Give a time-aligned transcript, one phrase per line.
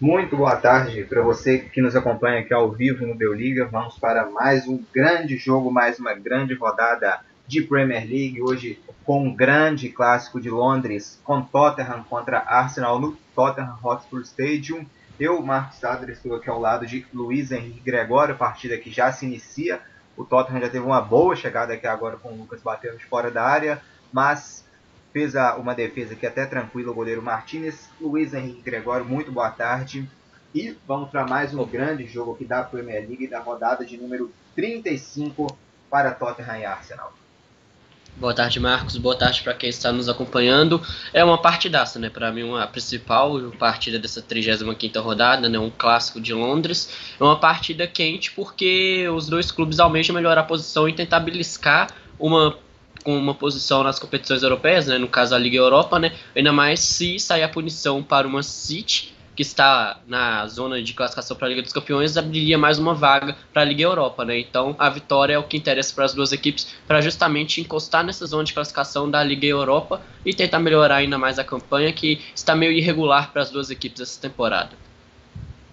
[0.00, 3.66] Muito boa tarde para você que nos acompanha aqui ao vivo no Liga.
[3.66, 8.40] Vamos para mais um grande jogo, mais uma grande rodada de Premier League.
[8.40, 14.86] Hoje com um grande clássico de Londres, com Tottenham contra Arsenal no Tottenham Hotspur Stadium.
[15.18, 19.26] Eu, Marcos Sadler, estou aqui ao lado de Luiz Henrique Gregório, partida que já se
[19.26, 19.82] inicia.
[20.16, 23.30] O Tottenham já teve uma boa chegada aqui agora com o Lucas batendo de fora
[23.30, 24.64] da área, mas
[25.12, 27.88] Fez a, uma defesa aqui até tranquila o goleiro Martinez.
[28.00, 30.08] Luiz Henrique Gregório, muito boa tarde.
[30.54, 34.32] E vamos para mais um grande jogo aqui da Premier League, da rodada de número
[34.54, 35.56] 35
[35.88, 37.12] para Tottenham e Arsenal.
[38.16, 38.96] Boa tarde, Marcos.
[38.98, 40.82] Boa tarde para quem está nos acompanhando.
[41.12, 42.10] É uma partidaça, né?
[42.10, 45.58] Para mim, uma principal partida dessa 35ª rodada, né?
[45.58, 47.14] Um clássico de Londres.
[47.18, 51.88] É uma partida quente porque os dois clubes almejam melhorar a posição e tentar beliscar
[52.18, 52.58] uma
[53.02, 56.80] com uma posição nas competições europeias, né, no caso a Liga Europa, né, ainda mais
[56.80, 61.48] se sair a punição para uma City, que está na zona de classificação para a
[61.48, 64.22] Liga dos Campeões, abriria mais uma vaga para a Liga Europa.
[64.22, 64.38] Né?
[64.38, 68.26] Então a vitória é o que interessa para as duas equipes, para justamente encostar nessa
[68.26, 72.54] zona de classificação da Liga Europa e tentar melhorar ainda mais a campanha, que está
[72.54, 74.70] meio irregular para as duas equipes essa temporada.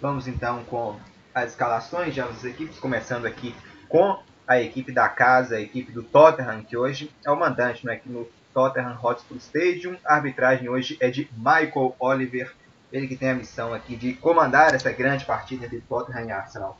[0.01, 0.95] Vamos então com
[1.35, 3.53] as escalações de ambas as equipes, começando aqui
[3.89, 4.17] com
[4.47, 8.09] a equipe da casa, a equipe do Tottenham, que hoje é o mandante né, aqui
[8.09, 9.97] no Tottenham Hotspur Stadium.
[10.05, 12.53] A arbitragem hoje é de Michael Oliver,
[12.91, 16.79] ele que tem a missão aqui de comandar essa grande partida entre Tottenham e Arsenal.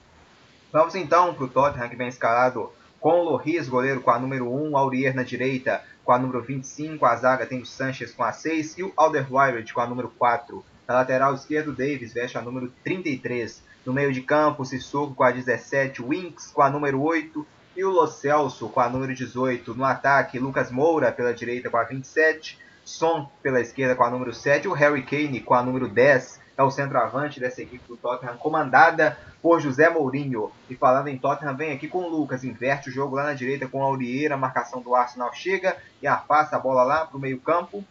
[0.72, 4.52] Vamos então para o Tottenham, que vem escalado com o Loris, goleiro com a número
[4.52, 8.32] 1, Aurier na direita com a número 25, a zaga tem o Sanchez com a
[8.32, 10.64] 6 e o Alderweireld com a número 4.
[10.88, 13.62] Na lateral esquerda, o Davis veste a número 33.
[13.86, 17.46] No meio de campo, Sissoko com a 17, Winks com a número 8
[17.78, 21.78] e o Lo Celso com a número 18 no ataque, Lucas Moura pela direita com
[21.78, 25.88] a 27, Son pela esquerda com a número 7, o Harry Kane com a número
[25.88, 30.52] 10, é o centroavante dessa equipe do Tottenham, comandada por José Mourinho.
[30.68, 33.68] E falando em Tottenham, vem aqui com o Lucas, inverte o jogo lá na direita
[33.68, 37.22] com a Aurieira, a marcação do Arsenal chega e afasta a bola lá para o
[37.22, 37.84] meio campo.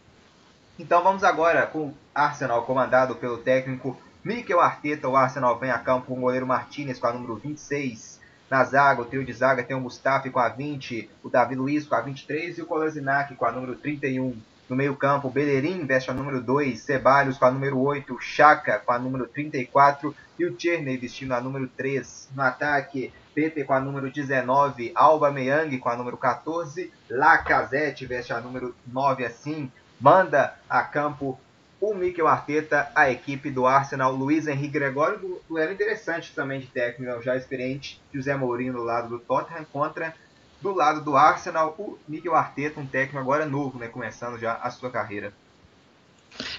[0.77, 5.07] Então vamos agora com o Arsenal comandado pelo técnico Mikel Arteta.
[5.07, 8.16] O Arsenal vem a campo com o goleiro Martinez com a número 26,
[8.49, 11.85] na zaga, o trio de zaga tem o Mustafi com a 20, o Davi Luiz
[11.85, 14.35] com a 23 e o Kolasinac com a número 31.
[14.69, 18.91] No meio-campo, Bellerin veste a número 2, Ceballos com a número 8, o Chaka com
[18.91, 22.29] a número 34 e o Tierney vestindo a número 3.
[22.35, 28.33] No ataque, Pepe com a número 19, Alba Meyang com a número 14, Lacazette veste
[28.33, 29.71] a número 9 assim,
[30.01, 31.39] manda a campo
[31.79, 37.21] o Mikel Arteta, a equipe do Arsenal, Luiz Henrique Gregório, duelo interessante também de técnico,
[37.21, 40.13] já experiente, José Mourinho do lado do Tottenham contra
[40.61, 44.71] do lado do Arsenal, o Mikel Arteta, um técnico agora novo, né, começando já a
[44.71, 45.31] sua carreira.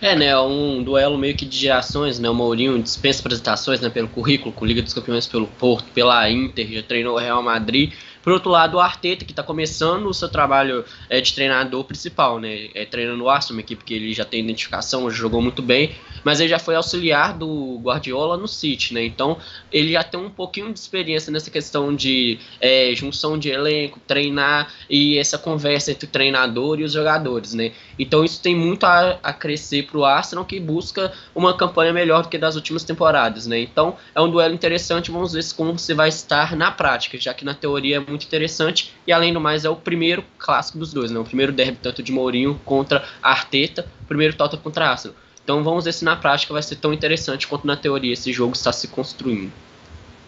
[0.00, 4.08] É, né, um duelo meio que de gerações, né, o Mourinho dispensa apresentações, né, pelo
[4.08, 7.92] currículo, com Liga dos Campeões pelo Porto, pela Inter, já treinou o Real Madrid,
[8.28, 12.38] por outro lado, o Arteta, que está começando o seu trabalho é, de treinador principal,
[12.38, 12.68] né?
[12.74, 16.38] É, treinando o Arsenal, uma equipe que ele já tem identificação, jogou muito bem, mas
[16.38, 19.02] ele já foi auxiliar do Guardiola no City, né?
[19.02, 19.38] Então,
[19.72, 24.70] ele já tem um pouquinho de experiência nessa questão de é, junção de elenco, treinar
[24.90, 27.72] e essa conversa entre o treinador e os jogadores, né?
[27.98, 32.24] Então, isso tem muito a, a crescer para o Arsenal, que busca uma campanha melhor
[32.24, 33.58] do que das últimas temporadas, né?
[33.58, 37.42] Então, é um duelo interessante, vamos ver como você vai estar na prática, já que
[37.42, 38.94] na teoria é muito muito interessante.
[39.06, 41.18] E além do mais, é o primeiro clássico dos dois, né?
[41.18, 45.16] O primeiro derby tanto de Mourinho contra Arteta, primeiro Tottenham contra Arsenal.
[45.44, 48.52] Então vamos ver se na prática vai ser tão interessante quanto na teoria esse jogo
[48.54, 49.52] está se construindo.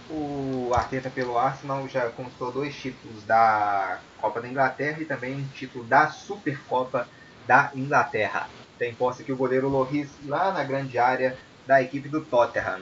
[0.08, 5.46] O Arteta pelo Arsenal já conquistou dois títulos da Copa da Inglaterra e também um
[5.54, 7.06] título da Supercopa
[7.46, 8.48] da Inglaterra.
[8.78, 11.36] Tem posse aqui o goleiro Loris lá na grande área
[11.66, 12.80] da equipe do Tottenham.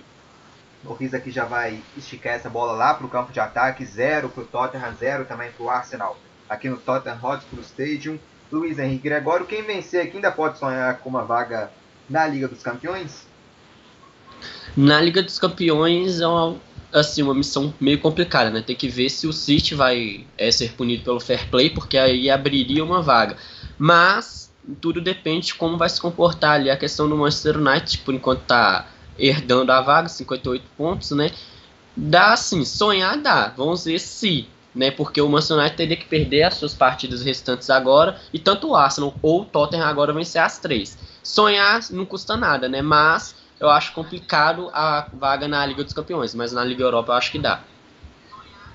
[0.85, 3.85] O Riz aqui já vai esticar essa bola lá para o campo de ataque.
[3.85, 6.19] Zero para o Tottenham, zero também para o Arsenal.
[6.49, 8.19] Aqui no Tottenham Hotspur Stadium.
[8.51, 11.71] Luiz Henrique Gregório, quem vencer aqui ainda pode sonhar com uma vaga
[12.09, 13.27] na Liga dos Campeões?
[14.75, 16.57] Na Liga dos Campeões é uma,
[16.93, 18.63] assim, uma missão meio complicada, né?
[18.63, 22.31] Tem que ver se o City vai é, ser punido pelo fair play, porque aí
[22.31, 23.37] abriria uma vaga.
[23.77, 28.15] Mas tudo depende de como vai se comportar ali a questão do Manchester United, por
[28.15, 28.87] enquanto está
[29.19, 31.31] herdando a vaga, 58 pontos, né?
[31.97, 33.53] Dá sim, sonhar dá.
[33.57, 34.91] Vamos ver se, né?
[34.91, 38.77] Porque o Manchester United teria que perder as suas partidas restantes agora e tanto o
[38.77, 40.97] Arsenal ou o Tottenham agora vencer as três.
[41.23, 42.81] Sonhar não custa nada, né?
[42.81, 47.17] Mas eu acho complicado a vaga na Liga dos Campeões, mas na Liga Europa eu
[47.17, 47.61] acho que dá.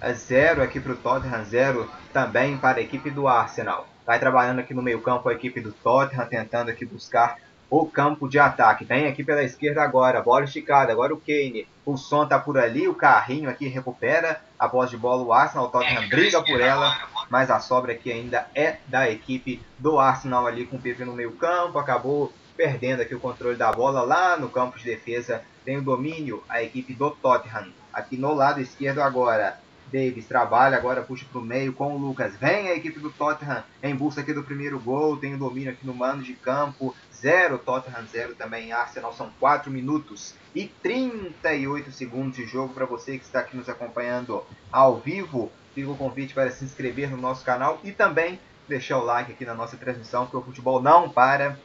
[0.01, 3.87] É zero aqui para o Tottenham, zero também para a equipe do Arsenal.
[4.05, 7.37] Vai trabalhando aqui no meio campo a equipe do Tottenham, tentando aqui buscar
[7.73, 8.85] o campo de ataque.
[8.85, 11.67] Vem aqui pela esquerda agora, bola esticada, agora o Kane.
[11.83, 15.65] O som tá por ali, o carrinho aqui recupera a posse de bola, o Arsenal,
[15.65, 16.95] o Tottenham briga por ela,
[17.31, 21.13] mas a sobra aqui ainda é da equipe do Arsenal ali com o PP no
[21.13, 25.77] meio campo, acabou perdendo aqui o controle da bola lá no campo de defesa, tem
[25.77, 29.57] o domínio a equipe do Tottenham, aqui no lado esquerdo agora,
[29.93, 32.35] Davis trabalha, agora puxa para o meio com o Lucas.
[32.37, 35.17] Vem a equipe do Tottenham em busca aqui do primeiro gol.
[35.17, 36.95] Tem o domínio aqui no mano de campo.
[37.23, 38.73] Zero, Tottenham zero também.
[38.73, 43.69] Arsenal são 4 minutos e 38 segundos de jogo para você que está aqui nos
[43.69, 45.49] acompanhando ao vivo.
[45.73, 49.45] Fica o convite para se inscrever no nosso canal e também deixar o like aqui
[49.45, 51.57] na nossa transmissão, porque o futebol não para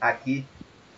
[0.00, 0.44] aqui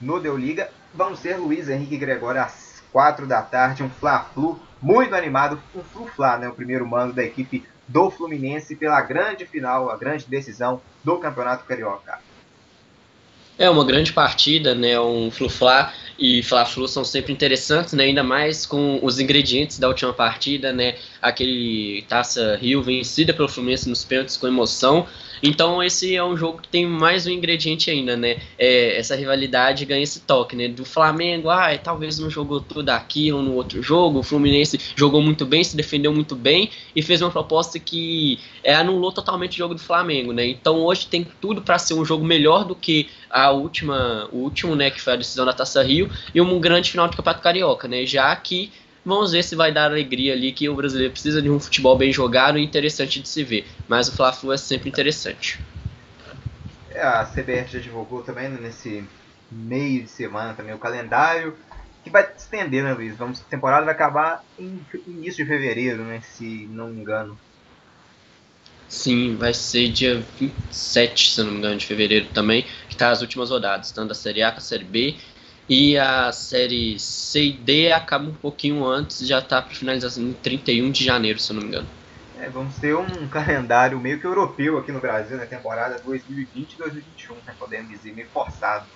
[0.00, 0.70] no Deu Liga.
[0.94, 6.38] Vamos ser Luiz Henrique Gregório às 4 da tarde, um Fla-Flu muito animado, um Flu-Fla,
[6.38, 11.18] né, o primeiro mando da equipe do Fluminense pela grande final, a grande decisão do
[11.18, 12.18] Campeonato Carioca.
[13.58, 15.00] É uma grande partida, né?
[15.00, 18.04] Um Flu-Fla e Fla-Flu são sempre interessantes, né?
[18.04, 20.96] Ainda mais com os ingredientes da última partida, né?
[21.22, 25.06] Aquele Taça Rio vencida pelo Fluminense nos pênaltis com emoção
[25.42, 28.38] então esse é um jogo que tem mais um ingrediente ainda, né?
[28.58, 30.68] É, essa rivalidade ganha esse toque, né?
[30.68, 34.20] Do Flamengo, ah, talvez não jogou tudo aqui ou no outro jogo.
[34.20, 38.74] O Fluminense jogou muito bem, se defendeu muito bem e fez uma proposta que é,
[38.74, 40.46] anulou totalmente o jogo do Flamengo, né?
[40.46, 44.74] Então hoje tem tudo para ser um jogo melhor do que a última, o último,
[44.74, 44.90] né?
[44.90, 48.06] Que foi a decisão da Taça Rio e um grande final do Campeonato Carioca, né?
[48.06, 48.70] Já que
[49.06, 52.12] Vamos ver se vai dar alegria ali que o brasileiro precisa de um futebol bem
[52.12, 53.64] jogado e interessante de se ver.
[53.86, 55.60] Mas o Fla-Flu é sempre interessante.
[56.90, 59.08] É, a CBF já divulgou também né, nesse
[59.48, 61.56] meio de semana também o calendário
[62.02, 63.16] que vai se estender, né, Luiz?
[63.16, 67.38] Vamos, a temporada vai acabar em início de fevereiro, né, se não me engano.
[68.88, 73.20] Sim, vai ser dia 27, se não me engano, de fevereiro também, que tá as
[73.20, 75.16] últimas rodadas, tanto da Série A com a Série B
[75.68, 80.32] e a série C e D acaba um pouquinho antes, já está para finalização em
[80.32, 81.88] 31 de janeiro, se eu não me engano.
[82.38, 87.54] É, vamos ter um calendário meio que europeu aqui no Brasil na temporada 2020-2021, né,
[87.58, 88.86] podemos dizer, meio forçado.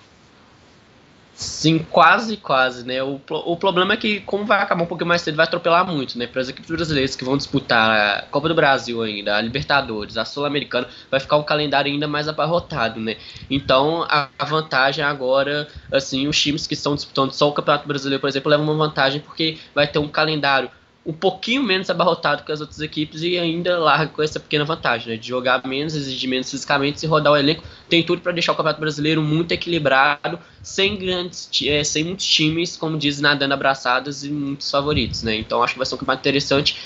[1.33, 3.01] Sim, quase, quase, né?
[3.01, 6.17] O, o problema é que, como vai acabar um pouquinho mais cedo, vai atropelar muito,
[6.17, 6.27] né?
[6.27, 10.25] Para as equipes brasileiras que vão disputar a Copa do Brasil ainda, a Libertadores, a
[10.25, 13.17] Sul-Americana, vai ficar um calendário ainda mais abarrotado, né?
[13.49, 18.21] Então, a, a, vantagem agora, assim, os times que estão disputando só o Campeonato Brasileiro,
[18.21, 20.69] por exemplo, levam uma vantagem porque vai ter um calendário
[21.05, 25.09] um pouquinho menos abarrotado que as outras equipes e ainda larga com essa pequena vantagem,
[25.09, 27.63] né, de jogar menos, exigir menos fisicamente e rodar o elenco.
[27.89, 32.77] Tem tudo para deixar o Campeonato Brasileiro muito equilibrado, sem grandes, é, sem muitos times,
[32.77, 35.35] como diz, nadando abraçados e muitos favoritos, né?
[35.35, 36.77] Então acho que vai ser um campeonato interessante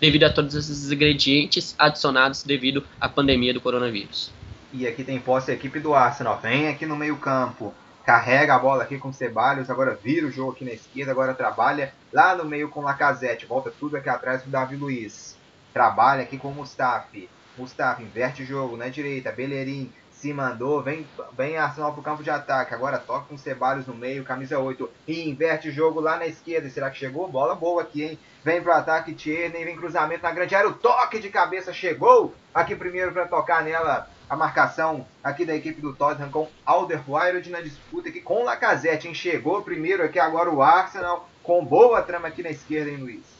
[0.00, 4.30] devido a todos esses ingredientes adicionados devido à pandemia do coronavírus.
[4.72, 7.72] E aqui tem posse a equipe do Arsenal, vem aqui no meio campo
[8.04, 11.92] carrega a bola aqui com Ceballos, agora vira o jogo aqui na esquerda, agora trabalha
[12.12, 15.36] lá no meio com o Lacazette, volta tudo aqui atrás com o Davi Luiz.
[15.72, 17.28] Trabalha aqui com o Mustafi.
[17.56, 21.06] Mustafi inverte o jogo na direita, Bellerin se mandou, vem,
[21.36, 25.28] vem Arsenal pro campo de ataque, agora toca com Ceballos no meio, camisa 8, e
[25.28, 27.28] inverte o jogo lá na esquerda, será que chegou?
[27.28, 28.18] Bola boa aqui, hein?
[28.42, 32.74] Vem pro ataque Tierney, vem cruzamento na grande área, o toque de cabeça chegou aqui
[32.74, 38.08] primeiro para tocar nela a marcação aqui da equipe do Tottenham com Alderweireld na disputa
[38.08, 39.14] aqui com o Lacazette, hein?
[39.14, 43.34] Chegou primeiro aqui agora o Arsenal com boa trama aqui na esquerda, hein, Luiz?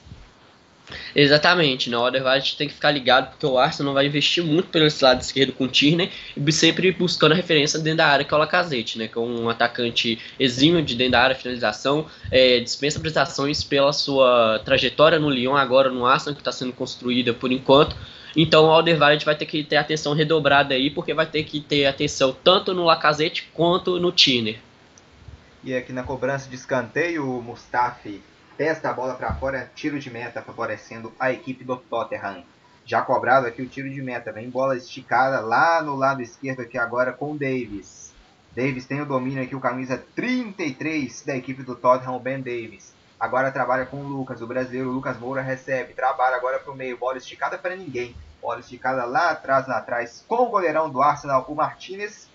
[1.15, 4.69] Exatamente, na hora a gente tem que ficar ligado porque o Arsenal vai investir muito
[4.69, 8.35] pelo lado esquerdo com o Tierney e sempre buscando a referência dentro da área que
[8.35, 12.61] é o Lacazette, né, que é um atacante exímio de dentro da área, finalização, é,
[12.61, 17.51] dispensa prestações pela sua trajetória no Lyon, agora no Arsenal, que está sendo construída por
[17.51, 17.97] enquanto,
[18.37, 21.87] então o Alderweireld vai ter que ter atenção redobrada aí, porque vai ter que ter
[21.87, 24.59] atenção tanto no Lacazette quanto no Tiner.
[25.63, 28.21] E aqui na cobrança de escanteio, o Mustafi
[28.57, 32.45] testa a bola para fora, tiro de meta favorecendo a equipe do Tottenham.
[32.85, 36.77] Já cobrado aqui o tiro de meta, vem bola esticada lá no lado esquerdo aqui
[36.77, 38.13] agora com o Davis.
[38.55, 42.94] Davis tem o domínio aqui, o camisa 33 da equipe do Tottenham, o Ben Davis.
[43.19, 46.99] Agora trabalha com o Lucas, o brasileiro Lucas Moura recebe, trabalha agora para o meio,
[46.99, 48.15] bola esticada para ninguém.
[48.43, 52.29] Bola esticada lá atrás, lá atrás, com o goleirão do Arsenal, o Martinez.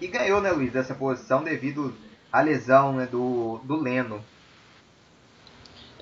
[0.00, 1.96] E ganhou, né, Luiz, dessa posição devido
[2.32, 4.24] à lesão né, do, do Leno.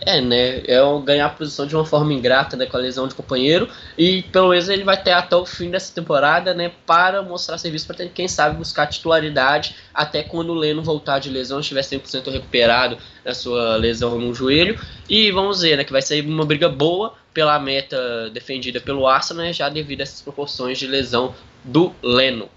[0.01, 0.59] É, né?
[0.67, 2.67] É ganhar a posição de uma forma ingrata, né?
[2.67, 3.69] Com a lesão de companheiro.
[3.97, 6.73] E pelo menos ele vai ter até o fim dessa temporada, né?
[6.85, 11.61] Para mostrar serviço para quem sabe buscar titularidade até quando o Leno voltar de lesão,
[11.61, 14.79] estiver 100% recuperado da sua lesão no joelho.
[15.09, 15.85] E vamos ver, né?
[15.85, 20.05] Que vai ser uma briga boa pela meta defendida pelo Arsenal, né, já devido a
[20.05, 21.35] essas proporções de lesão
[21.65, 22.49] do Leno.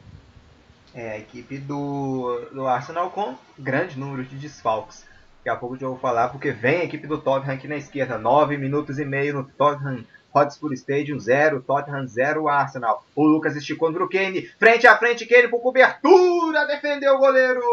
[0.94, 5.07] É, a equipe do, do Arsenal com grande número de desfalques.
[5.48, 8.18] Daqui a pouco eu vou falar, porque vem a equipe do Tottenham aqui na esquerda.
[8.18, 10.04] 9 minutos e meio no Tottenham
[10.36, 13.06] Hotspur Stadium 0, Tottenham 0, Arsenal.
[13.16, 17.64] O Lucas esticou no Kane, frente a frente, Kane por cobertura, defendeu o goleiro.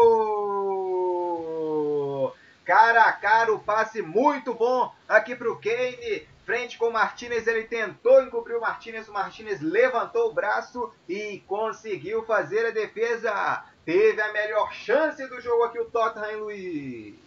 [2.63, 6.25] Cara a cara, o passe muito bom aqui para o Kane.
[6.45, 11.43] Frente com o Martinez, ele tentou encobrir o Martinez, o Martinez levantou o braço e
[11.45, 13.65] conseguiu fazer a defesa.
[13.83, 17.24] Teve a melhor chance do jogo aqui o Tottenham, Luiz.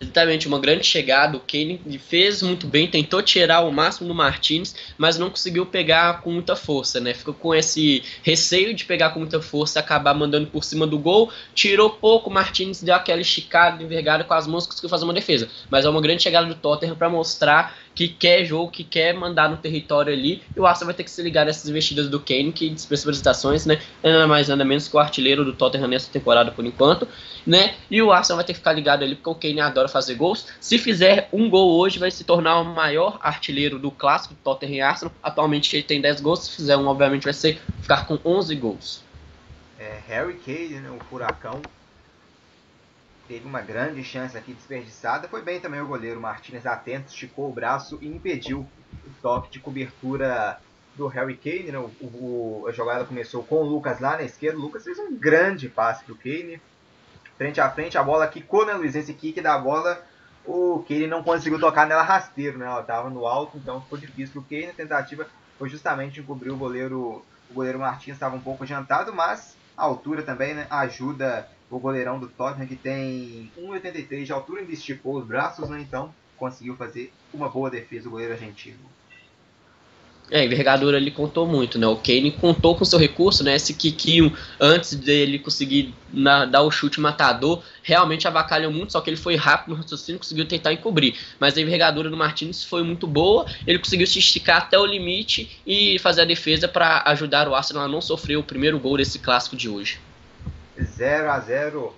[0.00, 1.36] Exatamente, uma grande chegada.
[1.36, 6.20] O Kane fez muito bem, tentou tirar o máximo do Martinez, mas não conseguiu pegar
[6.20, 7.14] com muita força, né?
[7.14, 11.30] Ficou com esse receio de pegar com muita força, acabar mandando por cima do gol.
[11.54, 15.48] Tirou pouco, o Martinez deu aquela esticada, envergada com as mãos, conseguiu fazer uma defesa.
[15.70, 19.48] Mas é uma grande chegada do Tottenham para mostrar que quer jogo, que quer mandar
[19.48, 20.42] no território ali.
[20.54, 23.64] E o Arsenal vai ter que se ligar nessas investidas do Kane, que dispensa apresentações,
[23.64, 23.80] né?
[24.02, 27.06] Nada mais, nada menos que o artilheiro do Tottenham nessa temporada por enquanto,
[27.46, 27.74] né?
[27.88, 30.48] E o Arsenal vai ter que ficar ligado ali, porque o Kane adora fazer gols.
[30.60, 34.80] Se fizer um gol hoje, vai se tornar o maior artilheiro do clássico Tottenham e
[34.80, 35.14] Arsenal.
[35.22, 39.02] Atualmente ele tem 10 gols, se fizer um, obviamente vai ser ficar com 11 gols.
[39.78, 41.60] É, Harry Kane, né, o furacão,
[43.26, 45.28] teve uma grande chance aqui desperdiçada.
[45.28, 49.60] Foi bem também o goleiro Martinez atento, esticou o braço e impediu o toque de
[49.60, 50.58] cobertura
[50.96, 51.72] do Harry Kane.
[51.72, 51.78] Né?
[51.78, 54.58] O, o, a jogada começou com o Lucas lá na esquerda.
[54.58, 56.60] O Lucas fez um grande passe para o Kane.
[57.36, 58.94] Frente a frente, a bola quicou, né, Luiz?
[58.94, 60.00] Esse kick da bola,
[60.44, 62.66] o Kane não conseguiu tocar nela rasteiro, né?
[62.66, 64.70] Ela estava no alto, então ficou difícil para o Kane.
[64.70, 65.26] A tentativa
[65.58, 67.24] foi justamente encobrir o goleiro.
[67.50, 72.18] O goleiro Martins estava um pouco adiantado, mas a altura também né, ajuda o goleirão
[72.18, 75.80] do Tottenham, que tem 1,83 de altura, ainda esticou os braços, né?
[75.80, 78.78] Então conseguiu fazer uma boa defesa o goleiro argentino.
[80.30, 81.86] É, a envergadura ali contou muito, né?
[81.86, 83.56] O Kane contou com seu recurso, né?
[83.56, 89.10] Esse Kikinho, antes dele conseguir na, dar o chute matador, realmente avacalhou muito, só que
[89.10, 91.14] ele foi rápido no raciocínio conseguiu tentar encobrir.
[91.38, 95.60] Mas a envergadura do Martins foi muito boa, ele conseguiu se esticar até o limite
[95.66, 99.18] e fazer a defesa para ajudar o Arsenal a não sofrer o primeiro gol desse
[99.18, 100.00] clássico de hoje.
[100.80, 101.94] 0 a 0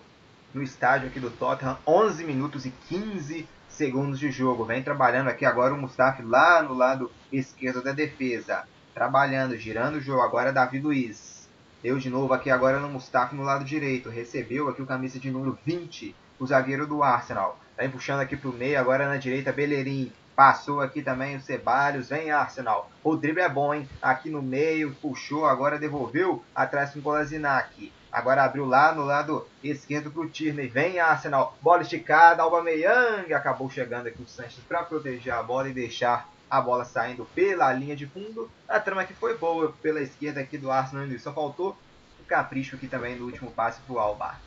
[0.53, 4.65] no estádio aqui do Tottenham, 11 minutos e 15 segundos de jogo.
[4.65, 8.65] Vem trabalhando aqui agora o Mustafi lá no lado esquerdo da defesa.
[8.95, 10.23] Trabalhando, girando o jogo.
[10.23, 11.47] Agora Davi Luiz.
[11.83, 14.09] Deu de novo aqui agora no Mustafi no lado direito.
[14.09, 17.59] Recebeu aqui o camisa de número 20, o zagueiro do Arsenal.
[17.77, 20.11] Vem puxando aqui para o meio, agora na direita Bellerin.
[20.35, 22.91] Passou aqui também o Ceballos, vem Arsenal.
[23.05, 23.89] O drible é bom, hein?
[24.01, 27.93] Aqui no meio, puxou, agora devolveu atrás com o Kolasinac.
[28.11, 30.69] Agora abriu lá no lado esquerdo para o Tierney.
[30.69, 31.57] Vem Arsenal.
[31.61, 32.43] Bola esticada.
[32.43, 37.25] Aubameyang acabou chegando aqui o Sanches para proteger a bola e deixar a bola saindo
[37.35, 38.51] pela linha de fundo.
[38.69, 41.07] A trama aqui foi boa pela esquerda aqui do Arsenal.
[41.19, 41.77] Só faltou
[42.21, 44.46] o capricho aqui também no último passe para o Alba.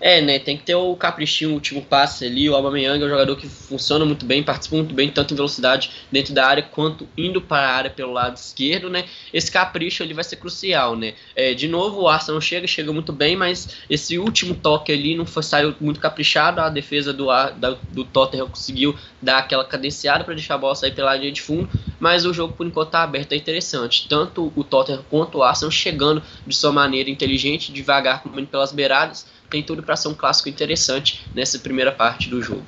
[0.00, 3.08] É, né, tem que ter o caprichinho, o último passe ali, o Aubameyang é um
[3.08, 7.08] jogador que funciona muito bem, participa muito bem, tanto em velocidade dentro da área, quanto
[7.16, 11.14] indo para a área pelo lado esquerdo, né, esse capricho ali vai ser crucial, né,
[11.34, 15.26] é, de novo o Arsenal chega, chega muito bem, mas esse último toque ali não
[15.26, 20.34] foi, saiu muito caprichado, a defesa do, da, do Tottenham conseguiu dar aquela cadenciada para
[20.34, 21.68] deixar a bola sair pela linha de fundo,
[21.98, 25.72] mas o jogo por enquanto está aberto, é interessante, tanto o Tottenham quanto o Arsenal
[25.72, 30.48] chegando de sua maneira inteligente, devagar, comendo pelas beiradas, tem tudo para ser um clássico
[30.48, 32.66] interessante nessa primeira parte do jogo.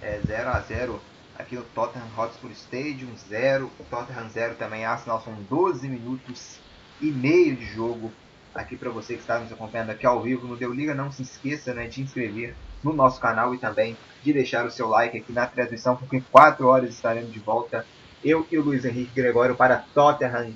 [0.00, 1.00] É 0 a 0
[1.38, 6.58] aqui no Tottenham Hotspur Stadium, 0, Tottenham 0 também, Arsenal são 12 minutos
[7.00, 8.12] e meio de jogo
[8.54, 11.22] aqui para você que está nos acompanhando aqui ao vivo no Deu Liga, não se
[11.22, 15.32] esqueça né, de inscrever no nosso canal e também de deixar o seu like aqui
[15.32, 17.84] na transmissão, porque em 4 horas estaremos de volta,
[18.24, 20.52] eu e o Luiz Henrique Gregório para Tottenham,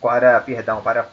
[0.00, 1.10] para, perdão, para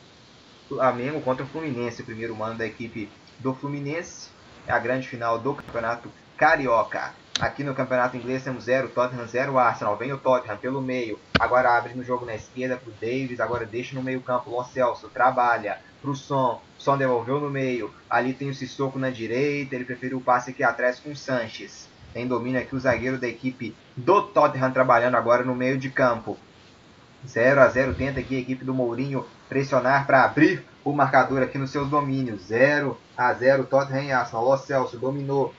[0.68, 4.30] Flamengo contra o Fluminense, o primeiro mano da equipe do Fluminense.
[4.66, 7.14] É a grande final do Campeonato Carioca.
[7.40, 9.96] Aqui no Campeonato Inglês temos 0, Tottenham 0, Arsenal.
[9.96, 11.20] Vem o Tottenham pelo meio.
[11.38, 13.40] Agora abre no jogo na esquerda para o Davis.
[13.40, 14.50] Agora deixa no meio campo.
[14.50, 16.60] Lo Celso trabalha para o Son.
[16.78, 17.94] Son devolveu no meio.
[18.10, 19.76] Ali tem o Sissoko na direita.
[19.76, 21.94] Ele preferiu o passe aqui atrás com o Sanches.
[22.12, 26.40] Tem domínio aqui o zagueiro da equipe do Tottenham trabalhando agora no meio de campo.
[27.28, 31.58] 0 a 0 tenta aqui a equipe do Mourinho pressionar para abrir o marcador aqui
[31.58, 32.48] nos seus domínios.
[32.48, 34.46] 0 a 0 Tottenham e Arsenal.
[34.46, 35.54] Lo Celso dominou,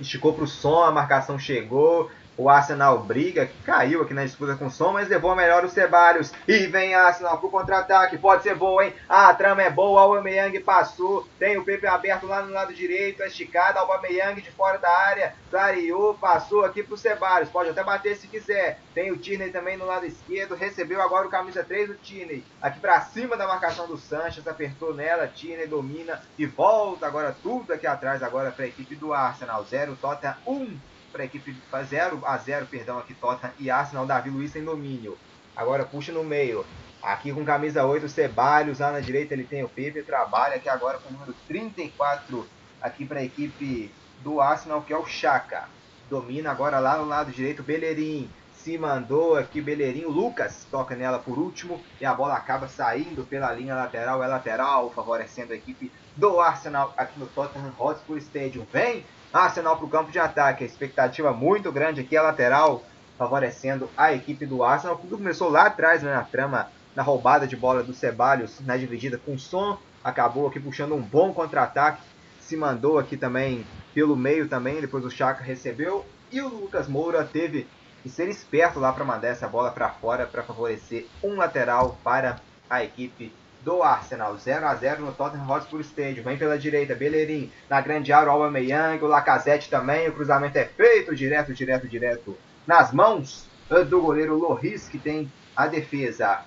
[0.00, 4.56] esticou para o som, a marcação chegou, O Arsenal briga, que caiu aqui na disputa
[4.56, 6.32] com o som, mas levou a melhor o Ceballos.
[6.48, 8.16] E vem Arsenal pro contra-ataque.
[8.16, 8.94] Pode ser boa, hein?
[9.06, 9.92] A trama é boa.
[9.92, 11.28] O Aubameyang passou.
[11.38, 13.22] Tem o Pepe aberto lá no lado direito.
[13.22, 13.80] Esticada.
[13.80, 15.34] Aubameyang de fora da área.
[15.50, 16.14] Clareou.
[16.14, 17.50] Passou aqui pro Ceballos.
[17.50, 18.80] Pode até bater se quiser.
[18.94, 20.54] Tem o Tierney também no lado esquerdo.
[20.54, 22.42] Recebeu agora o camisa 3 do Tierney.
[22.62, 24.48] Aqui pra cima da marcação do Sanches.
[24.48, 25.28] Apertou nela.
[25.28, 26.22] Tierney domina.
[26.38, 29.62] E volta agora tudo aqui atrás agora pra equipe do Arsenal.
[29.64, 30.52] 0, Tottenham 1.
[30.52, 31.54] Um para a equipe
[31.84, 35.16] 0 a 0 perdão, aqui Tottenham e Arsenal, Davi Luiz em domínio.
[35.54, 36.64] Agora puxa no meio.
[37.02, 40.98] Aqui com camisa 8, Ceballos, lá na direita ele tem o Pepe, trabalha aqui agora
[40.98, 42.46] com o número 34
[42.80, 43.92] aqui para a equipe
[44.22, 45.68] do Arsenal, que é o Chaka.
[46.08, 48.30] Domina agora lá no lado direito, Bellerin.
[48.54, 53.52] Se mandou aqui Bellerin, Lucas toca nela por último e a bola acaba saindo pela
[53.52, 58.64] linha lateral, é lateral, favorecendo a equipe do Arsenal aqui no Tottenham Hotspur Stadium.
[58.72, 60.64] Vem Arsenal para o campo de ataque.
[60.64, 62.82] A expectativa muito grande aqui, a lateral,
[63.16, 64.96] favorecendo a equipe do Arsenal.
[64.96, 69.18] Tudo começou lá atrás, né, na trama, na roubada de bola do Ceballos, na dividida
[69.18, 69.78] com o Som.
[70.04, 72.02] Acabou aqui puxando um bom contra-ataque.
[72.40, 76.04] Se mandou aqui também pelo meio também, depois o Chaka recebeu.
[76.30, 77.66] E o Lucas Moura teve
[78.02, 82.40] que ser esperto lá para mandar essa bola para fora para favorecer um lateral para
[82.68, 83.32] a equipe
[83.64, 84.36] do Arsenal.
[84.36, 86.24] 0 a 0 no Tottenham Hotspur Stadium.
[86.24, 87.50] Vem pela direita, Bellerin.
[87.68, 90.08] Na grande área, o Aubameyang, o Lacazette também.
[90.08, 92.36] O cruzamento é feito direto, direto, direto.
[92.66, 93.46] Nas mãos
[93.88, 96.42] do goleiro Loris, que tem a defesa.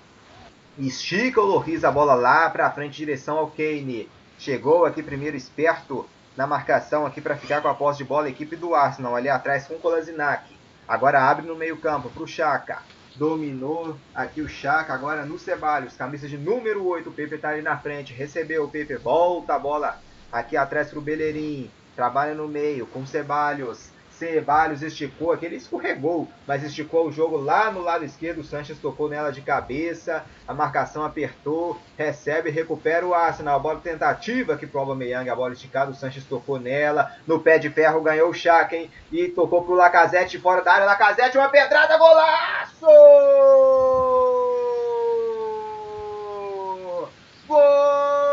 [0.77, 4.09] Estica o Loris a bola lá para frente, direção ao Kane.
[4.37, 8.29] Chegou aqui primeiro esperto na marcação aqui para ficar com a posse de bola a
[8.29, 9.15] equipe do Arsenal.
[9.15, 10.53] Ali atrás com o Kolasinac.
[10.87, 12.79] Agora abre no meio campo para o Chaka.
[13.15, 17.61] Dominou aqui o Chaka, agora no Ceballos, camisa de número 8, o Pepe tá ali
[17.61, 19.97] na frente, recebeu o Pepe, volta a bola
[20.31, 23.89] aqui atrás pro Bellerin, trabalha no meio com o Ceballos,
[24.25, 28.39] Ceballos esticou, aqui ele escorregou, mas esticou o jogo lá no lado esquerdo.
[28.39, 33.57] O Sanches tocou nela de cabeça, a marcação apertou, recebe, recupera o Arsenal.
[33.57, 35.91] A bola tentativa que prova Meyang, a bola esticada.
[35.91, 38.75] O Sanches tocou nela, no pé de ferro ganhou o Chaka?
[39.11, 40.85] E tocou pro Lacazette fora da área.
[40.85, 42.85] Lacazette, uma pedrada, golaço!
[47.47, 48.24] Gol!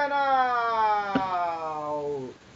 [0.00, 1.10] Arsenal!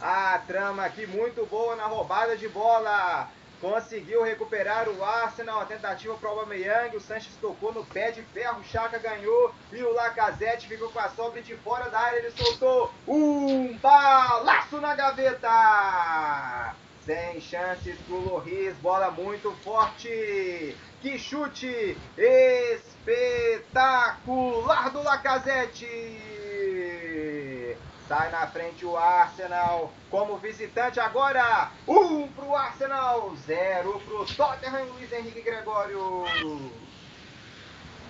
[0.01, 3.29] A trama aqui muito boa na roubada de bola.
[3.61, 5.61] Conseguiu recuperar o Arsenal.
[5.61, 6.97] A tentativa para o Aubameyang.
[6.97, 8.61] O Sanches tocou no pé de ferro.
[8.61, 9.53] O Chaka ganhou.
[9.71, 12.17] E o Lacazette ficou com a sobra de fora da área.
[12.17, 16.73] Ele soltou um balaço na gaveta.
[17.05, 18.75] Sem chances pro Loris.
[18.77, 20.75] Bola muito forte.
[21.01, 21.97] Que chute
[22.97, 26.34] espetacular do Lacazette.
[28.07, 31.71] Sai na frente o Arsenal como visitante agora.
[31.87, 36.25] Um pro Arsenal, zero pro Tottenham Luiz Henrique Gregório.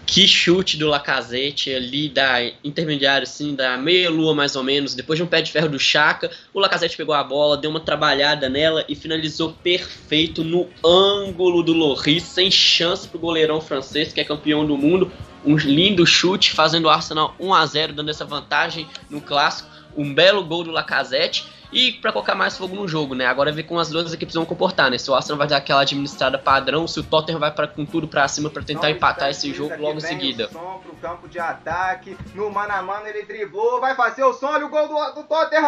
[0.05, 5.17] Que chute do Lacazette ali da intermediário, assim, da meia lua mais ou menos, depois
[5.17, 8.47] de um pé de ferro do Chaka, o Lacazette pegou a bola, deu uma trabalhada
[8.47, 14.23] nela e finalizou perfeito no ângulo do Loris, sem chance pro goleirão francês, que é
[14.23, 15.11] campeão do mundo.
[15.43, 20.13] Um lindo chute, fazendo o Arsenal 1 a 0 dando essa vantagem no clássico um
[20.13, 23.25] belo gol do Lacazette e para colocar mais fogo no jogo, né?
[23.25, 24.97] Agora é ver como as duas equipes vão comportar, né?
[24.97, 28.07] Se o Arsenal vai dar aquela administrada padrão, se o Tottenham vai para com tudo
[28.07, 30.45] para cima para tentar empatar esse jogo logo em seguida.
[30.45, 34.33] O som pro campo de ataque, no mano a mano ele driblou, vai fazer o
[34.33, 35.65] som, olha o gol do, do Tottenham!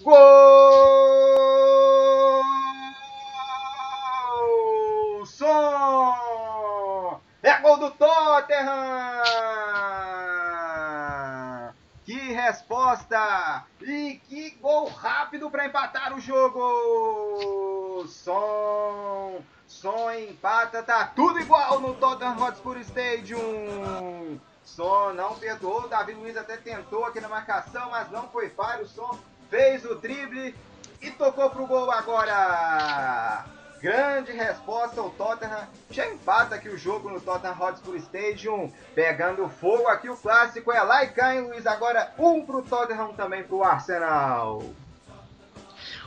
[0.00, 0.14] Gol!
[5.26, 7.20] Som!
[7.42, 9.73] É gol do Tottenham!
[12.54, 13.64] Resposta!
[13.82, 18.06] E que gol rápido para empatar o jogo!
[18.06, 19.42] Som!
[19.66, 24.40] Som empata, tá tudo igual no Tottenham Hotspur Stadium!
[24.62, 28.86] Som não perdoou, Davi Luiz até tentou aqui na marcação, mas não foi falho.
[28.86, 29.18] Som
[29.50, 30.54] fez o drible
[31.02, 33.44] e tocou pro gol agora!
[33.84, 39.86] Grande resposta, o Tottenham já empata aqui o jogo no Tottenham Hotspur Stadium, pegando fogo
[39.88, 41.66] aqui o clássico é lá e hein, Luiz?
[41.66, 44.64] Agora um pro Tottenham também pro Arsenal.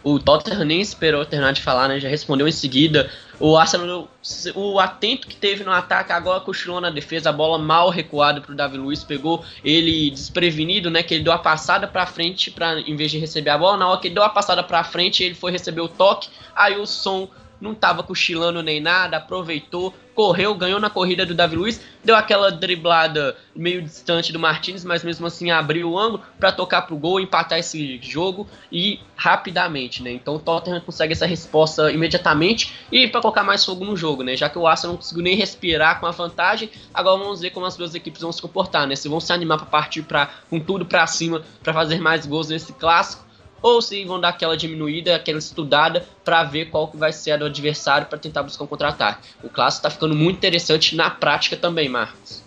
[0.04, 2.00] O Tottenham nem esperou terminar de falar, né?
[2.00, 3.12] Já respondeu em seguida.
[3.40, 4.08] O Arsenal,
[4.56, 8.56] o atento que teve no ataque, agora cochilou na defesa, a bola mal recuada pro
[8.56, 11.04] Davi Luiz, pegou ele desprevenido, né?
[11.04, 13.78] Que ele deu a passada pra frente, pra, em vez de receber a bola.
[13.78, 16.30] Na hora que ele deu a passada pra frente, ele foi receber o toque.
[16.56, 21.56] Aí o som não estava cochilando nem nada, aproveitou, correu, ganhou na corrida do Davi
[21.56, 26.52] Luiz, deu aquela driblada meio distante do Martinez, mas mesmo assim abriu o ângulo para
[26.52, 30.12] tocar pro gol, empatar esse jogo e rapidamente, né?
[30.12, 34.36] Então o Tottenham consegue essa resposta imediatamente e para colocar mais fogo no jogo, né?
[34.36, 37.66] Já que o Arsenal não conseguiu nem respirar com a vantagem, agora vamos ver como
[37.66, 38.96] as duas equipes vão se comportar, né?
[38.96, 42.50] Se vão se animar para partir para com tudo para cima para fazer mais gols
[42.50, 43.27] nesse clássico
[43.62, 47.38] ou se vão dar aquela diminuída, aquela estudada para ver qual que vai ser a
[47.38, 49.30] do adversário para tentar buscar um contra-ataque.
[49.44, 52.44] O clássico está ficando muito interessante na prática também, Marcos.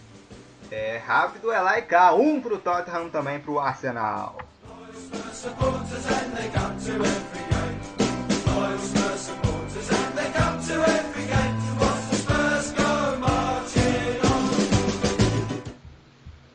[0.71, 2.15] É rápido, é lá e cá.
[2.15, 4.39] Um pro Tottenham também pro Arsenal.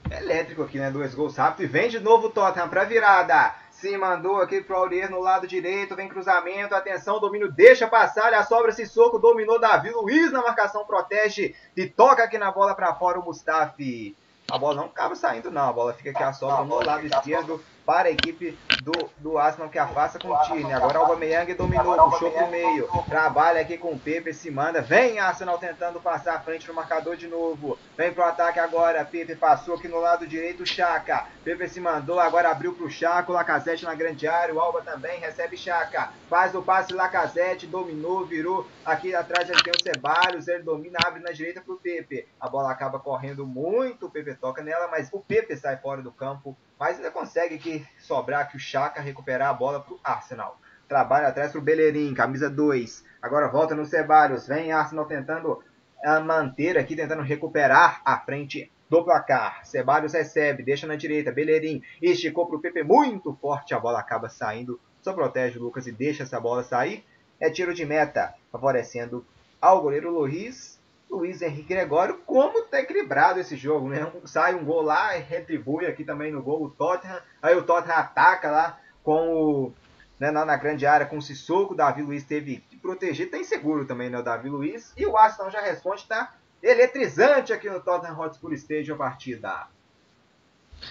[0.09, 0.89] É elétrico aqui, né?
[0.89, 3.64] Dois gols rápidos e vem de novo o Tottenham pra virada.
[3.85, 8.43] Se mandou aqui pro Aurier no lado direito, vem cruzamento, atenção, domínio, deixa passar, a
[8.43, 12.95] sobra esse soco, dominou Davi Luiz na marcação, protege e toca aqui na bola para
[12.95, 14.17] fora o Mustafi.
[14.49, 17.63] A bola não acaba saindo não, a bola fica aqui a sobra no lado esquerdo
[17.85, 20.73] para a equipe do, do Arsenal que afasta com o Tierney.
[20.73, 22.87] Agora o Aubameyang dominou, puxou para o meio.
[23.07, 24.81] Trabalha aqui com o Pepe, se manda.
[24.81, 27.77] Vem Arsenal tentando passar à frente no marcador de novo.
[27.95, 29.05] Vem pro ataque agora.
[29.05, 31.27] Pepe passou aqui no lado direito, Chaka.
[31.43, 33.31] Pepe se mandou, agora abriu pro Chaka.
[33.31, 34.53] O Lacazette na grande área.
[34.53, 36.11] O Alba também recebe Chaka.
[36.27, 38.67] Faz o passe Lacazette, dominou, virou.
[38.83, 40.47] Aqui atrás ele tem o Ceballos.
[40.47, 42.27] Ele domina, abre na direita pro Pepe.
[42.39, 44.07] A bola acaba correndo muito.
[44.07, 47.85] O Pepe toca nela, mas o Pepe sai fora do campo mas ainda consegue aqui
[47.99, 50.59] sobrar aqui o Chaka recuperar a bola para o Arsenal.
[50.87, 53.03] Trabalha atrás para o Bellerin, camisa 2.
[53.21, 54.47] Agora volta no Ceballos.
[54.47, 59.65] Vem Arsenal tentando uh, manter aqui, tentando recuperar a frente do placar.
[59.65, 61.31] Ceballos recebe, deixa na direita.
[61.31, 63.73] Bellerin esticou para o Pepe muito forte.
[63.73, 64.79] A bola acaba saindo.
[65.01, 67.03] Só protege o Lucas e deixa essa bola sair.
[67.39, 69.25] É tiro de meta, favorecendo
[69.59, 70.74] ao goleiro Luiz
[71.15, 74.11] Luiz Henrique Gregório, como tá equilibrado esse jogo, né?
[74.25, 77.21] Sai um gol lá e retribui aqui também no gol o Tottenham.
[77.41, 79.73] Aí o Tottenham ataca lá com o.
[80.17, 81.73] Né, na, na grande área com o Sissoko.
[81.73, 84.17] O Davi Luiz teve que proteger, tá inseguro também, né?
[84.17, 84.93] O Davi Luiz.
[84.95, 89.67] E o Aston já responde, tá eletrizante aqui no Tottenham Hotspur Stadium a partida.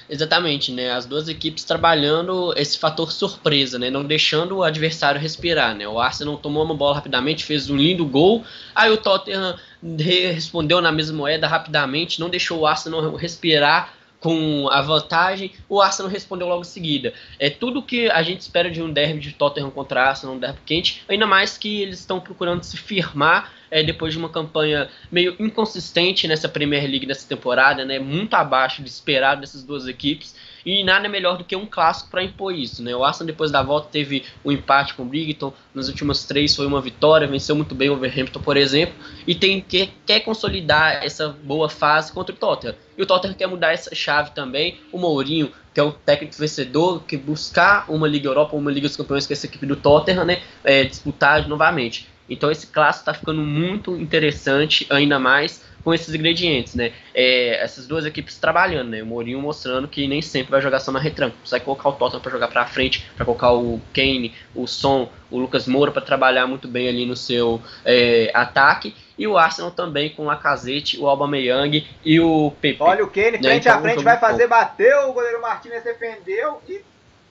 [0.09, 0.91] Exatamente, né?
[0.91, 3.91] As duas equipes trabalhando esse fator surpresa, né?
[3.91, 5.89] Não deixando o adversário respirar, né?
[5.89, 8.45] O Arsenal tomou uma bola rapidamente, fez um lindo gol.
[8.75, 9.57] Aí o Tottenham
[9.99, 13.95] respondeu na mesma moeda rapidamente, não deixou o Arsenal respirar
[14.25, 17.13] com a vantagem, o Arsenal respondeu logo em seguida.
[17.39, 20.61] É tudo que a gente espera de um derby de Tottenham contra Arsenal, um derby
[20.65, 25.37] quente, ainda mais que eles estão procurando se firmar é, depois de uma campanha meio
[25.39, 30.35] inconsistente nessa Premier League nessa temporada, né, muito abaixo de esperado dessas duas equipes.
[30.65, 32.83] E nada melhor do que um clássico para impor isso.
[32.83, 32.95] Né?
[32.95, 35.53] O Arsenal, depois da volta, teve um empate com o Brighton.
[35.75, 38.95] Nas últimas três foi uma vitória, venceu muito bem o Overhampton, por exemplo.
[39.27, 42.75] E tem que, quer consolidar essa boa fase contra o Tottenham.
[42.97, 44.81] E o Tottenham quer mudar essa chave também.
[44.91, 48.97] O Mourinho, que é o técnico vencedor, que buscar uma Liga Europa, uma Liga dos
[48.97, 50.41] Campeões com essa equipe do Tottenham, né?
[50.63, 52.09] É, disputar novamente.
[52.29, 56.93] Então esse clássico está ficando muito interessante, ainda mais com esses ingredientes, né?
[57.15, 59.03] É, essas duas equipes trabalhando, né?
[59.03, 61.37] O Mourinho mostrando que nem sempre vai jogar só na retranca.
[61.39, 65.39] Consegue colocar o Tottenham para jogar para frente, para colocar o Kane, o Son, o
[65.39, 68.97] Lucas Moura para trabalhar muito bem ali no seu é, ataque.
[69.19, 72.79] E o Arsenal também com o Lacazette, o Aubameyang e o Pepe.
[72.81, 73.43] Olha o Kane, né?
[73.43, 76.81] frente então, a frente, vai fazer, bateu, o goleiro Martinez defendeu e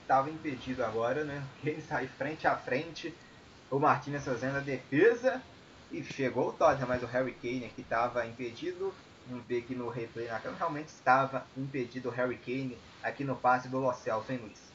[0.00, 1.42] estava impedido agora, né?
[1.60, 3.12] O Kane sai frente a frente,
[3.70, 5.42] o Martinez fazendo a defesa
[5.98, 8.92] e chegou o Tottenham, mas o Harry Kane aqui estava impedido.
[9.28, 13.36] Vamos ver aqui no replay na câmera, realmente estava impedido o Harry Kane aqui no
[13.36, 13.90] passe do Lo
[14.28, 14.74] hein, Luiz?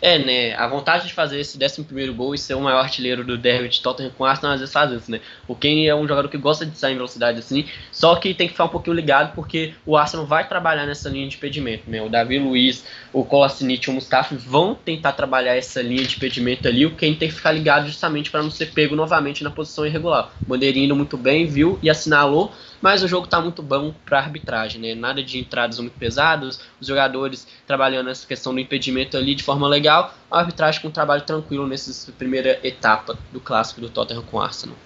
[0.00, 0.54] É, né?
[0.54, 3.80] A vontade de fazer esse 11 gol e ser o maior artilheiro do derby de
[3.80, 5.20] Tottenham com Arsenal às vezes faz isso, né?
[5.46, 8.46] O Kane é um jogador que gosta de sair em velocidade assim, só que tem
[8.46, 12.00] que ficar um pouquinho ligado porque o Arsenal vai trabalhar nessa linha de impedimento, né?
[12.02, 16.68] O Davi Luiz, o Kolasinac e o Mustafi vão tentar trabalhar essa linha de impedimento
[16.68, 16.86] ali.
[16.86, 20.32] O Kane tem que ficar ligado justamente para não ser pego novamente na posição irregular.
[20.42, 24.18] O Bandeirinha indo muito bem, viu e assinalou mas o jogo está muito bom para
[24.18, 24.94] arbitragem, né?
[24.94, 29.68] Nada de entradas muito pesadas, os jogadores trabalhando essa questão do impedimento ali de forma
[29.68, 34.40] legal, a arbitragem com um trabalho tranquilo nessa primeira etapa do clássico do Tottenham com
[34.40, 34.76] Arsenal.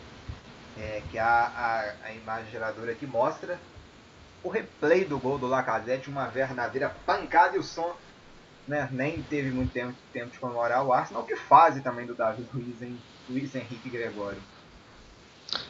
[0.76, 3.58] É que a, a, a imagem geradora aqui mostra
[4.42, 7.94] o replay do gol do Lacazette, uma verdadeira pancada e o som
[8.66, 12.44] né, nem teve muito tempo, tempo de comemorar o Arsenal, que fase também do Davi
[12.52, 12.98] Luiz, hein?
[13.28, 14.38] Luiz Henrique Gregório.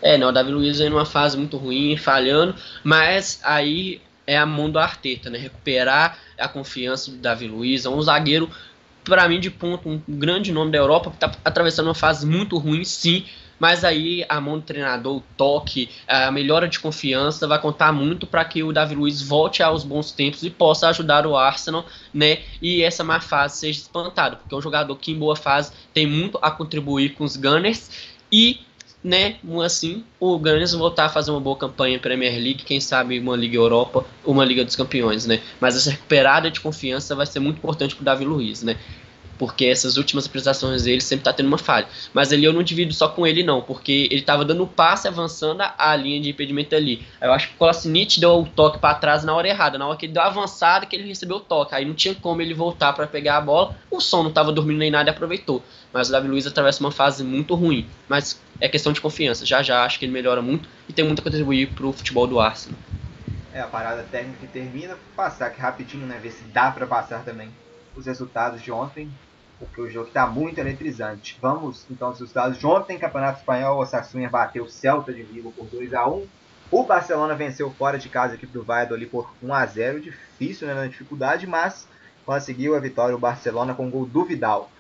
[0.01, 4.47] É, não, o Davi Luiz aí numa fase muito ruim, falhando, mas aí é a
[4.47, 5.39] mão do Arteta, né?
[5.39, 8.49] Recuperar a confiança do Davi Luiz, é um zagueiro,
[9.05, 12.57] para mim, de ponto, um grande nome da Europa, que tá atravessando uma fase muito
[12.57, 13.27] ruim, sim,
[13.59, 18.27] mas aí a mão do treinador, o toque, a melhora de confiança vai contar muito
[18.27, 22.39] para que o Davi Luiz volte aos bons tempos e possa ajudar o Arsenal, né?
[22.61, 26.07] E essa má fase seja espantada, porque é um jogador que em boa fase tem
[26.07, 27.91] muito a contribuir com os Gunners
[28.31, 28.61] e
[29.05, 33.19] né, assim, o Gunners voltar a fazer uma boa campanha em Premier League, quem sabe
[33.19, 35.43] uma Liga Europa, uma Liga dos Campeões, né?
[35.61, 38.79] Mas essa recuperada de confiança vai ser muito importante para o Davi Luiz, né?
[39.39, 41.87] Porque essas últimas apresentações dele sempre tá tendo uma falha.
[42.13, 45.63] Mas ali eu não divido só com ele não, porque ele tava dando passe avançando
[45.77, 47.07] a linha de impedimento ali.
[47.21, 49.97] Eu acho que o Kolasinac deu o toque para trás na hora errada, na hora
[49.97, 51.75] que ele deu a avançada que ele recebeu o toque.
[51.75, 53.77] Aí não tinha como ele voltar para pegar a bola.
[53.91, 55.63] O som não tava dormindo nem nada e aproveitou.
[55.93, 59.47] Mas o Davi Luiz atravessa uma fase muito ruim, mas é questão de confiança.
[59.47, 62.41] Já já acho que ele melhora muito e tem muito a contribuir pro futebol do
[62.41, 62.79] Arsenal.
[63.53, 67.25] É, a parada técnica que termina, passar aqui rapidinho, né, ver se dá para passar
[67.25, 67.49] também
[67.95, 69.09] os resultados de ontem
[69.59, 71.39] porque o jogo está muito eletrizante.
[71.41, 75.67] Vamos então aos resultados ontem, Campeonato Espanhol, o Sassuinha bateu o Celta de Vigo por
[75.67, 76.27] 2 a 1
[76.71, 80.67] O Barcelona venceu fora de casa a equipe do Valladolid por 1 a 0 difícil,
[80.67, 81.87] né, na dificuldade, mas
[82.25, 84.71] conseguiu a vitória o Barcelona com o gol do Vidal.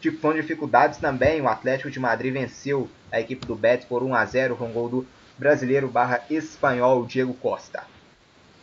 [0.00, 4.14] Tipo, com dificuldades também, o Atlético de Madrid venceu a equipe do Betis por 1
[4.14, 5.06] a 0 com o gol do
[5.38, 7.84] brasileiro barra espanhol Diego Costa.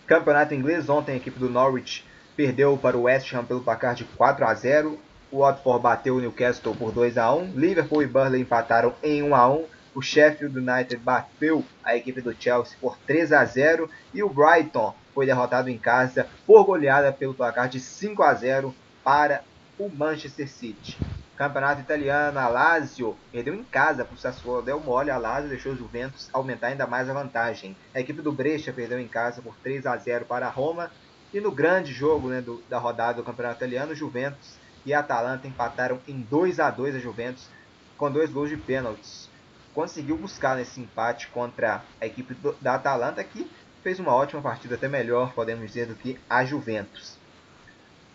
[0.05, 2.05] Campeonato inglês, ontem a equipe do Norwich
[2.35, 4.99] perdeu para o West Ham pelo placar de 4 a 0
[5.31, 9.33] o Watford bateu o Newcastle por 2 a 1 Liverpool e Burnley empataram em 1
[9.33, 9.65] a 1
[9.95, 14.93] O Sheffield United bateu a equipe do Chelsea por 3 a 0 E o Brighton
[15.13, 19.43] foi derrotado em casa por goleada pelo placar de 5 a 0 para
[19.79, 20.97] o Manchester City.
[21.35, 25.73] Campeonato italiano, a Lazio perdeu em casa para o Sassuolo, deu mole, a Lazio deixou
[25.73, 27.75] o Juventus aumentar ainda mais a vantagem.
[27.95, 30.91] A equipe do Brescia perdeu em casa por 3 a 0 para a Roma.
[31.33, 34.99] E no grande jogo né, do, da rodada do Campeonato Italiano, o Juventus e a
[34.99, 37.47] Atalanta empataram em 2 a 2 a Juventus
[37.97, 39.29] com dois gols de pênaltis.
[39.73, 43.49] Conseguiu buscar nesse empate contra a equipe do, da Atalanta que
[43.83, 47.17] fez uma ótima partida, até melhor, podemos dizer, do que a Juventus.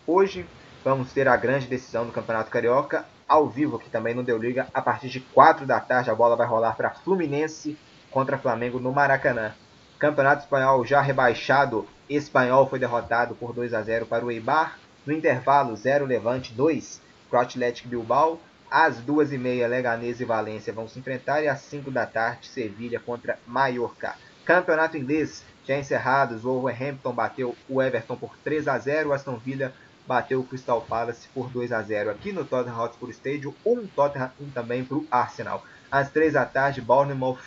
[0.05, 0.45] Hoje
[0.83, 4.67] vamos ter a grande decisão do Campeonato Carioca ao vivo aqui também no Deu Liga.
[4.73, 7.77] A partir de 4 da tarde a bola vai rolar para Fluminense
[8.09, 9.53] contra Flamengo no Maracanã.
[9.99, 14.77] Campeonato Espanhol já rebaixado, Espanhol foi derrotado por 2 a 0 para o Eibar.
[15.07, 18.41] No intervalo, 0 Levante 2 para o Atlético Bilbao.
[18.69, 21.41] Às 2h30, Leganés e Valência vão se enfrentar.
[21.41, 24.15] E às 5 da tarde, Sevilha contra Mallorca.
[24.43, 26.43] Campeonato inglês já encerrados.
[26.43, 29.71] O Wolverhampton bateu o Everton por 3 a 0 O Aston Villa
[30.05, 33.53] bateu o Crystal Palace por 2 a 0 aqui no Tottenham Hotspur Stadium.
[33.65, 35.63] Um Tottenham um também para o Arsenal.
[35.89, 37.39] Às 3 da tarde, Bournemouth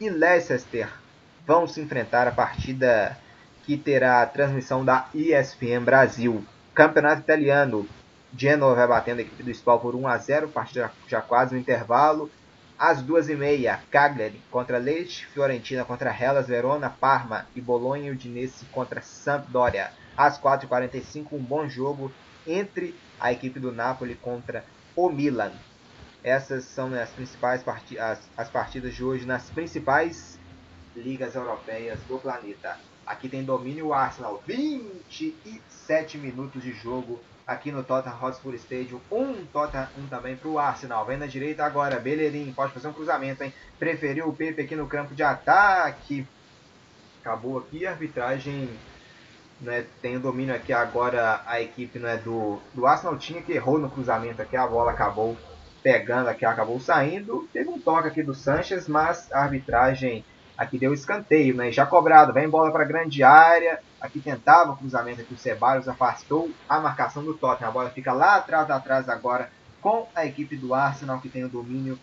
[0.00, 0.88] e Leicester
[1.44, 3.18] vão se enfrentar a partida
[3.64, 6.46] que terá a transmissão da ESPN Brasil.
[6.78, 7.88] Campeonato Italiano,
[8.32, 11.60] Genoa vai batendo a equipe do Spal por 1 a 0, partida já quase no
[11.60, 12.30] intervalo.
[12.78, 19.02] Às 2h30, Cagliari contra Lecce, Fiorentina contra Hellas Verona, Parma e Bolonha e Udinese contra
[19.02, 19.90] Sampdoria.
[20.16, 22.12] Às 4h45, um bom jogo
[22.46, 24.64] entre a equipe do Napoli contra
[24.94, 25.50] o Milan.
[26.22, 30.38] Essas são as principais part as, as partidas de hoje nas principais
[30.94, 32.76] ligas europeias do planeta.
[33.08, 34.42] Aqui tem domínio o Arsenal.
[34.46, 39.00] 27 minutos de jogo aqui no Tottenham Hotspur Stadium.
[39.10, 41.06] Um Tottenham, também para o Arsenal.
[41.06, 41.98] Vem na direita agora.
[41.98, 43.54] Bellerin pode fazer um cruzamento, hein?
[43.78, 46.26] Preferiu o Pepe aqui no campo de ataque.
[47.22, 48.68] Acabou aqui a arbitragem.
[49.58, 53.76] Né, tem o domínio aqui agora a equipe né, do, do Arsenal tinha que errou
[53.76, 55.36] no cruzamento aqui, a bola acabou
[55.82, 57.48] pegando aqui, acabou saindo.
[57.52, 60.24] Teve um toque aqui do Sanches, mas a arbitragem
[60.58, 61.70] Aqui deu escanteio, né?
[61.70, 63.78] Já cobrado, vem bola para grande área.
[64.00, 67.70] Aqui tentava o cruzamento aqui, o Ceballos afastou a marcação do Tottenham.
[67.70, 71.48] A bola fica lá atrás, atrás agora com a equipe do Arsenal que tem o
[71.48, 71.96] domínio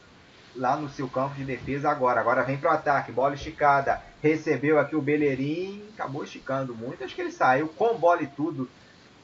[0.56, 2.22] lá no seu campo de defesa agora.
[2.22, 4.02] Agora vem para o ataque, bola esticada.
[4.24, 7.04] Recebeu aqui o Bellerin, acabou esticando muito.
[7.04, 8.70] Acho que ele saiu com bola e tudo.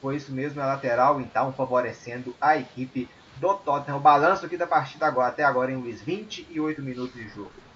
[0.02, 3.96] Foi isso mesmo na lateral, então favorecendo a equipe do Tottenham.
[3.96, 7.71] O balanço aqui da partida agora, até agora em Luiz, 28 minutos de jogo.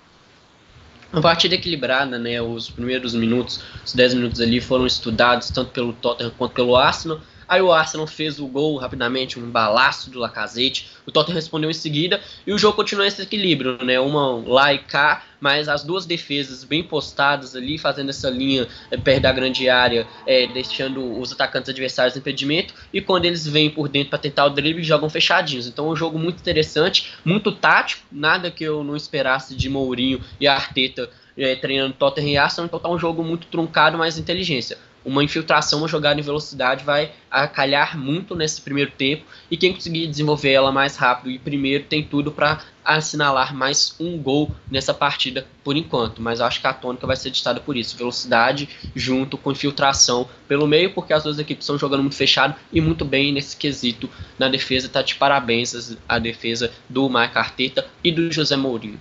[1.17, 2.43] Uma partida equilibrada, né?
[2.43, 7.23] Os primeiros minutos, os 10 minutos ali foram estudados tanto pelo Tottenham quanto pelo Arsenal.
[7.49, 10.91] Aí o Arsenal fez o gol rapidamente, um balaço do Lacazette.
[11.07, 14.01] O Tottenham respondeu em seguida e o jogo continuou esse equilíbrio, né?
[14.01, 18.97] Uma lá e cá, mas as duas defesas bem postadas ali, fazendo essa linha é,
[18.97, 22.75] perto da grande área, é, deixando os atacantes adversários em impedimento.
[22.93, 25.67] E quando eles vêm por dentro para tentar o drible, jogam fechadinhos.
[25.67, 30.21] Então é um jogo muito interessante, muito tático, nada que eu não esperasse de Mourinho
[30.41, 34.79] e Arteta é, treinando Tottenham e Arsenal, então tá um jogo muito truncado, mas inteligência.
[35.07, 39.25] Uma infiltração, uma jogada em velocidade vai acalhar muito nesse primeiro tempo.
[39.49, 44.19] E quem conseguir desenvolver ela mais rápido e primeiro tem tudo para assinalar mais um
[44.19, 47.97] gol nessa partida por enquanto, mas acho que a tônica vai ser ditada por isso,
[47.97, 52.81] velocidade junto com infiltração pelo meio, porque as duas equipes estão jogando muito fechado e
[52.81, 54.11] muito bem nesse quesito.
[54.39, 59.01] Na defesa, tá de parabéns a defesa do Mike Arteta e do José Mourinho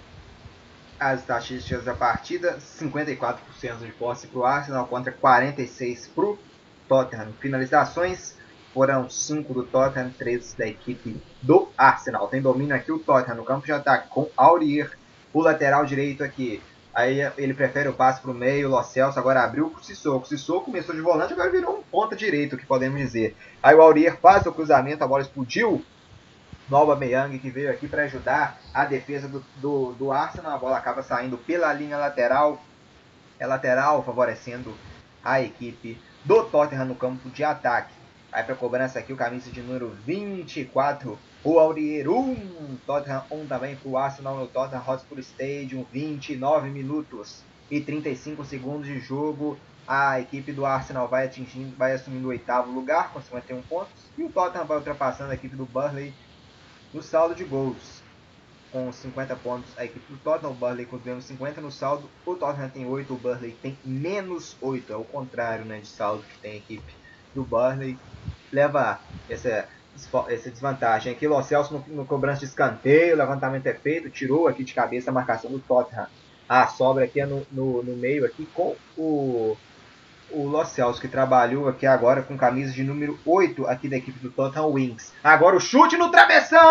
[0.99, 3.37] as estatísticas da partida: 54%
[3.79, 6.39] de posse para o Arsenal contra 46% para o
[6.87, 7.33] Tottenham.
[7.39, 8.35] Finalizações
[8.73, 12.27] foram 5 do Tottenham, 3 da equipe do Arsenal.
[12.27, 14.91] Tem domínio aqui o Tottenham no campo de ataque com Aurier,
[15.33, 16.61] o lateral direito aqui.
[16.93, 19.83] Aí ele prefere o passe para o meio, o Lo Celso agora abriu com o
[19.83, 20.25] Sissoko.
[20.25, 23.35] Sissoko começou de volante, agora virou um ponta direito, que podemos dizer.
[23.61, 25.83] Aí o Aurier faz o cruzamento, a bola explodiu
[26.67, 30.53] Nova Meyang que veio aqui para ajudar a defesa do, do, do, Arsenal.
[30.53, 32.59] A bola acaba saindo pela linha lateral.
[33.39, 34.73] É lateral, favorecendo
[35.23, 37.93] a equipe do Tottenham no campo de ataque.
[38.31, 42.77] Aí para cobrança aqui o camisa de número 24, o Aurier 1.
[42.85, 45.85] Tottenham 1 também para o Arsenal no Tottenham Hotspur Stadium.
[45.91, 49.55] 29 minutos e 35 segundos de jogo.
[49.87, 53.93] A equipe do Arsenal vai atingindo, vai assumindo o oitavo lugar com 51 pontos.
[54.17, 56.11] E o Tottenham vai ultrapassando a equipe do Burnley
[56.95, 58.01] no saldo de gols,
[58.71, 62.09] com 50 pontos, a equipe do Tottenham, o Burnley com os mesmos 50 no saldo,
[62.25, 66.23] o Tottenham tem 8, o Burnley tem menos 8, é o contrário né, de saldo
[66.23, 66.95] que tem a equipe
[67.33, 67.97] do Burnley,
[68.49, 69.67] leva essa,
[70.29, 71.11] essa desvantagem.
[71.11, 75.09] Aqui o Celso no, no cobrança de escanteio, levantamento é feito, tirou aqui de cabeça
[75.09, 76.07] a marcação do Tottenham.
[76.47, 79.57] A sobra aqui é no, no, no meio aqui com o
[80.31, 84.19] o Los Celso, que trabalhou aqui agora com camisa de número 8 aqui da equipe
[84.19, 85.13] do Tottenham Wings.
[85.23, 86.61] Agora o chute no travessão!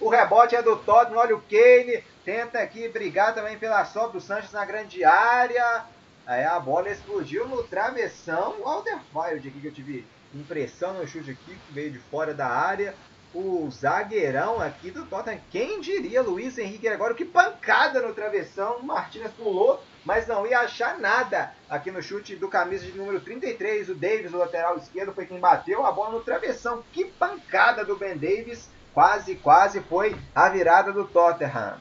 [0.00, 4.20] O rebote é do Tottenham, olha o Kane, tenta aqui brigar também pela sobra do
[4.20, 5.84] Sanches na grande área.
[6.26, 8.56] Aí a bola explodiu no travessão.
[8.60, 12.94] O Alderweireld aqui que eu tive impressão no chute aqui, veio de fora da área.
[13.34, 18.76] O zagueirão aqui do Tottenham, quem diria, Luiz Henrique agora, que pancada no travessão.
[18.76, 23.20] O Martinez pulou mas não ia achar nada aqui no chute do camisa de número
[23.20, 23.88] 33.
[23.88, 26.82] O Davis, o lateral esquerdo, foi quem bateu a bola no travessão.
[26.92, 28.68] Que pancada do Ben Davis!
[28.92, 31.78] Quase, quase foi a virada do Tottenham.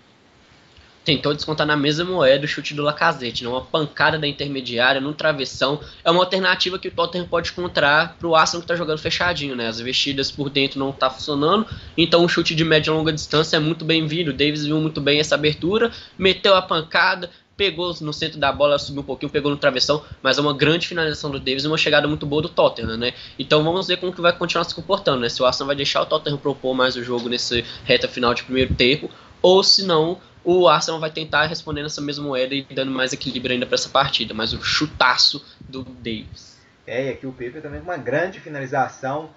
[1.04, 3.50] Tentou descontar na mesma moeda o chute do Lacazette, né?
[3.50, 5.82] uma pancada da intermediária no travessão.
[6.04, 9.56] É uma alternativa que o Tottenham pode encontrar para o Arsenal que está jogando fechadinho.
[9.56, 9.68] Né?
[9.68, 11.66] As vestidas por dentro não tá funcionando,
[11.98, 14.30] então o chute de média e longa distância é muito bem-vindo.
[14.30, 18.80] O Davis viu muito bem essa abertura, meteu a pancada, pegou no centro da bola,
[18.80, 21.78] subiu um pouquinho, pegou no travessão, mas é uma grande finalização do Davis e uma
[21.78, 23.14] chegada muito boa do Tottenham, né?
[23.38, 25.30] Então vamos ver como que vai continuar se comportando, né?
[25.30, 28.44] Se o Arsenal vai deixar o Tottenham propor mais o jogo nesse reta final de
[28.44, 29.12] primeiro tempo,
[29.44, 33.54] ou se não, o Arsenal vai tentar responder nessa mesma moeda e dando mais equilíbrio
[33.54, 36.60] ainda para essa partida, mas o chutaço do Davis.
[36.88, 39.30] É, e aqui o Pepe também com uma grande finalização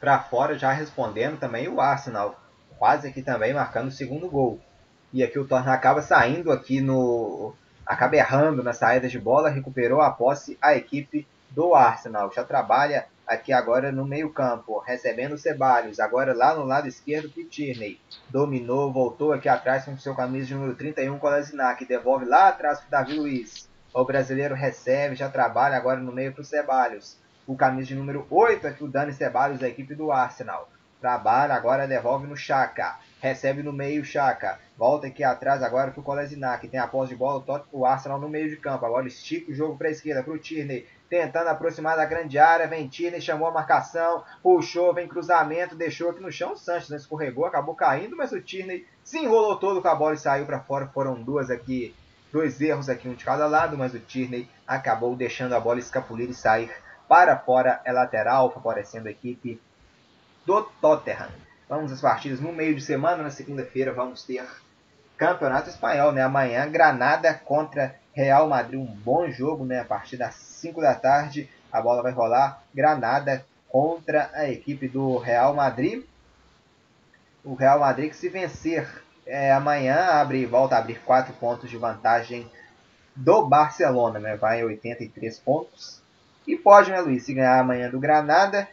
[0.00, 2.42] para fora, já respondendo também o Arsenal.
[2.78, 4.58] Quase aqui também marcando o segundo gol.
[5.12, 7.54] E aqui o Tottenham acaba saindo aqui no.
[7.86, 12.30] acaba errando na saída de bola, recuperou a posse a equipe do Arsenal.
[12.32, 16.00] Já trabalha aqui agora no meio-campo, recebendo o Ceballos.
[16.00, 18.00] Agora lá no lado esquerdo, Tierney.
[18.30, 21.84] Dominou, voltou aqui atrás com seu camisa de número 31, Kolasinac.
[21.84, 23.68] Devolve lá atrás para Davi Luiz.
[23.92, 26.98] O brasileiro recebe, já trabalha agora no meio para o.
[27.46, 30.68] O camisa de número 8 aqui, o Dani Ceballos, da equipe do Arsenal.
[31.00, 32.98] Trabalha, agora devolve no Chaka.
[33.20, 34.58] Recebe no meio Chaka.
[34.78, 36.68] Volta aqui atrás agora para o Kolasinac.
[36.68, 38.86] Tem a posse de bola, o Arsenal no meio de campo.
[38.86, 40.86] Agora estica o jogo para a esquerda para o Tierney.
[41.10, 42.68] Tentando aproximar da grande área.
[42.68, 44.22] Vem Tierney, chamou a marcação.
[44.40, 45.74] Puxou, vem cruzamento.
[45.74, 46.52] Deixou aqui no chão.
[46.52, 48.16] O Sanches né, escorregou, acabou caindo.
[48.16, 50.86] Mas o Tierney se enrolou todo com a bola e saiu para fora.
[50.86, 51.92] Foram duas aqui.
[52.32, 53.76] Dois erros aqui, um de cada lado.
[53.76, 56.70] Mas o Tierney acabou deixando a bola escapulir e sair
[57.08, 57.80] para fora.
[57.84, 59.60] É lateral, favorecendo a equipe
[60.46, 61.30] do Tottenham.
[61.68, 63.24] Vamos às partidas no meio de semana.
[63.24, 64.46] Na segunda-feira vamos ter
[65.18, 66.22] Campeonato Espanhol, né?
[66.22, 68.78] Amanhã, Granada contra Real Madrid.
[68.78, 69.80] Um bom jogo, né?
[69.80, 72.62] A partir das 5 da tarde, a bola vai rolar.
[72.72, 76.04] Granada contra a equipe do Real Madrid.
[77.44, 78.88] O Real Madrid que se vencer
[79.26, 82.48] é, amanhã abre volta a abrir 4 pontos de vantagem
[83.14, 84.36] do Barcelona, né?
[84.36, 86.00] Vai 83 pontos.
[86.46, 88.68] E pode, né, Luiz, se ganhar amanhã do Granada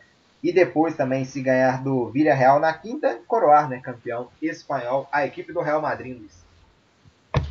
[0.45, 5.51] e depois também se ganhar do Villarreal na quinta, coroar, né, campeão espanhol, a equipe
[5.51, 6.44] do Real Madrid, Luiz.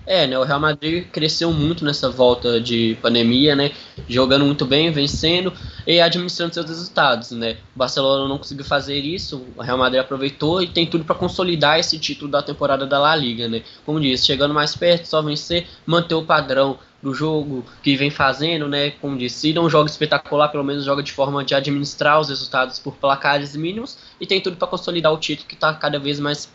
[0.06, 0.38] É, né?
[0.38, 3.72] O Real Madrid cresceu muito nessa volta de pandemia, né?
[4.06, 5.50] Jogando muito bem, vencendo
[5.86, 7.56] e administrando seus resultados, né?
[7.74, 11.78] O Barcelona não conseguiu fazer isso, o Real Madrid aproveitou e tem tudo para consolidar
[11.78, 13.62] esse título da temporada da La Liga, né?
[13.86, 18.68] Como disse, chegando mais perto, só vencer, manter o padrão do jogo que vem fazendo,
[18.68, 18.90] né?
[18.90, 22.78] Como disse, se não joga espetacular, pelo menos joga de forma de administrar os resultados
[22.78, 26.50] por placares mínimos e tem tudo para consolidar o título que está cada vez mais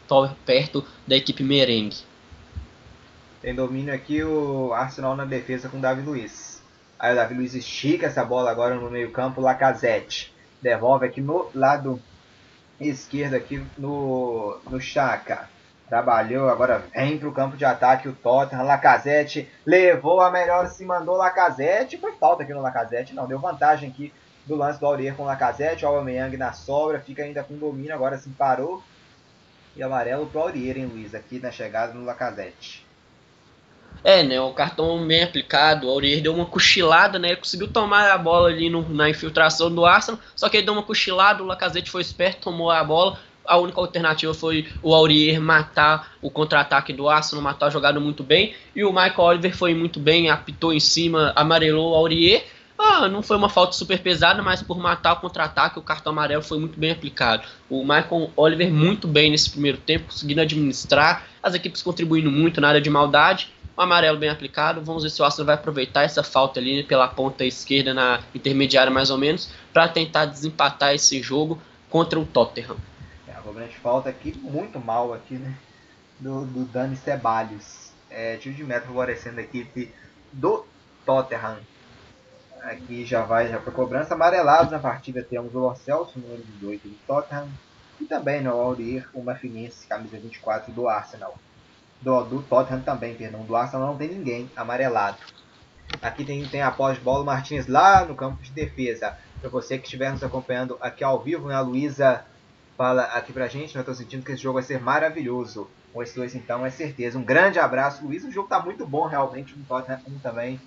[0.45, 2.08] perto da equipe merengue.
[3.41, 6.61] Tem domínio aqui o Arsenal na defesa com o Davi Luiz.
[6.99, 9.39] Aí o Davi Luiz estica essa bola agora no meio campo.
[9.39, 12.01] Lacazette devolve aqui no lado
[12.81, 15.47] esquerdo aqui no, no Chaka.
[15.87, 18.63] Trabalhou, agora vem para o campo de ataque o Tottenham.
[18.65, 21.97] Lacazette levou a melhor, se mandou Lacazette.
[21.97, 23.25] Foi falta aqui no Lacazette, não.
[23.25, 24.13] Deu vantagem aqui
[24.45, 25.85] do lance do Aurier com o Lacazette.
[25.85, 27.95] O Aubameyang na sobra, fica ainda com domínio.
[27.95, 28.83] Agora sim parou.
[29.77, 31.15] E amarelo para Aurier, hein, Luiz?
[31.15, 32.88] Aqui na chegada no Lacazette.
[34.03, 34.39] É, né?
[34.39, 37.29] O cartão bem aplicado, o Aurier deu uma cochilada, né?
[37.29, 40.73] Ele conseguiu tomar a bola ali no, na infiltração do Arsenal, só que ele deu
[40.73, 43.19] uma cochilada, o Lacazette foi esperto, tomou a bola.
[43.45, 48.23] A única alternativa foi o Aurier matar o contra-ataque do Arsenal, matar a jogada muito
[48.23, 48.53] bem.
[48.75, 52.45] E o Michael Oliver foi muito bem, apitou em cima, amarelou o Aurier.
[52.81, 56.41] Ah, não foi uma falta super pesada, mas por matar o contra-ataque, o cartão amarelo
[56.41, 57.45] foi muito bem aplicado.
[57.69, 62.69] O Michael Oliver muito bem nesse primeiro tempo, conseguindo administrar, as equipes contribuindo muito na
[62.69, 64.81] área de maldade um amarelo bem aplicado.
[64.81, 68.91] Vamos ver se o Arsenal vai aproveitar essa falta ali pela ponta esquerda, na intermediária
[68.91, 72.75] mais ou menos, para tentar desempatar esse jogo contra o Tottenham.
[73.25, 75.55] É, a grande falta aqui, muito mal aqui, né?
[76.19, 77.91] Do, do Dani Ceballos.
[78.09, 79.93] É, tiro de meta favorecendo a equipe
[80.33, 80.65] do
[81.05, 81.57] Tottenham.
[82.61, 84.13] Aqui já vai já para cobrança.
[84.13, 87.47] Amarelados na partida temos o Celso, número 18 do Tottenham.
[87.99, 91.37] E também no Aurier, o Mafinense, camisa 24 do Arsenal
[92.01, 93.43] do, do Tottenham também, perdão.
[93.43, 95.17] Do Arsenal não tem ninguém amarelado.
[96.01, 99.17] Aqui tem, tem a pós-bola Martins lá no campo de defesa.
[99.41, 102.25] Para você que estiver nos acompanhando aqui ao vivo, né, a Luísa
[102.77, 105.69] fala aqui pra gente, né, eu tô sentindo que esse jogo vai ser maravilhoso.
[105.91, 107.17] Com esses dois então, é certeza.
[107.17, 108.23] Um grande abraço, Luiz.
[108.23, 110.59] O jogo tá muito bom realmente no Tottenham um também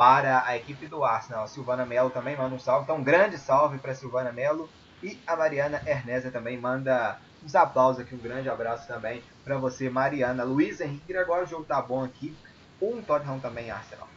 [0.00, 1.44] para a equipe do Arsenal.
[1.44, 2.84] A Silvana Melo também manda um salve.
[2.84, 4.66] Então, um grande salve para Silvana Melo.
[5.02, 9.90] E a Mariana Erneza também manda uns aplausos aqui, um grande abraço também para você,
[9.90, 10.42] Mariana.
[10.42, 12.34] Luiz Henrique, agora o jogo tá bom aqui.
[12.80, 14.08] Um Tottenham também, Arsenal.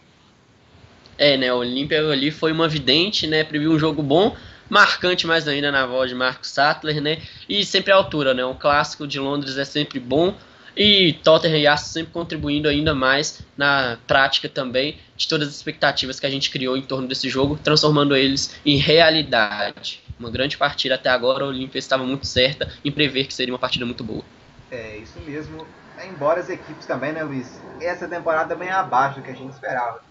[1.17, 4.37] É, né, o Olímpia ali foi uma vidente, né, previu um jogo bom,
[4.69, 8.55] marcante mais ainda na voz de Marcos Sattler, né, e sempre à altura, né, um
[8.55, 10.33] clássico de Londres é sempre bom,
[10.75, 16.19] e Tottenham e Arsenal sempre contribuindo ainda mais na prática também de todas as expectativas
[16.19, 20.95] que a gente criou em torno desse jogo, transformando eles em realidade uma grande partida
[20.95, 21.45] até agora.
[21.45, 24.23] O Olímpia estava muito certa em prever que seria uma partida muito boa.
[24.71, 25.65] É, isso mesmo.
[26.03, 27.59] Embora as equipes também, né, Luiz?
[27.79, 30.01] Essa temporada também é abaixo do que a gente esperava.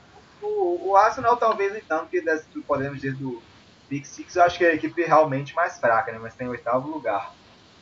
[0.40, 3.42] O, o Arsenal talvez então, das, podemos dizer do
[3.88, 6.18] Big Six, eu acho que é a equipe realmente mais fraca, né?
[6.20, 7.32] Mas tem oitavo lugar.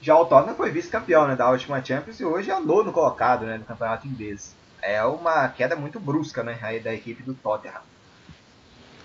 [0.03, 3.59] Já o Tottenham foi vice-campeão né, da última Champions e hoje é nono colocado né,
[3.59, 4.55] no campeonato inglês.
[4.80, 7.82] É uma queda muito brusca né, aí da equipe do Tottenham.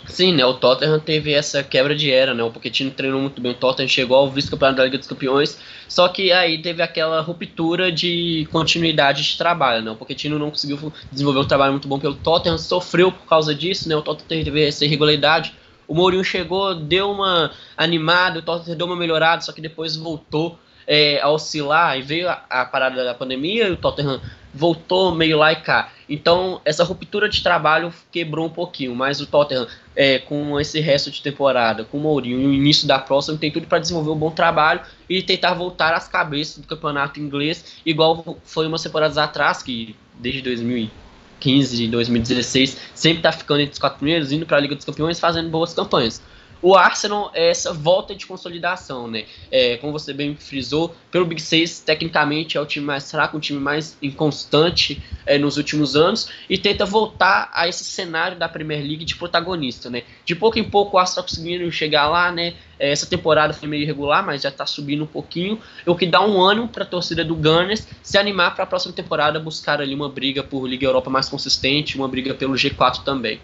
[0.08, 0.46] Sim, né?
[0.46, 2.44] O Tottenham teve essa quebra de era, né?
[2.44, 3.54] O Pochettino treinou muito bem.
[3.54, 7.92] O Tottenham chegou ao vice-campeonato da Liga dos Campeões, só que aí teve aquela ruptura
[7.92, 9.92] de continuidade de trabalho, né?
[9.92, 13.90] O Pochettino não conseguiu desenvolver um trabalho muito bom pelo Tottenham, sofreu por causa disso,
[13.90, 13.96] né?
[13.96, 15.54] O Tottenham teve essa irregularidade.
[15.88, 20.58] O Mourinho chegou, deu uma animada, o Tottenham deu uma melhorada, só que depois voltou
[20.88, 24.22] é, a oscilar e veio a, a parada da pandemia e o Tottenham
[24.56, 25.92] voltou meio lá e cá.
[26.08, 31.12] Então, essa ruptura de trabalho quebrou um pouquinho, mas o Tottenham, é, com esse resto
[31.12, 34.16] de temporada, com o Mourinho e o início da próxima, tem tudo para desenvolver um
[34.16, 34.80] bom trabalho
[35.10, 40.42] e tentar voltar às cabeças do campeonato inglês, igual foi umas temporadas atrás, que desde
[40.42, 45.20] 2015, 2016, sempre está ficando entre os quatro primeiros, indo para a Liga dos Campeões,
[45.20, 46.22] fazendo boas campanhas.
[46.62, 49.26] O Arsenal é essa volta de consolidação, né?
[49.52, 53.40] É, como você bem frisou, pelo Big 6, tecnicamente é o time mais fraco, um
[53.40, 58.82] time mais inconstante é, nos últimos anos e tenta voltar a esse cenário da Premier
[58.82, 60.04] League de protagonista, né?
[60.26, 62.56] De pouco em pouco o Arsenal tá conseguindo chegar lá, né?
[62.80, 66.26] É, essa temporada foi meio irregular, mas já está subindo um pouquinho, o que dá
[66.26, 69.94] um ânimo para a torcida do Gunners se animar para a próxima temporada buscar ali
[69.94, 73.40] uma briga por Liga Europa mais consistente, uma briga pelo G4 também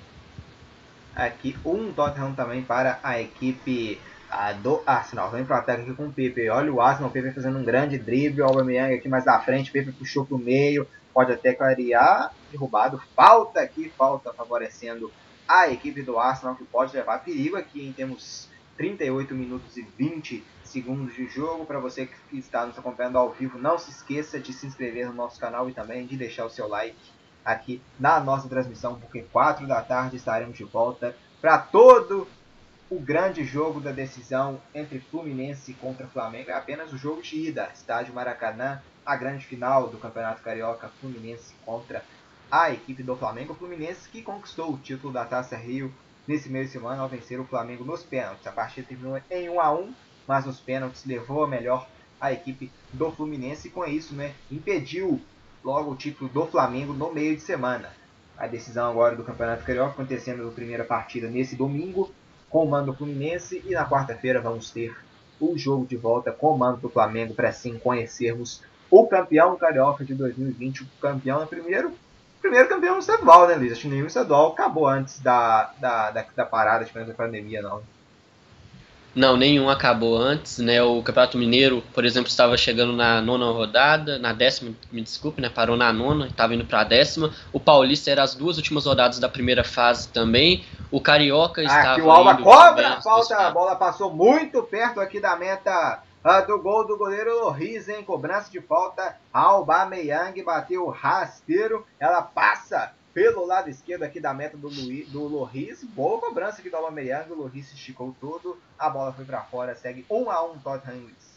[1.16, 4.00] aqui um Tottenham também para a equipe
[4.30, 5.30] a, do Arsenal.
[5.30, 6.50] Vem para o ataque aqui com o Pepe.
[6.50, 8.42] Olha o Arsenal, o Pepe fazendo um grande drible.
[8.42, 9.70] O Aubameyang aqui mais da frente.
[9.70, 10.88] O Pepe puxou para o meio.
[11.14, 12.34] Pode até clarear.
[12.52, 13.02] Derrubado.
[13.16, 15.12] Falta aqui, falta favorecendo
[15.48, 18.48] a equipe do Arsenal, que pode levar perigo aqui em temos
[18.78, 21.66] 38 minutos e 20 segundos de jogo.
[21.66, 25.14] Para você que está nos acompanhando ao vivo, não se esqueça de se inscrever no
[25.14, 26.96] nosso canal e também de deixar o seu like
[27.44, 32.28] aqui na nossa transmissão, porque 4 da tarde estaremos de volta para todo
[32.90, 36.52] o grande jogo da decisão entre Fluminense contra Flamengo.
[36.52, 41.54] É apenas o jogo de ida, estádio Maracanã, a grande final do Campeonato Carioca, Fluminense
[41.66, 42.04] contra
[42.52, 43.56] a equipe do Flamengo.
[43.56, 45.92] Fluminense que conquistou o título da Taça Rio
[46.28, 48.46] nesse meio de semana ao vencer o Flamengo nos pênaltis.
[48.46, 49.94] A partida terminou em 1 a 1
[50.28, 51.88] mas nos pênaltis levou a melhor
[52.20, 55.20] a equipe do Fluminense e com isso né, impediu
[55.64, 57.90] logo o título do Flamengo no meio de semana.
[58.38, 62.12] A decisão agora do Campeonato Carioca acontecendo na primeira partida nesse domingo
[62.50, 64.96] com o mando do Fluminense e na quarta-feira vamos ter
[65.40, 70.04] o jogo de volta com o mando do Flamengo para assim conhecermos o campeão carioca
[70.04, 71.94] de 2020, o campeão no primeiro
[72.42, 73.72] primeiro campeão estadual, né, Luiz?
[73.72, 77.84] Acho que nenhum estadual acabou antes da, da, da, da parada de da pandemia, não.
[79.14, 80.82] Não, nenhum acabou antes, né?
[80.82, 85.50] O Campeonato Mineiro, por exemplo, estava chegando na nona rodada, na décima, me desculpe, né?
[85.50, 87.34] Parou na nona, estava indo para a décima.
[87.52, 90.64] O Paulista era as duas últimas rodadas da primeira fase também.
[90.90, 91.92] O Carioca estava.
[91.92, 96.48] Aqui o Alba cobra a falta, a bola passou muito perto aqui da meta uh,
[96.48, 99.18] do gol do goleiro Loris, em cobrança de falta.
[99.34, 105.24] Alba Meyang bateu rasteiro, ela passa pelo lado esquerdo aqui da meta do, Luiz, do
[105.28, 105.84] Loris.
[105.84, 107.32] Boa cobrança aqui do Aubameyang.
[107.32, 108.58] O Loris esticou todo.
[108.78, 109.76] A bola foi para fora.
[109.76, 111.32] Segue 1 a 1 Tottenham Luiz.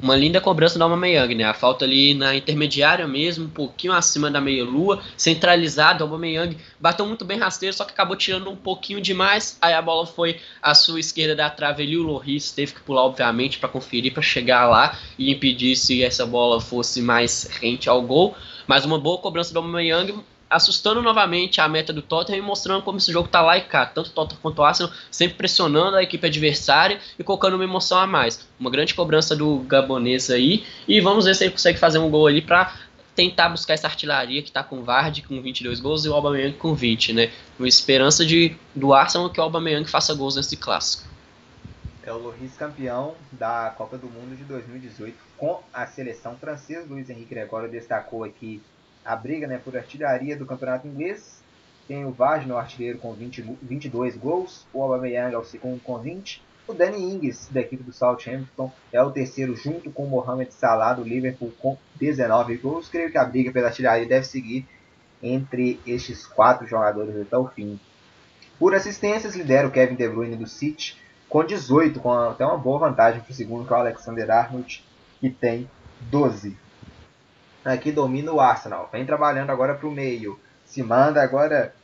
[0.00, 1.42] Uma linda cobrança do Aubameyang, né?
[1.42, 7.04] A falta ali na intermediária mesmo, um pouquinho acima da meia-lua, centralizado, o Aubameyang bateu
[7.04, 10.72] muito bem rasteiro, só que acabou tirando um pouquinho demais, aí a bola foi à
[10.72, 14.68] sua esquerda da trave ali, o Loris teve que pular, obviamente, para conferir, para chegar
[14.68, 18.36] lá e impedir se essa bola fosse mais rente ao gol,
[18.68, 20.14] mas uma boa cobrança do Aubameyang,
[20.50, 23.86] assustando novamente a meta do Tottenham e mostrando como esse jogo tá lá e cá.
[23.86, 27.98] Tanto o Tottenham quanto o Arsenal sempre pressionando a equipe adversária e colocando uma emoção
[27.98, 28.48] a mais.
[28.58, 30.64] Uma grande cobrança do gabonês aí.
[30.86, 32.74] E vamos ver se ele consegue fazer um gol ali para
[33.14, 36.56] tentar buscar essa artilharia que tá com o Vardy com 22 gols e o Aubameyang
[36.56, 37.32] com 20, né?
[37.56, 41.08] Com esperança de, do Arsenal que o Aubameyang faça gols nesse clássico.
[42.04, 46.86] É o Loris campeão da Copa do Mundo de 2018 com a seleção francesa.
[46.88, 48.62] Luiz Henrique Gregório destacou aqui
[49.08, 51.42] a briga né, por artilharia do campeonato inglês.
[51.88, 54.66] Tem o Vagno, artilheiro, com 20, 22 gols.
[54.70, 56.42] O Aubameyang é o segundo com 20.
[56.66, 60.92] O Danny Ings, da equipe do Southampton, é o terceiro, junto com o Mohamed Salah,
[60.92, 62.90] do Liverpool, com 19 gols.
[62.90, 64.66] Creio que a briga pela artilharia deve seguir
[65.22, 67.80] entre estes quatro jogadores até o fim.
[68.58, 70.98] Por assistências, lidera o Kevin De Bruyne do City,
[71.30, 74.84] com 18, com até uma boa vantagem para o segundo, que é o Alexander Arnold,
[75.18, 75.70] que tem
[76.02, 76.54] 12
[77.64, 78.88] aqui domina o Arsenal.
[78.92, 80.38] Vem trabalhando agora para o meio.
[80.64, 81.74] Se manda agora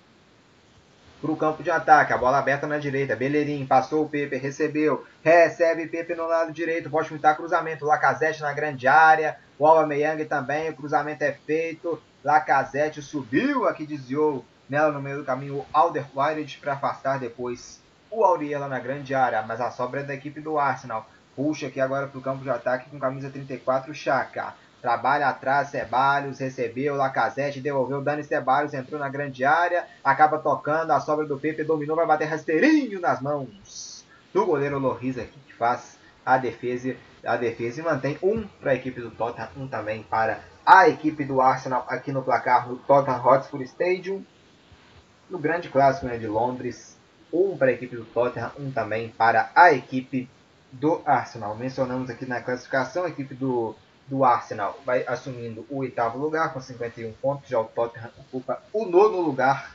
[1.21, 2.13] para o campo de ataque.
[2.13, 3.17] A bola aberta na direita.
[3.17, 5.07] Bellerin passou o Pepe, recebeu.
[5.23, 6.91] Recebe Pepe no lado direito.
[6.91, 7.87] Pode chutar cruzamento.
[7.87, 9.39] Lacazette na grande área.
[9.59, 10.71] O Aubameyang também.
[10.71, 12.01] O cruzamento é feito.
[12.23, 15.59] Lacazette subiu aqui, desviou nela no meio do caminho.
[15.59, 19.43] O Alderweireld para afastar depois o Auriela na grande área.
[19.43, 21.09] Mas a sobra é da equipe do Arsenal.
[21.35, 24.55] Puxa aqui agora para o campo de ataque com camisa 34, Chaka.
[24.85, 31.01] Trabalha atrás, Ceballos, recebeu, Lacazette, devolveu, Dani Ceballos, entrou na grande área, acaba tocando, a
[31.01, 35.99] sobra do Pepe dominou, vai bater rasteirinho nas mãos do goleiro Loris aqui, que faz
[36.23, 40.41] a defesa, a defesa e mantém um para a equipe do Tottenham, um também para
[40.67, 44.23] a equipe do Arsenal aqui no placar no Tottenham Hotspur Stadium,
[45.31, 46.95] no grande clássico né, de Londres,
[47.33, 50.29] um para a equipe do Tottenham, um também para a equipe
[50.71, 51.57] do Arsenal.
[51.57, 53.75] Mencionamos aqui na classificação a equipe do
[54.07, 57.49] do Arsenal vai assumindo o oitavo lugar com 51 pontos.
[57.49, 59.75] Já o Tottenham ocupa o nono lugar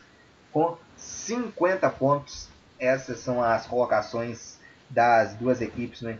[0.52, 2.50] com 50 pontos.
[2.80, 4.58] Essas são as colocações
[4.90, 6.18] das duas equipes, né,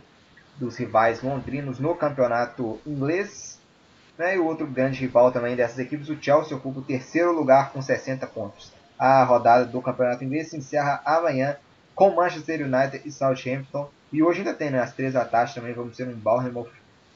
[0.56, 3.58] dos rivais londrinos no campeonato inglês.
[4.18, 7.72] Né, e o outro grande rival também dessas equipes, o Chelsea, ocupa o terceiro lugar
[7.72, 8.72] com 60 pontos.
[8.98, 11.56] A rodada do campeonato inglês se encerra amanhã
[11.94, 13.88] com Manchester United e Southampton.
[14.12, 16.70] E hoje ainda tem, né, às três tarde também vamos ter um Bournemouth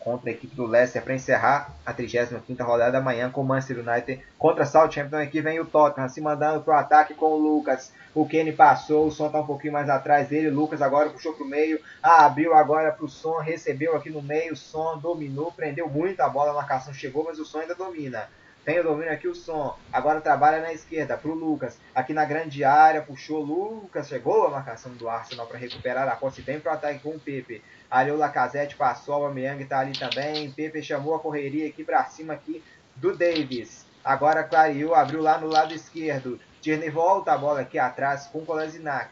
[0.05, 4.23] contra a equipe do Leicester para encerrar a 35ª rodada amanhã com o Manchester United
[4.39, 5.17] contra Southampton.
[5.17, 7.91] Aqui vem o Tottenham se mandando para o ataque com o Lucas.
[8.15, 10.49] O Kenny passou, o som está um pouquinho mais atrás dele.
[10.49, 14.11] O Lucas agora puxou para o meio, ah, abriu agora para o som, recebeu aqui
[14.11, 17.61] no meio, o som dominou, prendeu muito a bola, a marcação chegou, mas o som
[17.61, 18.29] ainda domina.
[18.65, 19.77] Tem o domínio aqui o som.
[19.93, 21.79] Agora trabalha na esquerda para o Lucas.
[21.95, 24.09] Aqui na grande área, puxou o Lucas.
[24.09, 26.41] Chegou a marcação do Arsenal para recuperar a posse.
[26.41, 27.63] Vem para o ataque com o Pepe.
[27.91, 30.51] Ali o Lacazette passou, o Aubameyang está ali também.
[30.51, 32.65] Pepe chamou a correria aqui para cima aqui
[32.97, 33.85] do Davis.
[34.03, 36.41] Agora clareou, abriu lá no lado esquerdo.
[36.63, 39.11] Tierney volta a bola aqui atrás com Kolasinac.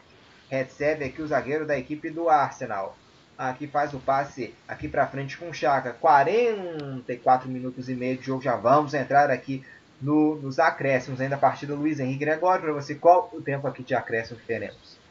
[0.49, 2.95] Recebe aqui o zagueiro da equipe do Arsenal.
[3.37, 5.93] Aqui faz o passe aqui para frente com o Chaka.
[5.93, 8.41] 44 minutos e meio de jogo.
[8.41, 9.63] Já vamos entrar aqui
[10.01, 12.63] no, nos acréscimos ainda a partida Luiz Henrique Gregório.
[12.63, 15.03] Para você, qual o tempo aqui de acréscimo que teremos?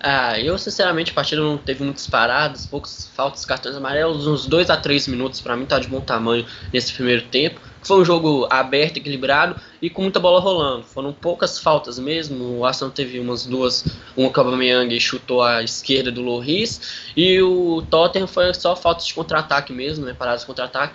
[0.00, 4.70] Ah, eu sinceramente a partida não teve muitas paradas, poucos faltas, cartões amarelos, uns 2
[4.70, 7.60] a 3 minutos para mim tá de bom tamanho nesse primeiro tempo.
[7.82, 10.84] Foi um jogo aberto, equilibrado e com muita bola rolando.
[10.84, 12.58] Foram poucas faltas mesmo.
[12.58, 13.84] O Arsenal teve umas duas,
[14.16, 19.06] uma que o Aubameyang chutou à esquerda do Loris e o Tottenham foi só faltas
[19.06, 20.12] de contra-ataque mesmo, né?
[20.12, 20.94] Paradas de contra-ataque.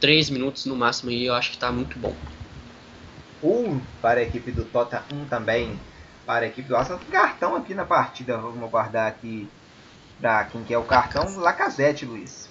[0.00, 2.14] 3 minutos no máximo aí, eu acho que tá muito bom.
[3.42, 5.78] Um para a equipe do Tottenham, um também
[6.24, 7.00] para a equipe do Arsenal.
[7.10, 9.48] Cartão aqui na partida, vamos guardar aqui
[10.20, 12.48] para quem quer o cartão, Lacazette, Luiz.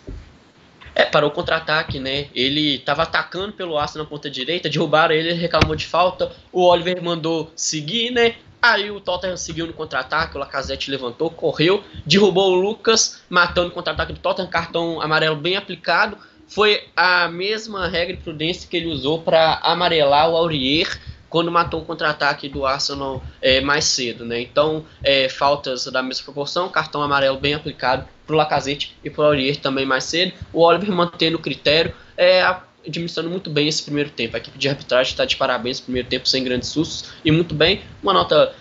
[0.97, 2.25] É, parou o contra-ataque, né?
[2.33, 6.63] Ele estava atacando pelo Arsenal na ponta direita, derrubaram ele, ele reclamou de falta, o
[6.63, 8.33] Oliver mandou seguir, né?
[8.59, 13.71] Aí o Tottenham seguiu no contra-ataque, o Lacazette levantou, correu, derrubou o Lucas, matando o
[13.71, 16.17] contra-ataque do Tottenham, cartão amarelo bem aplicado.
[16.47, 21.81] Foi a mesma regra de prudência que ele usou para amarelar o Aurier quando matou
[21.81, 24.41] o contra-ataque do Arsenal é, mais cedo, né?
[24.41, 29.23] Então, é, faltas da mesma proporção, cartão amarelo bem aplicado para o Lacazette e para
[29.23, 30.33] o Aurier também mais cedo.
[30.53, 32.43] O Oliver mantendo o critério, é,
[32.85, 34.35] administrando muito bem esse primeiro tempo.
[34.35, 37.81] A equipe de arbitragem está de parabéns, primeiro tempo sem grandes sustos e muito bem.
[38.03, 38.53] Uma nota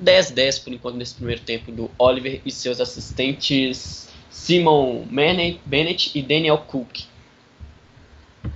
[0.00, 5.04] 10-10 por enquanto nesse primeiro tempo do Oliver e seus assistentes Simon
[5.66, 7.08] Bennett e Daniel Cook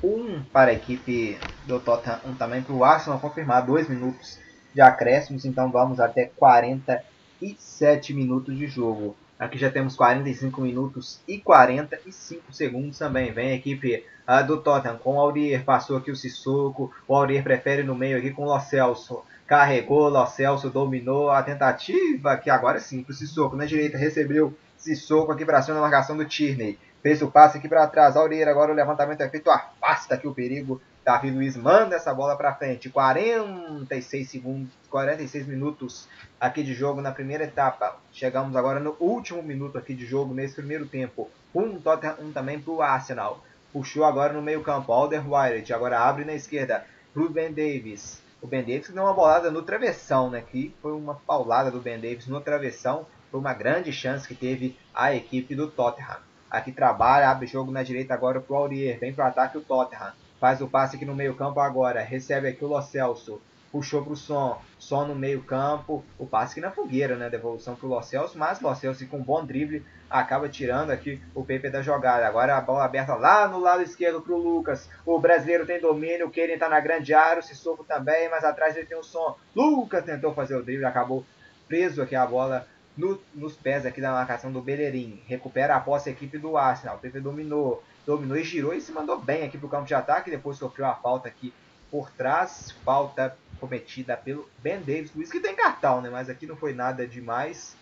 [0.02, 4.38] um para a equipe do Tottenham, também para o Arsenal confirmar dois minutos
[4.74, 9.16] de acréscimos, então vamos até 47 minutos de jogo.
[9.42, 13.32] Aqui já temos 45 minutos e 45 segundos também.
[13.32, 17.42] Vem a equipe uh, do Tottenham com o Aurier, passou aqui o Sissoko, o Aurier
[17.42, 19.24] prefere no meio aqui com o Lo Celso.
[19.44, 24.56] Carregou, Lo Celso dominou a tentativa, que agora sim, para o Sissoko na direita, recebeu
[24.76, 26.78] Sissoko aqui para cima na marcação do Tierney.
[27.02, 28.16] Fez o passe aqui para trás.
[28.16, 29.50] Aureira, agora o levantamento é feito.
[29.50, 30.80] Afasta aqui o perigo.
[31.04, 32.88] Davi Luiz manda essa bola para frente.
[32.88, 36.08] 46 segundos, 46 minutos
[36.40, 37.96] aqui de jogo na primeira etapa.
[38.12, 41.28] Chegamos agora no último minuto aqui de jogo nesse primeiro tempo.
[41.52, 43.42] Um, Tottenham, um também para o Arsenal.
[43.72, 44.92] Puxou agora no meio campo.
[44.92, 48.22] Alderweireld agora abre na esquerda para o Ben Davis.
[48.40, 50.40] O Ben Davis deu uma bolada no travessão, né?
[50.40, 53.06] Que foi uma paulada do Ben Davis no travessão.
[53.28, 56.18] Foi uma grande chance que teve a equipe do Tottenham.
[56.48, 59.00] Aqui trabalha, abre jogo na direita agora pro Aurier.
[59.00, 60.12] Vem pro ataque o Tottenham.
[60.42, 62.02] Faz o passe aqui no meio campo agora.
[62.02, 63.40] Recebe aqui o Lo Celso.
[63.70, 64.60] Puxou pro Som.
[64.76, 66.04] Som no meio campo.
[66.18, 67.30] O passe aqui na fogueira, né?
[67.30, 68.36] Devolução pro Lo Celso.
[68.36, 72.26] Mas Lo Celso com um bom drible acaba tirando aqui o Pepe da jogada.
[72.26, 74.90] Agora a bola aberta lá no lado esquerdo pro Lucas.
[75.06, 76.26] O brasileiro tem domínio.
[76.26, 77.38] O Keren tá na grande área.
[77.38, 78.28] O Sissoko também.
[78.28, 79.36] Mas atrás ele tem o Som.
[79.54, 80.84] Lucas tentou fazer o drible.
[80.84, 81.24] Acabou
[81.68, 82.66] preso aqui a bola
[82.96, 85.22] no, nos pés aqui da marcação do Bellerin.
[85.26, 86.96] Recupera a posse a equipe do Arsenal.
[86.96, 89.94] O PP dominou, dominou e girou e se mandou bem aqui para o campo de
[89.94, 90.30] ataque.
[90.30, 91.52] Depois sofreu a falta aqui
[91.90, 92.72] por trás.
[92.84, 95.14] Falta cometida pelo Ben Davis.
[95.14, 96.10] Luiz que tem cartão, né?
[96.10, 97.76] Mas aqui não foi nada demais.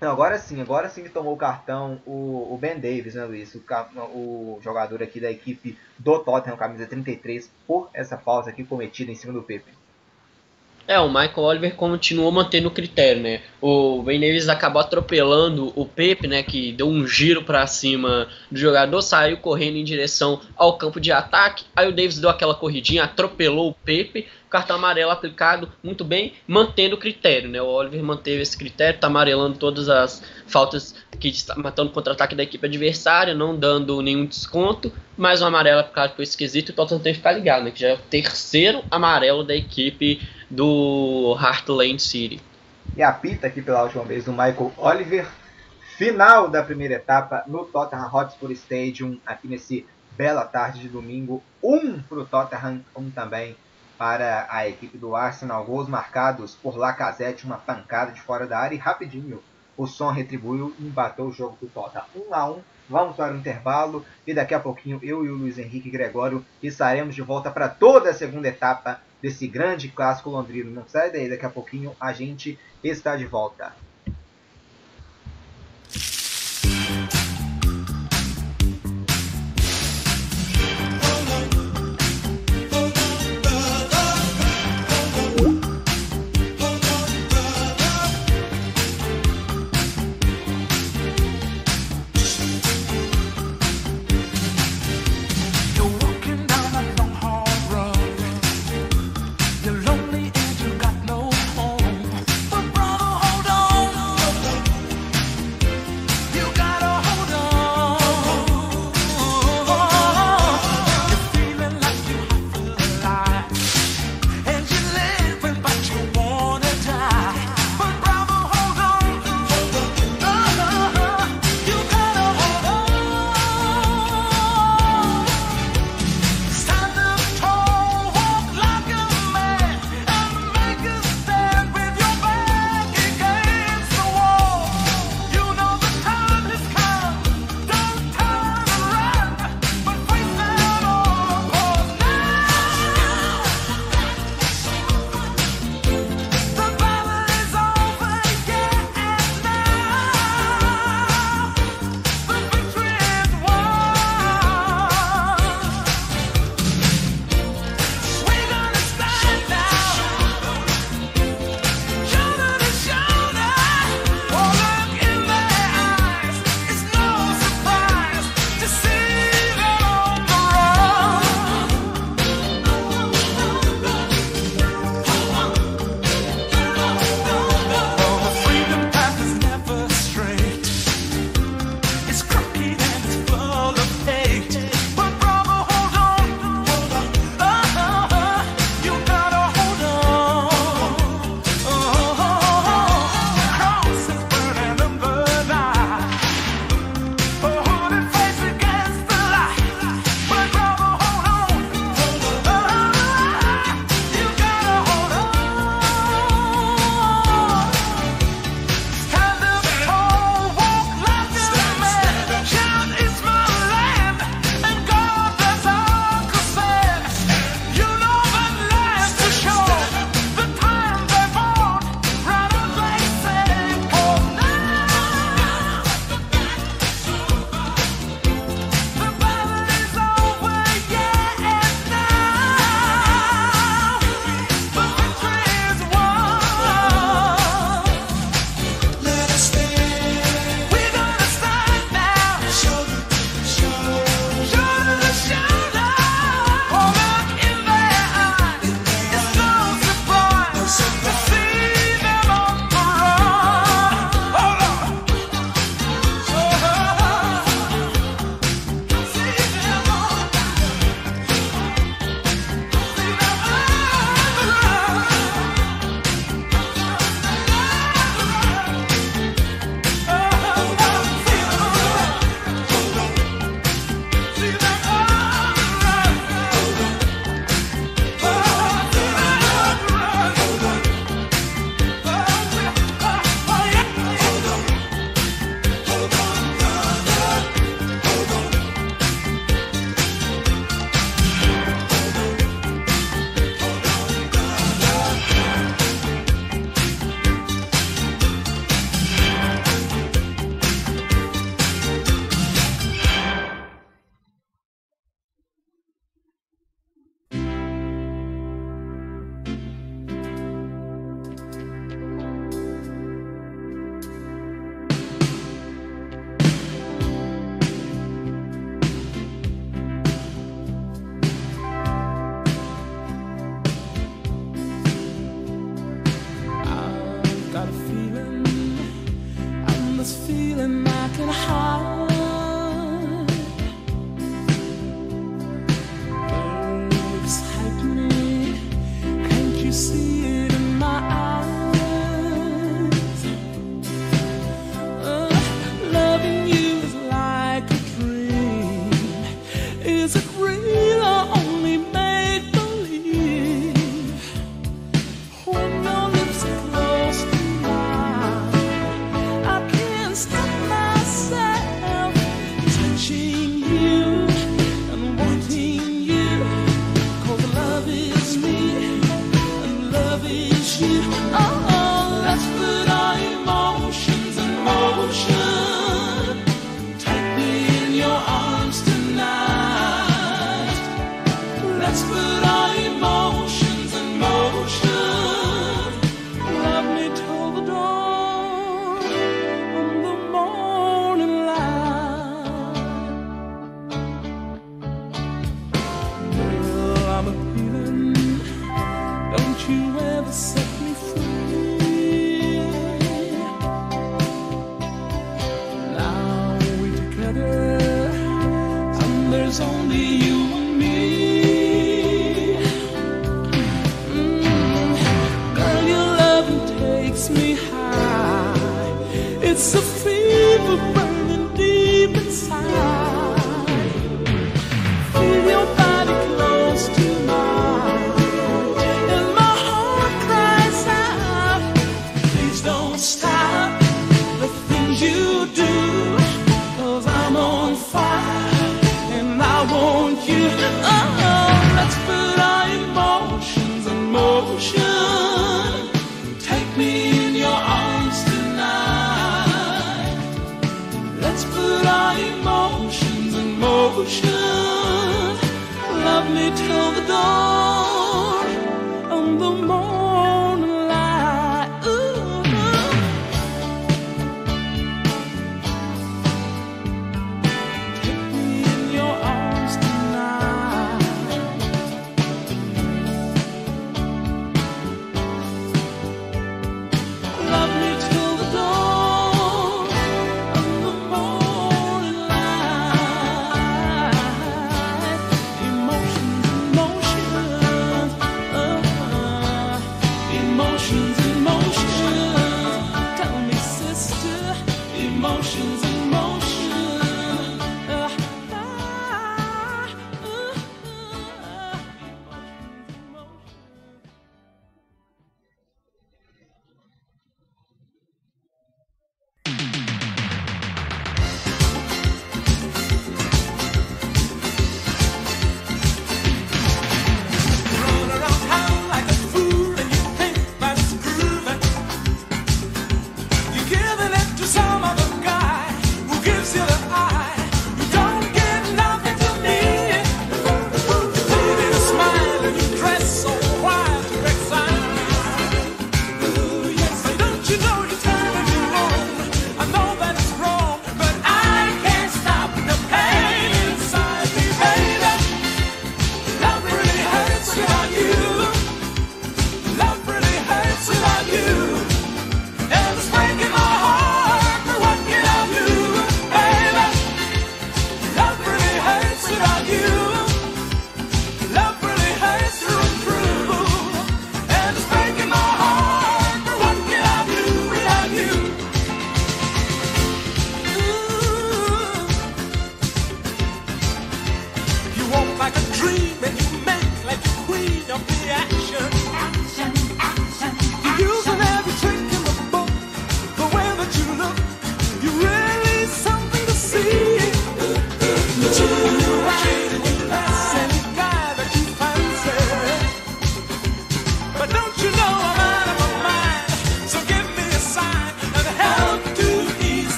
[0.00, 3.54] Não, agora sim, agora sim que tomou o cartão o, o Ben Davis, né, Luiz?
[3.54, 3.62] O,
[4.12, 9.14] o, jogador aqui da equipe do Tottenham, camisa 33, por essa falta aqui cometida em
[9.14, 9.72] cima do Pepe.
[10.88, 13.40] É, o Michael Oliver continuou mantendo o critério, né?
[13.60, 16.44] O Ben Davis acabou atropelando o Pepe, né?
[16.44, 21.10] Que deu um giro para cima do jogador, saiu correndo em direção ao campo de
[21.10, 21.64] ataque.
[21.74, 26.94] Aí o Davis deu aquela corridinha, atropelou o Pepe, cartão amarelo aplicado muito bem, mantendo
[26.94, 27.60] o critério, né?
[27.60, 32.34] O Oliver manteve esse critério, tá amarelando todas as faltas que está matando o contra-ataque
[32.34, 37.00] da equipe adversária, não dando nenhum desconto, mas o amarelo aplicado foi esquisito o Tottenham
[37.00, 37.70] tem que ficar ligado, né?
[37.72, 40.20] Que já é o terceiro amarelo da equipe
[40.50, 42.40] do Heartland City.
[42.96, 45.26] E apita aqui pela última vez do Michael Oliver.
[45.96, 51.42] Final da primeira etapa no Tottenham Hotspur Stadium, aqui nesse bela tarde de domingo.
[51.62, 53.56] Um para o Tottenham, um também
[53.96, 55.64] para a equipe do Arsenal.
[55.64, 59.42] Gols marcados por Lacazette, uma pancada de fora da área e rapidinho
[59.76, 62.06] o som retribuiu e empatou o jogo do Tottenham.
[62.14, 65.58] 1 a 1 Vamos para o intervalo e daqui a pouquinho eu e o Luiz
[65.58, 70.70] Henrique Gregório estaremos de volta para toda a segunda etapa desse grande clássico londrino.
[70.70, 73.74] Não sai daí, daqui a pouquinho a gente está de volta.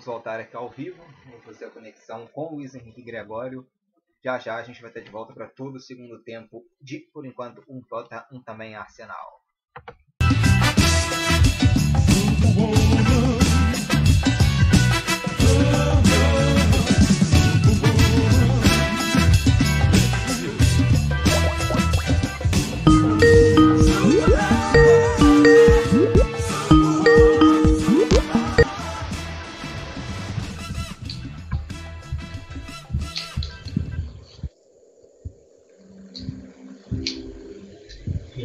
[0.00, 1.04] Vamos voltar aqui ao vivo.
[1.26, 3.68] Vou fazer a conexão com o Luiz Henrique Gregório.
[4.24, 7.26] Já já a gente vai estar de volta para todo o segundo tempo de, por
[7.26, 9.40] enquanto, um Tota, um também Arsenal.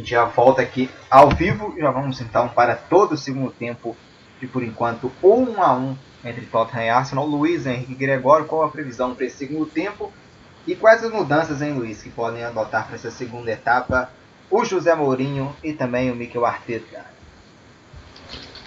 [0.06, 1.74] Gente já volta aqui ao vivo.
[1.76, 3.96] Já vamos então para todo o segundo tempo
[4.40, 7.26] de por enquanto 1 a 1 entre Tottenham e Arsenal.
[7.26, 10.12] Luiz Henrique Gregório, qual a previsão para esse segundo tempo?
[10.66, 14.10] E quais as mudanças, hein, Luiz, que podem adotar para essa segunda etapa
[14.48, 17.04] o José Mourinho e também o Mikel Arteta?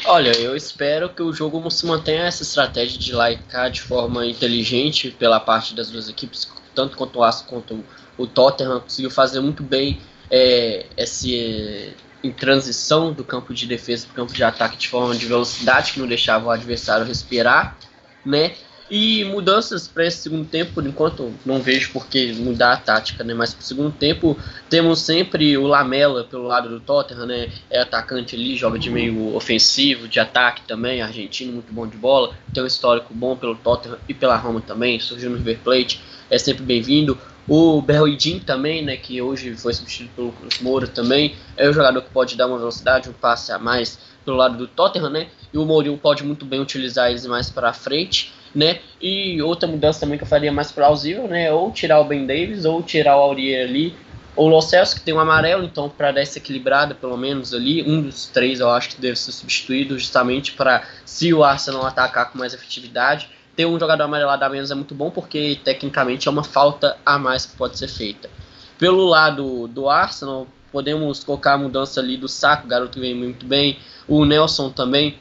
[0.05, 5.11] Olha, eu espero que o jogo se mantenha essa estratégia de laicar de forma inteligente
[5.11, 7.83] pela parte das duas equipes, tanto quanto o Arsenal quanto
[8.17, 9.99] o Tottenham conseguiu fazer muito bem
[10.29, 15.15] é, esse em transição do campo de defesa para o campo de ataque de forma
[15.15, 17.77] de velocidade que não deixava o adversário respirar,
[18.25, 18.53] né?
[18.91, 23.23] E mudanças para esse segundo tempo, por enquanto, não vejo por que mudar a tática,
[23.23, 23.35] né?
[23.35, 24.35] Mas para o segundo tempo,
[24.67, 27.51] temos sempre o Lamela pelo lado do Tottenham, né?
[27.69, 32.33] É atacante ali, joga de meio ofensivo, de ataque também, argentino, muito bom de bola.
[32.51, 36.39] Tem um histórico bom pelo Tottenham e pela Roma também, surgiu no River Plate, é
[36.39, 37.15] sempre bem-vindo.
[37.47, 42.01] O Berroidin também, né, que hoje foi substituído pelo Cruz Moura também, é um jogador
[42.01, 45.27] que pode dar uma velocidade, um passe a mais pelo lado do Tottenham, né?
[45.51, 48.79] E o Mourinho pode muito bem utilizar eles mais para frente, né?
[49.01, 51.51] E outra mudança também que eu faria mais plausível, né?
[51.51, 53.95] Ou tirar o Ben Davis, ou tirar o Aurier ali,
[54.35, 57.83] ou o Lo que tem um amarelo, então para dar essa equilibrada pelo menos ali,
[57.83, 62.31] um dos três eu acho que deve ser substituído justamente para se o Arsenal atacar
[62.31, 63.29] com mais efetividade,
[63.59, 67.19] ter um jogador amarelado a menos é muito bom porque tecnicamente é uma falta a
[67.19, 68.29] mais que pode ser feita.
[68.77, 73.45] Pelo lado do Arsenal, podemos colocar a mudança ali do saco, o garoto vem muito
[73.45, 75.19] bem, o Nelson também,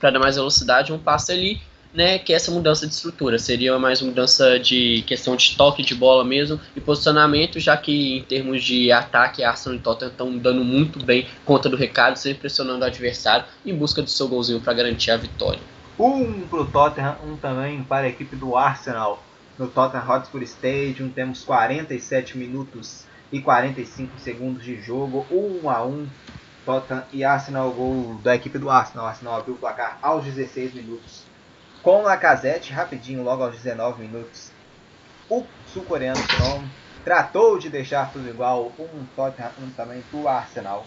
[0.00, 1.60] para dar mais velocidade, um passe ali,
[1.92, 3.38] né, que é essa mudança de estrutura.
[3.38, 8.22] Seria mais mudança de questão de toque de bola mesmo e posicionamento, já que em
[8.22, 12.80] termos de ataque, Arsenal e Tottenham estão dando muito bem conta do recado, sempre pressionando
[12.80, 15.60] o adversário em busca do seu golzinho para garantir a vitória.
[15.98, 19.20] Um para o Tottenham, um também para a equipe do Arsenal.
[19.58, 26.08] No Tottenham Hotspur Stadium temos 47 minutos e 45 segundos de jogo, 1 a 1
[26.64, 29.08] Tottenham e Arsenal, gol da equipe do Arsenal.
[29.08, 31.24] Arsenal abriu o placar aos 16 minutos.
[31.82, 34.52] Com Lacazette, rapidinho, logo aos 19 minutos,
[35.28, 36.20] o sul-coreano
[37.02, 40.86] tratou de deixar tudo igual, um Tottenham, um também para o Arsenal.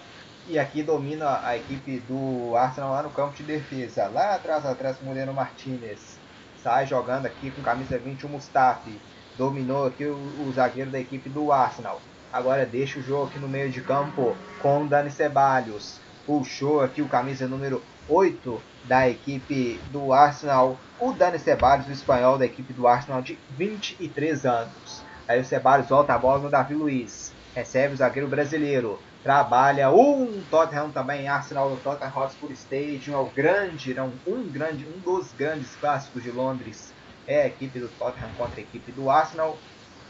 [0.52, 4.10] E aqui domina a equipe do Arsenal lá no campo de defesa.
[4.10, 6.20] Lá atrás, atrás, Moreno Martinez.
[6.62, 9.00] Sai jogando aqui com camisa 20 o Mustafi.
[9.38, 12.02] Dominou aqui o, o, zagueiro da equipe do Arsenal.
[12.34, 16.02] Agora deixa o jogo aqui no meio de campo com o Dani Ceballos.
[16.26, 20.78] Puxou aqui o camisa número 8 da equipe do Arsenal.
[21.00, 25.02] O Dani Ceballos, o espanhol da equipe do Arsenal de 23 anos.
[25.30, 27.32] Aí o Ceballos volta a bola no Davi Luiz.
[27.56, 33.26] Recebe o zagueiro brasileiro trabalha um Tottenham também, Arsenal do Tottenham Hotspur Stadium, é o
[33.26, 36.92] grande, não, um grande, um dos grandes clássicos de Londres
[37.28, 39.58] é a equipe do Tottenham contra a equipe do Arsenal.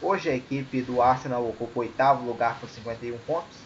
[0.00, 3.58] Hoje a equipe do Arsenal ocupa o oitavo lugar com 51 pontos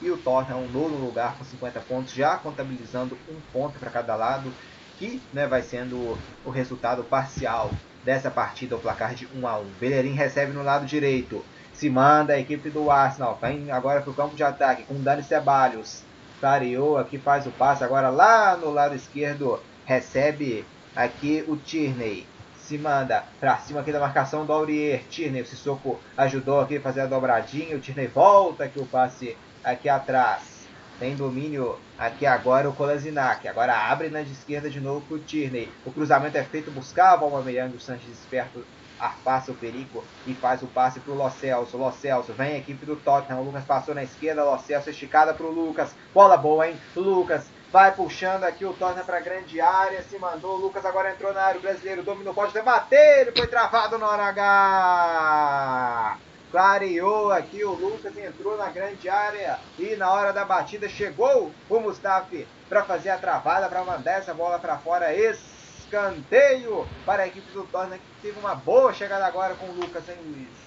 [0.00, 4.52] e o Tottenham nono lugar com 50 pontos, já contabilizando um ponto para cada lado,
[4.98, 7.70] que né, vai sendo o resultado parcial
[8.04, 9.64] dessa partida, o placar de 1 a 1.
[9.80, 11.44] Bellerin recebe no lado direito,
[11.78, 13.38] se manda a equipe do Arsenal.
[13.40, 16.02] Vem agora para o campo de ataque com Dani Ceballos.
[16.40, 17.84] Clareou aqui, faz o passe.
[17.84, 20.64] Agora lá no lado esquerdo recebe
[20.94, 22.26] aqui o Tierney.
[22.58, 25.04] Se manda para cima aqui da marcação do Aurier.
[25.08, 27.76] Tierney, o Sissoko ajudou aqui a fazer a dobradinha.
[27.76, 30.56] O Tierney volta aqui o passe aqui atrás.
[30.98, 33.46] Tem domínio aqui agora o Kolasinac.
[33.46, 35.70] Agora abre na esquerda de novo para o Tierney.
[35.84, 38.64] O cruzamento é feito, buscava o Aubameyang, o Sanches esperto
[38.98, 41.92] afasta o perigo e faz o passe para o Lo Celso.
[41.92, 43.40] Celso vem a equipe do Tottenham.
[43.40, 44.44] O Lucas passou na esquerda.
[44.44, 45.94] Lo Celso esticada para o Lucas.
[46.12, 46.76] Bola boa, hein?
[46.94, 50.02] Lucas vai puxando aqui o Tottenham para grande área.
[50.02, 50.56] Se mandou.
[50.56, 51.58] O Lucas agora entrou na área.
[51.58, 52.34] O brasileiro dominou.
[52.34, 53.22] Pode debater.
[53.22, 56.18] Ele foi travado na hora H.
[56.50, 61.80] Clareou aqui o Lucas, entrou na grande área e na hora da batida chegou o
[61.80, 65.12] Mustafi para fazer a travada, para mandar essa bola para fora.
[65.12, 65.55] Esse
[65.86, 70.08] escanteio para a equipe do Tottenham, que teve uma boa chegada agora com o Lucas,
[70.08, 70.66] hein, Luiz?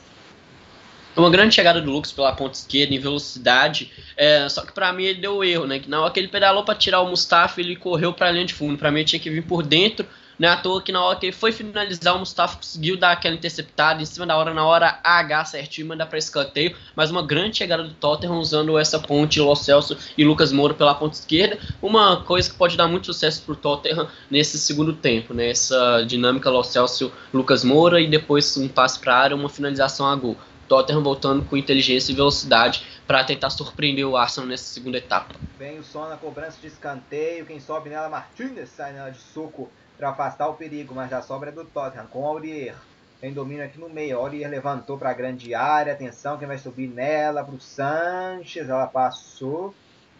[1.15, 5.03] Uma grande chegada do Lucas pela ponta esquerda em velocidade, é, só que para mim
[5.03, 5.79] ele deu erro, né?
[5.79, 8.45] Que na hora que ele pedalou para tirar o Mustafa, ele correu para a linha
[8.45, 8.77] de fundo.
[8.77, 10.07] Para mim ele tinha que vir por dentro
[10.39, 13.11] Não é à toa que na hora que ele foi finalizar, o Mustafa conseguiu dar
[13.11, 16.73] aquela interceptada em cima da hora, na hora H certinho, mandar para escanteio.
[16.95, 20.95] Mas uma grande chegada do Tottenham usando essa ponte, Lo Celso e Lucas Moura pela
[20.95, 21.59] ponta esquerda.
[21.81, 25.49] Uma coisa que pode dar muito sucesso para o Tottenham nesse segundo tempo, né?
[25.49, 30.15] Essa dinâmica Lo Celso, Lucas Moura e depois um passe para área, uma finalização a
[30.15, 30.37] gol.
[30.69, 35.35] Tottenham voltando com inteligência e velocidade para tentar surpreender o Arsenal nessa segunda etapa.
[35.57, 39.69] Vem o som na cobrança de escanteio, quem sobe nela Martinez sai nela de soco
[39.99, 42.73] para afastar o perigo, mas já sobra é do Tottenham com Aurier.
[43.19, 44.17] Tem domínio aqui no meio.
[44.17, 45.91] Aurier levantou para a grande área.
[45.91, 48.69] Atenção, quem vai subir nela para o Sanches.
[48.69, 49.75] Ela passou.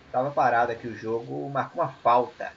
[0.06, 1.49] Estava parado aqui o jogo.
[1.49, 2.51] Marcou uma falta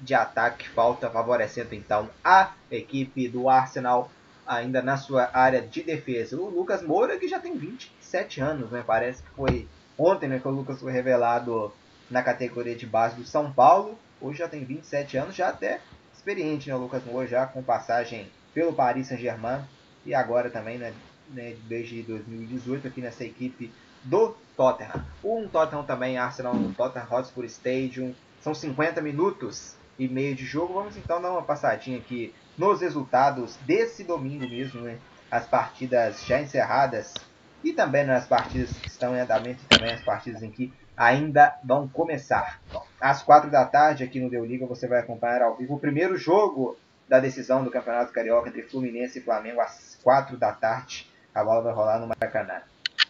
[0.00, 0.68] de ataque.
[0.68, 4.08] Falta favorecendo então a equipe do Arsenal
[4.46, 6.36] ainda na sua área de defesa.
[6.36, 8.84] O Lucas Moura que já tem 27 anos, né?
[8.86, 9.68] Parece que foi
[9.98, 11.72] ontem né, que o Lucas foi revelado
[12.08, 13.98] na categoria de base do São Paulo.
[14.20, 15.80] Hoje já tem 27 anos, já até
[16.20, 16.74] experiente, né?
[16.74, 19.64] O Lucas Moura já com passagem pelo Paris Saint-Germain
[20.04, 20.92] e agora também, né,
[21.30, 23.72] né, desde 2018 aqui nessa equipe
[24.04, 25.04] do Tottenham.
[25.24, 28.14] Um Tottenham também, Arsenal no Tottenham Hotspur Stadium.
[28.40, 30.74] São 50 minutos e meio de jogo.
[30.74, 34.98] Vamos então dar uma passadinha aqui nos resultados desse domingo mesmo, né?
[35.30, 37.14] As partidas já encerradas
[37.62, 41.58] e também nas partidas que estão em andamento e também as partidas em que ainda
[41.64, 42.60] vão começar.
[43.00, 46.14] Às quatro da tarde, aqui no Deu Liga, você vai acompanhar ao vivo o primeiro
[46.18, 46.76] jogo
[47.08, 51.10] da decisão do Campeonato Carioca entre Fluminense e Flamengo às quatro da tarde.
[51.34, 52.60] A bola vai rolar no Maracanã.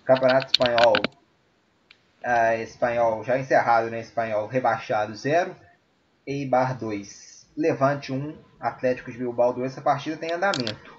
[0.05, 0.95] Campeonato Espanhol,
[2.25, 3.99] uh, espanhol já encerrado, né?
[3.99, 5.57] Espanhol rebaixado 0,
[6.25, 9.73] Eibar 2, Levante 1, Atlético de Bilbao 2.
[9.73, 10.95] Essa partida tem andamento.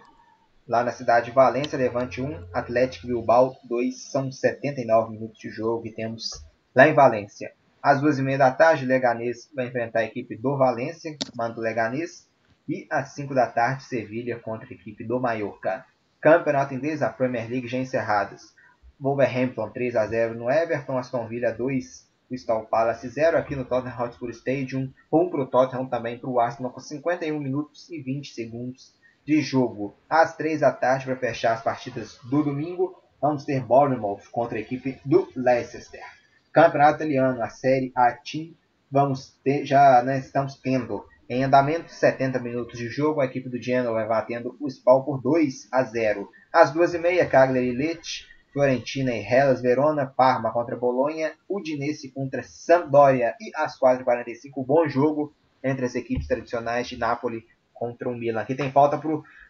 [0.68, 4.12] Lá na cidade de Valência, Levante 1, Atlético Bilbao 2.
[4.12, 7.52] São 79 minutos de jogo e temos lá em Valência.
[7.82, 12.30] Às duas e meia da tarde, Leganês vai enfrentar a equipe do Valência, mando Leganês.
[12.70, 15.84] E às 5 da tarde, Sevilha contra a equipe do Mallorca.
[16.22, 18.54] Campeonato inglês, a Premier League já encerradas.
[19.00, 24.00] Wolverhampton 3 a 0 no Everton, Aston Villa 2, Crystal Palace 0 aqui no Tottenham
[24.00, 24.94] Hotspur Stadium.
[25.12, 28.94] 1 para o Tottenham também para o Arsenal com 51 minutos e 20 segundos
[29.26, 29.96] de jogo.
[30.08, 34.62] Às 3 da tarde, para fechar as partidas do domingo, vamos ter Bournemouth contra a
[34.62, 36.21] equipe do Leicester.
[36.52, 38.54] Campeonato Italiano, a Série A Team,
[38.92, 43.62] vamos ter, já né, estamos tendo em andamento 70 minutos de jogo, a equipe do
[43.62, 46.30] Genoa vai batendo o Spal por 2 a 0.
[46.52, 53.34] Às 2h30, Cagliari e Lecce, Fiorentina e Hellas Verona, Parma contra Bolonha, Udinese contra Sampdoria
[53.40, 55.34] e às 4h45, bom jogo
[55.64, 58.42] entre as equipes tradicionais de Nápoles contra o Milan.
[58.42, 59.02] Aqui tem falta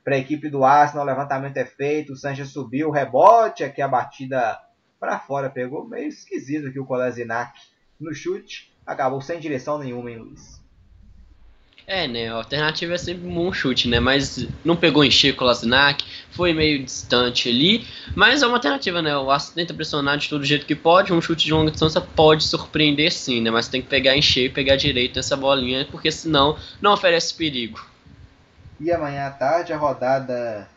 [0.04, 3.88] para a equipe do Arsenal, o levantamento é feito, o Sanches subiu, rebote, aqui a
[3.88, 4.56] batida
[5.02, 5.50] para fora.
[5.50, 7.60] Pegou meio esquisito aqui o Kolasinac
[8.00, 8.72] no chute.
[8.86, 10.62] Acabou sem direção nenhuma, hein, Luiz?
[11.88, 12.30] É, né?
[12.30, 14.00] A alternativa é sempre um bom chute, né?
[14.00, 17.86] Mas não pegou em cheio o Kolasinac, foi meio distante ali.
[18.16, 19.18] Mas é uma alternativa, né?
[19.18, 21.12] O Arsenal tenta pressionar de todo jeito que pode.
[21.12, 23.50] Um chute de longa distância pode surpreender sim, né?
[23.50, 27.34] Mas tem que pegar em cheio e pegar direito nessa bolinha, porque senão não oferece
[27.34, 27.84] perigo.
[28.80, 30.70] E amanhã à tarde a rodada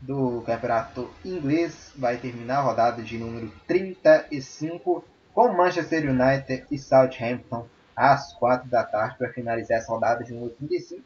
[0.00, 5.04] do campeonato inglês vai terminar a rodada de número 35
[5.34, 10.52] com Manchester United e Southampton às 4 da tarde para finalizar essa rodada de número
[10.54, 11.02] 35.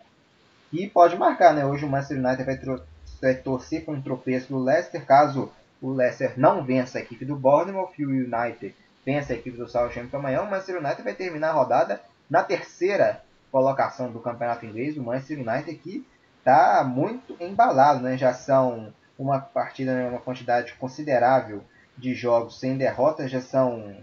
[0.72, 1.64] E pode marcar, né?
[1.64, 2.80] Hoje o Manchester United vai,
[3.20, 5.50] vai torcer para um tropeço do Leicester caso
[5.80, 8.74] o Leicester não vença a equipe do Bournemouth e o United
[9.04, 10.42] vença a equipe do Southampton amanhã.
[10.42, 12.00] O Manchester United vai terminar a rodada
[12.30, 14.96] na terceira colocação do campeonato inglês.
[14.96, 16.06] O Manchester United que
[16.42, 18.18] está muito embalado, né?
[18.18, 21.62] Já são uma partida, né, uma quantidade considerável
[21.96, 23.96] de jogos sem derrota, já são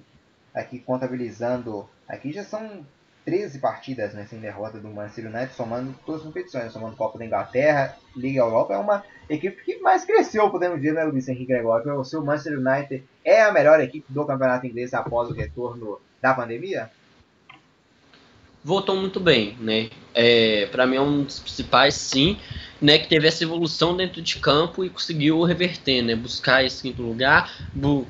[0.54, 2.86] aqui contabilizando, aqui já são
[3.26, 7.26] 13 partidas né, sem derrota do Manchester United, somando todas as competições, somando Copa da
[7.26, 12.00] Inglaterra, Liga Europa, é uma equipe que mais cresceu, podemos dizer, né, Luiz Henrique Gregório?
[12.00, 16.34] O seu Manchester United é a melhor equipe do campeonato inglês após o retorno da
[16.34, 16.90] pandemia?
[18.64, 19.90] Voltou muito bem, né?
[20.14, 22.38] É, para mim é um dos principais, sim,
[22.82, 22.98] né?
[22.98, 26.16] Que teve essa evolução dentro de campo e conseguiu reverter, né?
[26.16, 27.52] Buscar esse quinto lugar,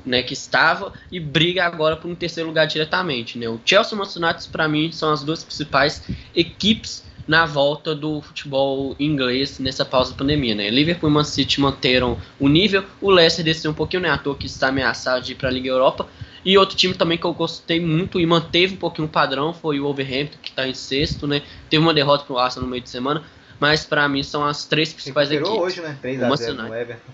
[0.04, 0.22] né?
[0.22, 3.48] Que estava e briga agora por um terceiro lugar diretamente, né?
[3.48, 6.02] O Chelsea e o Manchester para mim são as duas principais
[6.34, 10.68] equipes na volta do futebol inglês nessa pausa da pandemia, né?
[10.68, 14.10] Liverpool e Man City manteram o nível, o Leicester desceu um pouquinho, né?
[14.10, 16.08] À toa que está ameaçado de ir para a Liga Europa,
[16.44, 19.78] e outro time também que eu gostei muito e manteve um pouquinho o padrão foi
[19.78, 21.42] o Wolverhampton, que está em sexto, né?
[21.68, 23.22] Teve uma derrota pro Arsenal no meio de semana,
[23.58, 25.50] mas para mim são as três principais equipes.
[25.50, 25.98] hoje, né?
[26.00, 27.12] 3 a 0 no Everton.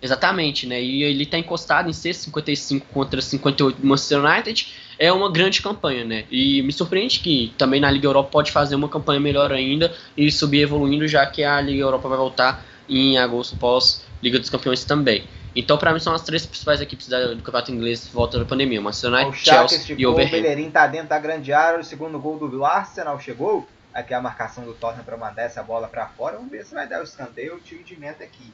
[0.00, 0.82] Exatamente, né?
[0.82, 4.72] E ele está encostado em sexto, 55 contra 58 do Manchester United.
[4.98, 6.24] é uma grande campanha, né?
[6.30, 10.30] E me surpreende que também na Liga Europa pode fazer uma campanha melhor ainda e
[10.30, 14.84] subir evoluindo, já que a Liga Europa vai voltar em agosto pós Liga dos Campeões
[14.84, 15.24] também.
[15.56, 19.10] Então, para mim, são as três principais equipes do campeonato inglês volta da pandemia: Manchester
[19.10, 20.36] United, Chelsea e Overhampton.
[20.36, 23.66] O Bellerin tá dentro da grande área, o segundo gol do Arsenal chegou.
[23.94, 26.36] Aqui a marcação do Tottenham para mandar essa bola para fora.
[26.36, 27.54] Vamos ver se vai dar o escanteio.
[27.54, 28.52] O time de meta aqui.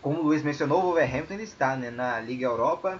[0.00, 2.98] Como o Luiz mencionou, o Wolverhampton ele está né, na Liga Europa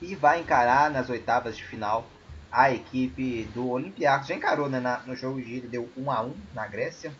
[0.00, 2.04] e vai encarar nas oitavas de final
[2.50, 4.26] a equipe do Olympiacos.
[4.26, 7.12] Já encarou né, na, no jogo de ida, deu 1 a 1 na Grécia.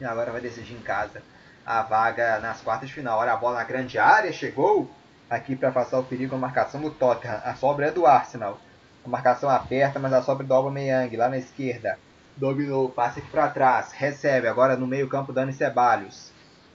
[0.00, 1.20] E agora vai decidir em casa
[1.68, 3.18] a vaga nas quartas de final.
[3.18, 4.90] Olha a bola na grande área, chegou
[5.28, 7.42] aqui para afastar o perigo a marcação do Tottenham.
[7.44, 8.58] A sobra é do Arsenal.
[9.04, 11.98] A marcação aperta, mas a sobra do Aubameyang lá na esquerda.
[12.34, 16.32] Dominou, passa aqui para trás, recebe agora no meio campo Dani Ceballos.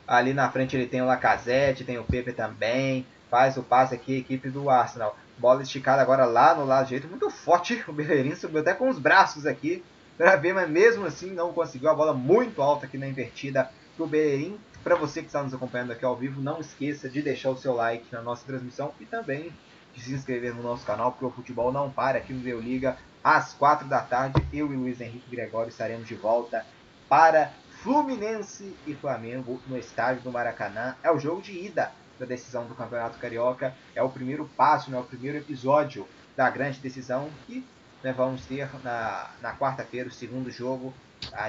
[0.07, 3.03] Ali na frente ele tem o Lacazette, tem o Pepe também.
[3.31, 5.17] Faz o passe aqui, equipe do Arsenal.
[5.39, 7.83] Bola esticada agora lá no lado direito, muito forte.
[7.89, 9.83] O Bellerin subiu até com os braços aqui
[10.15, 11.89] para ver, mas mesmo assim não conseguiu.
[11.89, 14.59] A bola muito alta aqui na invertida pro Bellerin.
[14.83, 17.73] Para você que está nos acompanhando aqui ao vivo, não esqueça de deixar o seu
[17.73, 19.53] like na nossa transmissão e também
[19.93, 22.97] de se inscrever no nosso canal, porque o futebol não para aqui no Deu Liga.
[23.23, 26.65] Às 4 da tarde, eu e Luiz Henrique Gregório estaremos de volta
[27.07, 30.97] para Fluminense e Flamengo no estádio do Maracanã.
[31.01, 33.73] É o jogo de ida da decisão do Campeonato Carioca.
[33.95, 36.05] É o primeiro passo, né, o primeiro episódio
[36.35, 37.65] da grande decisão que
[38.03, 40.93] né, vamos ter na, na quarta-feira, o segundo jogo,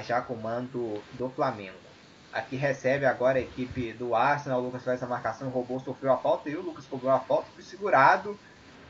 [0.03, 1.84] já comando do Flamengo.
[2.35, 4.59] Aqui recebe agora a equipe do Arsenal.
[4.59, 7.47] O Lucas faz a marcação, roubou, sofreu a falta e o Lucas cobrou a falta,
[7.55, 8.37] foi segurado.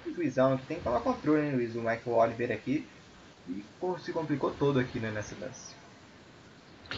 [0.03, 1.75] O Luizão aqui tem que tomar controle, hein, Luiz?
[1.75, 2.87] O Michael Oliver aqui.
[3.47, 3.63] E
[3.99, 5.75] se complicou todo aqui né, nessa lance.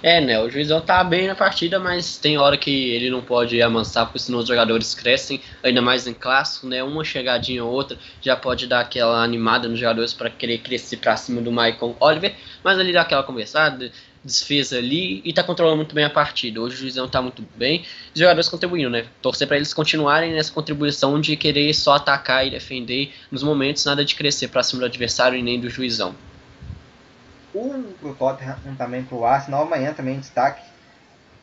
[0.03, 0.39] É, né?
[0.39, 4.19] O juizão tá bem na partida, mas tem hora que ele não pode amansar, porque
[4.19, 6.83] senão os jogadores crescem, ainda mais em clássico, né?
[6.83, 11.17] Uma chegadinha ou outra já pode dar aquela animada nos jogadores para querer crescer para
[11.17, 13.91] cima do Michael Oliver, mas ali dá aquela conversada,
[14.23, 16.59] desfez ali e tá controlando muito bem a partida.
[16.59, 17.85] Hoje o Juizão tá muito bem.
[18.13, 19.05] Os jogadores contribuindo, né?
[19.21, 24.03] Torcer para eles continuarem nessa contribuição de querer só atacar e defender nos momentos, nada
[24.03, 26.15] de crescer para cima do adversário e nem do Juizão.
[27.55, 29.63] Um pro Tottenham, um também pro Arsenal.
[29.63, 30.61] Amanhã também destaque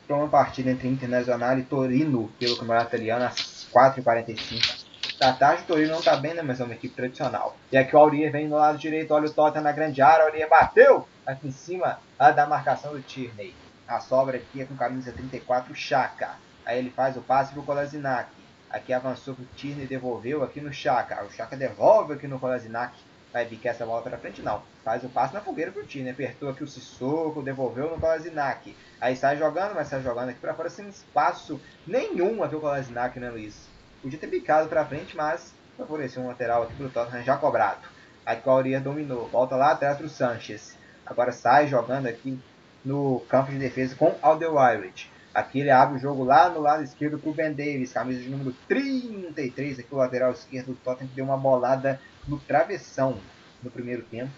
[0.07, 4.85] para uma partida entre Internacional e Torino pelo Campeonato Italiano às 4h45
[5.19, 5.63] da tarde.
[5.63, 6.43] O Torino não tá bem, né?
[6.43, 7.57] Mas é uma equipe tradicional.
[7.73, 10.25] E aqui o Aurier vem do lado direito, olha o Tottenham na grande área.
[10.25, 13.55] O Aurier bateu aqui em cima da marcação do Tierney.
[13.87, 16.37] A sobra aqui é com camisa 34, Chaka.
[16.65, 18.31] Aí ele faz o passe pro Kolasinac.
[18.71, 21.23] Aqui avançou pro Tierney, devolveu aqui no Chaka.
[21.25, 22.95] O Chaka devolve aqui no Kolasinac.
[23.33, 24.41] Vai bicar essa bola para frente?
[24.43, 24.63] Não.
[24.85, 26.13] Faz o passe na fogueira pro Tierney.
[26.13, 28.75] Apertou aqui o Sissoko, devolveu no Kolasinac.
[29.01, 33.19] Aí sai jogando, mas sai jogando aqui para fora sem espaço nenhum aqui o Kolasinac,
[33.19, 33.69] né, Luiz?
[34.01, 37.89] Podia ter bicado para frente, mas favoreceu um lateral aqui pro Tottenham já cobrado.
[38.25, 39.29] Aí o Aurier dominou.
[39.29, 40.77] Volta lá atrás pro Sanches.
[41.07, 42.39] Agora sai jogando aqui
[42.85, 45.11] no campo de defesa com Alderweireld.
[45.35, 48.29] Aqui ele abre o jogo lá no lado esquerdo para o Ben Davis, camisa de
[48.29, 53.19] número 33, aqui o lateral esquerdo do Tottenham que deu uma bolada no travessão
[53.63, 54.31] no primeiro tempo.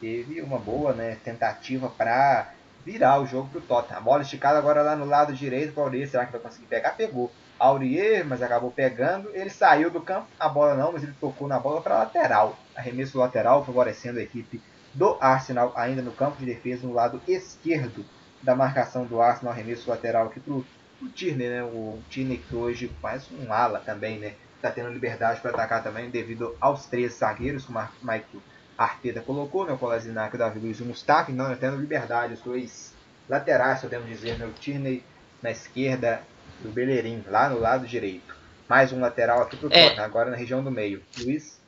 [0.00, 2.52] Teve uma boa né, tentativa para
[2.84, 3.98] virar o jogo para o Tottenham.
[3.98, 6.08] A bola esticada agora lá no lado direito para o Aurier.
[6.10, 6.90] Será que vai conseguir pegar?
[6.90, 7.32] Pegou.
[7.58, 9.30] Aurier, mas acabou pegando.
[9.32, 12.58] Ele saiu do campo, a bola não, mas ele tocou na bola para lateral.
[12.76, 14.60] Arremesso lateral, favorecendo a equipe
[14.94, 18.04] do Arsenal, ainda no campo de defesa, no lado esquerdo
[18.42, 20.64] da marcação do Arsenal, arremesso lateral aqui pro,
[20.98, 21.64] pro Tierney, né?
[21.64, 24.34] O Tierney que hoje faz um ala também, né?
[24.62, 28.40] Tá tendo liberdade para atacar também devido aos três zagueiros que o Mike
[28.78, 29.72] Arteta colocou, né?
[29.72, 32.94] O Kolasinac, o Davi Luiz e o Mustafa, então tá tendo liberdade, os dois
[33.28, 34.46] laterais, podemos dizer, né?
[34.46, 35.02] O Tierney
[35.42, 36.22] na esquerda
[36.64, 38.34] e o Bellerin lá no lado direito.
[38.68, 39.88] Mais um lateral aqui pro é.
[39.88, 41.02] Tottenham, agora na região do meio.
[41.18, 41.60] Luiz?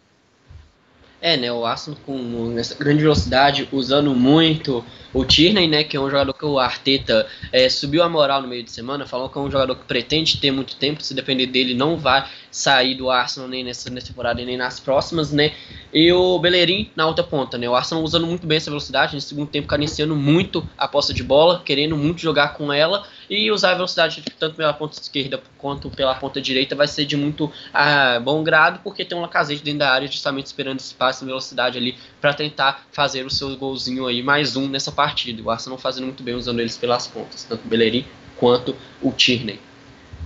[1.26, 6.00] É, né, o Arsenal com essa grande velocidade, usando muito o Tierney, né, que é
[6.00, 9.36] um jogador que o Arteta é, subiu a moral no meio de semana, falou que
[9.36, 13.10] é um jogador que pretende ter muito tempo, se depender dele não vai sair do
[13.10, 15.52] Arsenal nem nessa, nessa temporada nem nas próximas, né,
[15.92, 19.20] e o Bellerin na outra ponta, né, o Arsenal usando muito bem essa velocidade, no
[19.20, 23.72] segundo tempo carenciando muito a posse de bola, querendo muito jogar com ela, e usar
[23.72, 28.20] a velocidade tanto pela ponta esquerda quanto pela ponta direita vai ser de muito ah,
[28.20, 31.96] bom grado, porque tem um Lacazette dentro da área justamente esperando espaço e velocidade ali
[32.20, 35.42] para tentar fazer o seu golzinho aí, mais um nessa partida.
[35.42, 39.60] O Arsenal fazendo muito bem usando eles pelas pontas, tanto o Bellerin quanto o Tierney.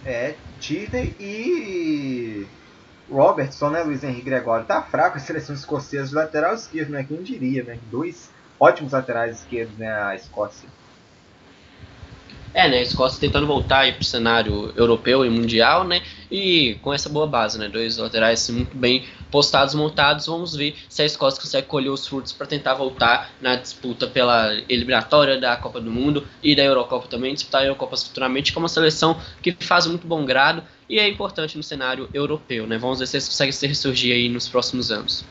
[0.05, 2.47] É, Tierney e
[3.11, 4.67] Robertson, né, Luiz Henrique Gregório?
[4.67, 7.05] Tá fraco a seleção escocesa de lateral esquerdo, né?
[7.05, 7.79] Quem diria, né?
[7.91, 10.69] Dois ótimos laterais esquerdos, né, a Escócia.
[12.53, 12.79] É, né?
[12.79, 16.03] A Escócia tentando voltar para o cenário europeu e mundial, né?
[16.31, 17.69] E com essa boa base, né?
[17.69, 20.27] Dois laterais muito bem postados, montados.
[20.27, 24.53] Vamos ver se a Escócia consegue colher os frutos para tentar voltar na disputa pela
[24.69, 27.35] eliminatória da Copa do Mundo e da Eurocopa também.
[27.35, 31.09] Disputar a Eurocopa futuramente, que é uma seleção que faz muito bom grado e é
[31.09, 32.79] importante no cenário europeu, né?
[32.79, 35.25] Vamos ver se eles conseguem se ressurgir aí nos próximos anos.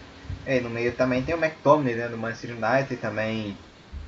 [0.46, 2.08] É, no meio também tem o McTominay, né?
[2.08, 3.58] Do Manchester United também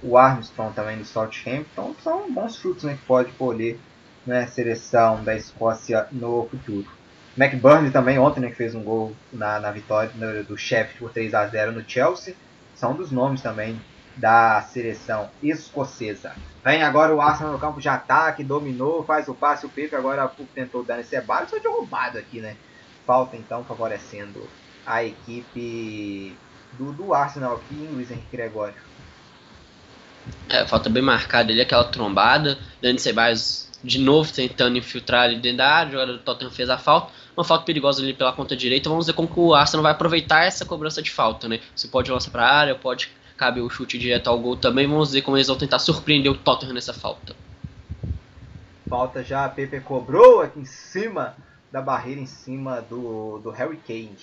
[0.04, 3.80] o Armstrong também do Southampton, são bons frutos né, que pode colher
[4.26, 6.88] né, seleção da Escócia no futuro.
[7.38, 10.12] McBurney também ontem né, que fez um gol na, na vitória
[10.44, 12.36] do Sheffield por 3 a 0 no Chelsea,
[12.76, 13.80] são dos nomes também
[14.18, 16.34] da seleção escocesa.
[16.64, 20.30] Vem agora o Arsenal no campo de ataque, dominou, faz o passe, o Pepe agora
[20.54, 22.56] tentou dar esse rebate, só de roubado aqui, né?
[23.06, 24.48] Falta então favorecendo
[24.86, 26.36] a equipe
[26.74, 28.76] do, do Arsenal aqui, Luiz Henrique Gregório.
[30.50, 32.58] É, falta bem marcada ali aquela trombada.
[32.82, 36.04] Dani Ceballos de novo tentando infiltrar ali dentro da área.
[36.04, 37.12] O do Tottenham fez a falta.
[37.36, 38.90] Uma falta perigosa ali pela ponta direita.
[38.90, 41.60] Vamos ver como o Arsenal vai aproveitar essa cobrança de falta, né?
[41.76, 44.88] Se pode lançar para a área, pode caber o chute direto ao gol também.
[44.88, 47.36] Vamos ver como eles vão tentar surpreender o Tottenham nessa falta.
[48.90, 51.36] Falta já, a Pepe cobrou aqui em cima
[51.72, 54.18] da barreira, em cima do, do Harry Kane.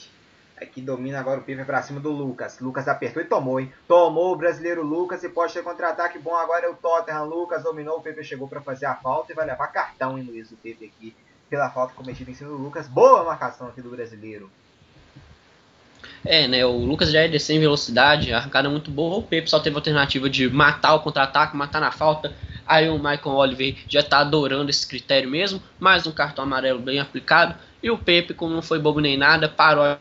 [0.61, 2.59] Aqui domina agora o Piper para cima do Lucas.
[2.59, 3.73] Lucas apertou e tomou, hein?
[3.87, 6.35] Tomou o brasileiro Lucas e pode ter contra-ataque bom.
[6.35, 7.25] Agora é o Tottenham.
[7.25, 7.99] Lucas dominou.
[7.99, 10.51] O Pepe chegou para fazer a falta e vai levar cartão, hein, Luiz?
[10.51, 11.15] O Pepe aqui
[11.49, 12.89] pela falta cometida em cima do Lucas.
[12.89, 14.51] Boa marcação aqui do brasileiro.
[16.25, 16.65] É, né?
[16.67, 19.19] O Lucas já é de sem velocidade, arrancada é muito boa.
[19.19, 22.35] O Pepe só teve a alternativa de matar o contra-ataque, matar na falta.
[22.67, 25.63] Aí o Michael Oliver já tá adorando esse critério mesmo.
[25.79, 27.55] Mais um cartão amarelo bem aplicado.
[27.83, 29.97] E o Pepe, como não foi bobo nem nada, parou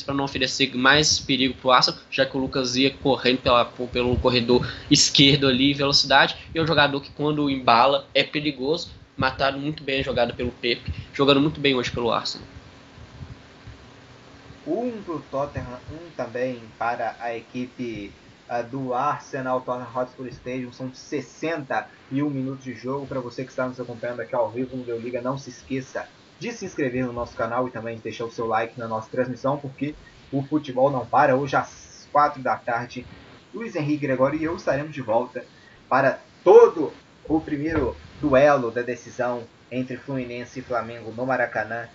[0.00, 3.66] para não oferecer mais perigo para o Arsenal, já que o Lucas ia correndo pela,
[3.66, 9.58] pelo corredor esquerdo ali, velocidade, e é um jogador que quando embala é perigoso, matado
[9.58, 12.46] muito bem a jogada pelo Pepe, jogando muito bem hoje pelo Arsenal.
[14.66, 18.10] Um para o Tottenham, um também para a equipe
[18.48, 23.68] uh, do Arsenal, Tottenham Hotspur Stadium, são 61 minutos de jogo, para você que está
[23.68, 26.08] nos acompanhando aqui ao vivo no Deu Liga, não se esqueça
[26.42, 29.56] de se inscrever no nosso canal e também deixar o seu like na nossa transmissão,
[29.56, 29.94] porque
[30.32, 31.36] o futebol não para.
[31.36, 33.06] Hoje às 4 da tarde,
[33.54, 35.44] Luiz Henrique Gregório e eu estaremos de volta
[35.88, 36.92] para todo
[37.28, 41.88] o primeiro duelo da decisão entre Fluminense e Flamengo no Maracanã.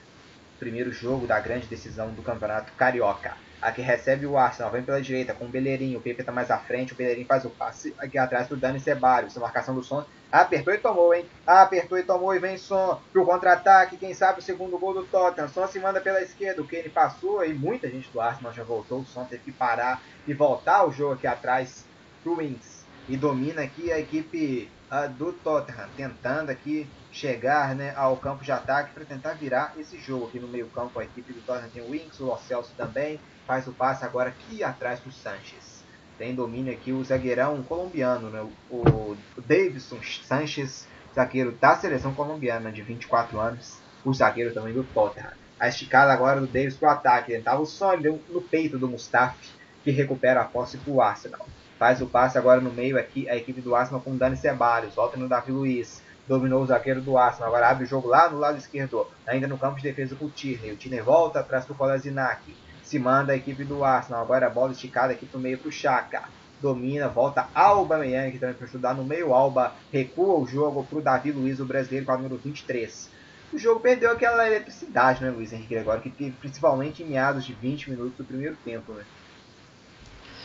[0.58, 3.34] Primeiro jogo da grande decisão do Campeonato Carioca.
[3.62, 6.00] Aqui recebe o Arsenal, vem pela direita com o Beleirinho.
[6.00, 8.80] O Pepe está mais à frente, o Beleirinho faz o passe aqui atrás do Dani
[8.80, 9.36] Ceballos.
[9.36, 11.26] A marcação do som Apertou e tomou, hein?
[11.46, 13.98] Apertou e tomou e vem Son pro contra-ataque.
[13.98, 15.48] Quem sabe o segundo gol do Tottenham.
[15.48, 16.62] Son se manda pela esquerda.
[16.62, 19.00] O Kane passou e muita gente do Arsenal já voltou.
[19.00, 21.86] O Son teve que parar e voltar o jogo aqui atrás
[22.24, 22.86] pro Wings.
[23.08, 28.52] E domina aqui a equipe uh, do Tottenham, tentando aqui chegar né, ao campo de
[28.52, 31.00] ataque para tentar virar esse jogo aqui no meio campo.
[31.00, 33.18] A equipe do Tottenham tem o Wings, o Lo Celso também.
[33.46, 35.77] Faz o passe agora aqui atrás pro Sanches
[36.18, 38.46] tem domínio aqui o zagueirão colombiano, né?
[38.70, 39.16] o
[39.46, 45.32] Davidson Sanchez, zagueiro da seleção colombiana de 24 anos, o zagueiro também do Tottenham.
[45.60, 49.50] A esticada agora do Davis para o ataque, tentava o sonho no peito do Mustafi,
[49.84, 51.48] que recupera a posse para o Arsenal.
[51.80, 55.18] Faz o passe agora no meio aqui, a equipe do Arsenal com Dani Ceballos, volta
[55.18, 58.58] no Davi Luiz, dominou o zagueiro do Arsenal, agora abre o jogo lá no lado
[58.58, 61.78] esquerdo, ainda no campo de defesa com o Tierney, o Tierney volta atrás para o
[61.78, 62.42] Kolasinac,
[62.88, 64.22] se manda a equipe do Arsenal.
[64.22, 66.24] Agora a bola esticada aqui pro meio pro Chaka.
[66.62, 69.34] Domina, volta Alba Meyang também para estudar no meio.
[69.34, 73.10] Alba recua o jogo pro Davi Luiz, o brasileiro, com a número 23.
[73.54, 77.92] O jogo perdeu aquela eletricidade, né, Luiz Henrique agora, que principalmente em meados de 20
[77.92, 79.04] minutos do primeiro tempo, né?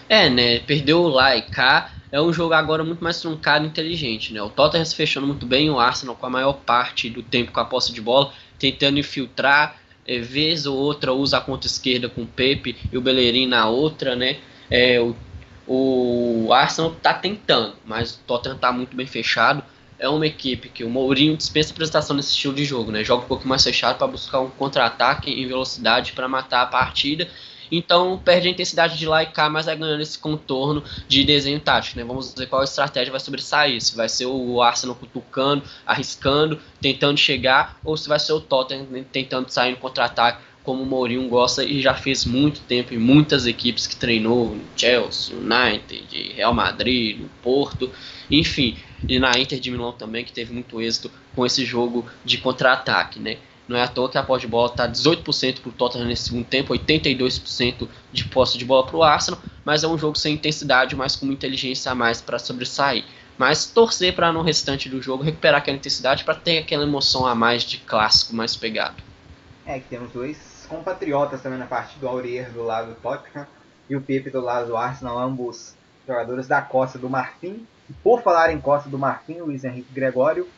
[0.08, 0.58] É, né?
[0.60, 1.90] Perdeu o lá e cá.
[2.10, 4.42] É um jogo agora muito mais truncado e inteligente, né?
[4.42, 7.60] O Tottenham se fechando muito bem, o Arsenal com a maior parte do tempo com
[7.60, 9.76] a posse de bola, tentando infiltrar,
[10.16, 13.68] é, vez ou outra usa a ponta esquerda com o Pepe e o Bellerin na
[13.68, 14.38] outra, né?
[14.70, 15.14] É, o,
[15.66, 19.62] o Arsenal está tentando, mas o Tottenham está muito bem fechado.
[19.98, 23.04] É uma equipe que o Mourinho dispensa apresentação nesse estilo de jogo, né?
[23.04, 27.28] Joga um pouco mais fechado para buscar um contra-ataque em velocidade para matar a partida
[27.72, 31.58] então perde a intensidade de lá e cá, mas vai ganhando esse contorno de desenho
[31.58, 31.98] tático.
[31.98, 32.04] Né?
[32.04, 33.80] Vamos ver qual estratégia vai sobressair.
[33.80, 38.86] Se vai ser o Arsenal cutucando, arriscando, tentando chegar, ou se vai ser o Tottenham
[38.90, 42.98] né, tentando sair no contra-ataque como o Mourinho gosta e já fez muito tempo em
[42.98, 47.90] muitas equipes que treinou no Chelsea, United, Real Madrid, Porto,
[48.30, 48.76] enfim,
[49.08, 53.18] e na Inter de Milão também que teve muito êxito com esse jogo de contra-ataque,
[53.18, 53.38] né?
[53.68, 56.24] Não é à toa que a posse de bola está 18% para o Tottenham nesse
[56.24, 60.34] segundo tempo, 82% de posse de bola para o Arsenal, mas é um jogo sem
[60.34, 63.04] intensidade, mas com inteligência a mais para sobressair.
[63.38, 67.34] Mas torcer para no restante do jogo recuperar aquela intensidade para ter aquela emoção a
[67.34, 68.96] mais de clássico mais pegado.
[69.64, 73.46] É que temos dois compatriotas também na partida, do Aurier do lado do Tottenham
[73.88, 75.74] e o Pepe do lado do Arsenal, ambos
[76.06, 77.66] jogadores da Costa do Marfim.
[78.02, 80.48] Por falar em Costa do Marfim, Luiz Henrique Gregório,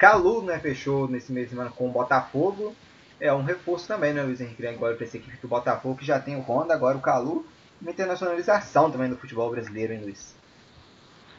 [0.00, 2.74] Calu né, fechou nesse mês de semana com o Botafogo.
[3.20, 6.18] É um reforço também, né, Luiz Henrique Gregório, para essa equipe do Botafogo, que já
[6.18, 7.44] tem o Honda, agora o Calu.
[7.82, 10.34] Uma internacionalização também do futebol brasileiro, hein, Luiz?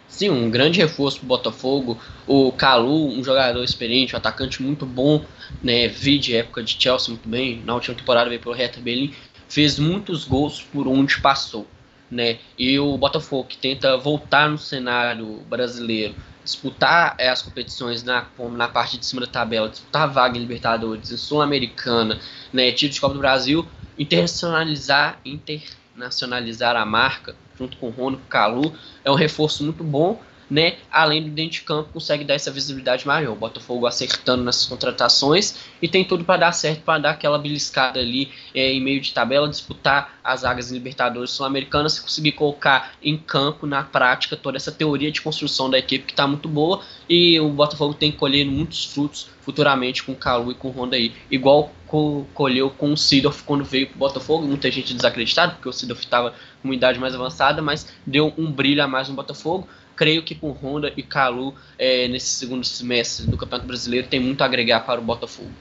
[0.07, 1.99] Sim, um grande reforço para o Botafogo.
[2.27, 5.25] O Calu, um jogador experiente, um atacante muito bom,
[5.63, 5.87] né?
[5.87, 7.63] Vi de época de Chelsea muito bem.
[7.65, 9.11] Na última temporada veio pelo Hertha Berlim,
[9.49, 11.65] fez muitos gols por onde passou,
[12.11, 12.37] né?
[12.59, 16.13] E o Botafogo que tenta voltar no cenário brasileiro,
[16.43, 21.11] disputar é, as competições na, na parte de cima da tabela, disputar vaga em Libertadores,
[21.11, 22.19] em Sul-Americana,
[22.51, 22.71] né?
[22.71, 28.27] Título de Copa do Brasil, internacionalizar, internacionalizar a marca junto com o Rono, com o
[28.27, 28.73] Calu,
[29.05, 30.19] é um reforço muito bom,
[30.51, 30.75] né?
[30.91, 33.31] Além do dentro de campo, consegue dar essa visibilidade maior.
[33.31, 38.01] O Botafogo acertando nessas contratações e tem tudo para dar certo, para dar aquela beliscada
[38.01, 43.65] ali é, em meio de tabela, disputar as vagas Libertadores Sul-Americanas conseguir colocar em campo,
[43.65, 47.49] na prática, toda essa teoria de construção da equipe que está muito boa e o
[47.49, 51.71] Botafogo tem colhendo muitos frutos futuramente com o Calu e com o Honda aí, igual
[51.87, 55.73] co colheu com o Sidoff quando veio para o Botafogo, muita gente desacreditada, porque o
[55.73, 59.67] Sidoff estava com uma idade mais avançada, mas deu um brilho a mais no Botafogo,
[59.95, 64.41] creio que com Honda e Calu é, nesse segundo semestre do Campeonato Brasileiro tem muito
[64.41, 65.51] a agregar para o Botafogo.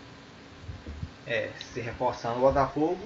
[1.26, 2.98] É, se reforçando o Botafogo,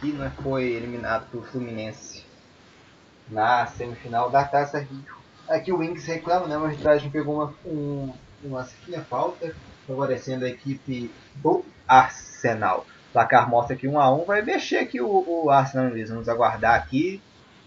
[0.00, 2.24] que né, foi eliminado pelo Fluminense
[3.28, 5.20] na semifinal da Taça Rio.
[5.48, 6.56] Aqui o Wings reclama, né?
[6.56, 8.12] A arbitragem pegou uma, um,
[8.42, 8.64] uma
[9.08, 9.54] falta,
[9.86, 12.86] favorecendo a equipe do Arsenal.
[13.08, 16.10] O placar mostra aqui 1 a 1 Vai mexer aqui o, o Arsenal, Luiz.
[16.10, 17.20] Vamos aguardar aqui.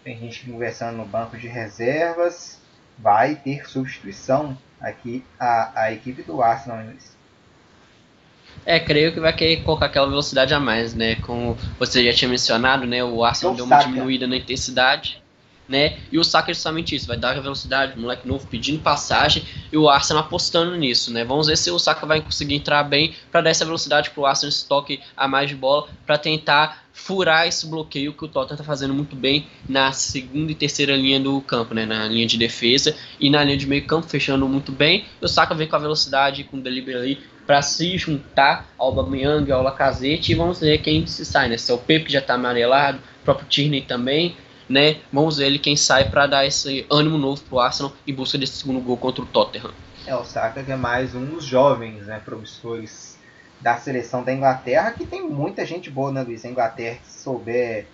[0.03, 2.61] Tem gente conversando no banco de reservas
[2.97, 6.83] vai ter substituição aqui a, a equipe do Arsenal
[8.65, 11.15] É, creio que vai querer colocar aquela velocidade a mais, né?
[11.15, 13.03] Como você já tinha mencionado, né?
[13.03, 15.22] O Arsenal deu uma diminuída na intensidade,
[15.67, 15.97] né?
[16.11, 19.89] E o Saka é justamente isso, vai dar velocidade, moleque novo pedindo passagem e o
[19.89, 21.23] Arsenal apostando nisso, né?
[21.23, 24.25] Vamos ver se o Saka vai conseguir entrar bem para dar essa velocidade para o
[24.25, 28.53] Arsenal esse toque a mais de bola para tentar furar esse bloqueio que o Tottenham
[28.53, 32.37] está fazendo muito bem na segunda e terceira linha do campo, né, na linha de
[32.37, 35.05] defesa e na linha de meio campo, fechando muito bem.
[35.19, 39.51] O Saka vem com a velocidade, com o delivery ali para se juntar ao Aubameyang,
[39.51, 41.57] ao Lacazette e vamos ver quem se sai, né?
[41.57, 44.35] Se é o Pepe que já está amarelado, o próprio Tierney também,
[44.73, 44.97] né?
[45.13, 48.57] Vamos ver ele quem sai para dar esse ânimo novo pro Arsenal em busca desse
[48.57, 49.71] segundo gol contra o Tottenham.
[50.05, 53.17] É, o Saka que é mais um dos jovens, né, promissores
[53.61, 56.43] da seleção da Inglaterra, que tem muita gente boa, né, Luiz?
[56.43, 57.85] A Inglaterra, se souber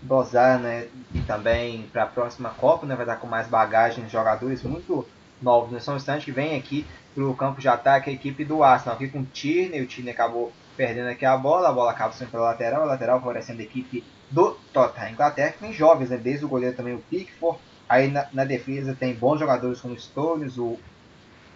[0.00, 4.12] dosar, né, e também para a próxima Copa, né, vai dar com mais bagagem de
[4.12, 5.04] jogadores muito
[5.42, 5.72] novos.
[5.72, 5.80] Né?
[5.80, 9.08] São instantes que vem aqui para o campo de ataque a equipe do Arsenal, aqui
[9.08, 12.44] com o Tierney, o Tierney acabou perdendo aqui a bola, a bola acaba sendo pela
[12.44, 15.12] lateral, a lateral favorecendo a equipe do Tottenham.
[15.12, 19.14] Inglaterra tem jovens, né, desde o goleiro também o Pickford, aí na, na defesa tem
[19.14, 20.78] bons jogadores como o Stones, o,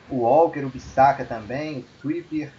[0.08, 2.52] o Walker, o Bissaka também, o Trippier,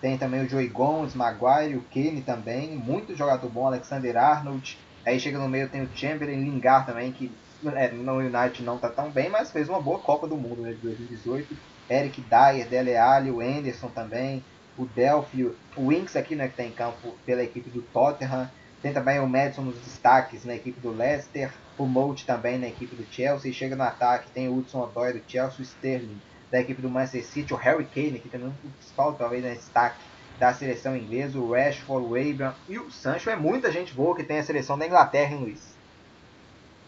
[0.00, 2.76] tem também o Joey Gomes, Maguire, o Kane também.
[2.76, 4.78] Muito jogador bom, Alexander Arnold.
[5.04, 7.32] Aí chega no meio tem o Chamberlain, Lingard também, que
[7.74, 10.70] é, no United não tá tão bem, mas fez uma boa Copa do Mundo né,
[10.70, 11.56] de 2018.
[11.90, 14.44] Eric Dyer, Dele Alli, o Anderson também.
[14.76, 18.48] O Delphi, o Winks aqui né, que está em campo pela equipe do Tottenham.
[18.82, 21.52] Tem também o Madison nos destaques na equipe do Leicester.
[21.76, 23.52] O Moult também na equipe do Chelsea.
[23.52, 27.24] Chega no ataque, tem o Hudson Odoi do Chelsea, o Sterling da equipe do Manchester
[27.24, 30.02] City, o Harry Kane, que também principal talvez na destaque
[30.38, 33.28] da seleção inglesa, o Rashford, o Abraham e o Sancho.
[33.28, 35.76] É muita gente boa que tem a seleção da Inglaterra, hein, Luiz?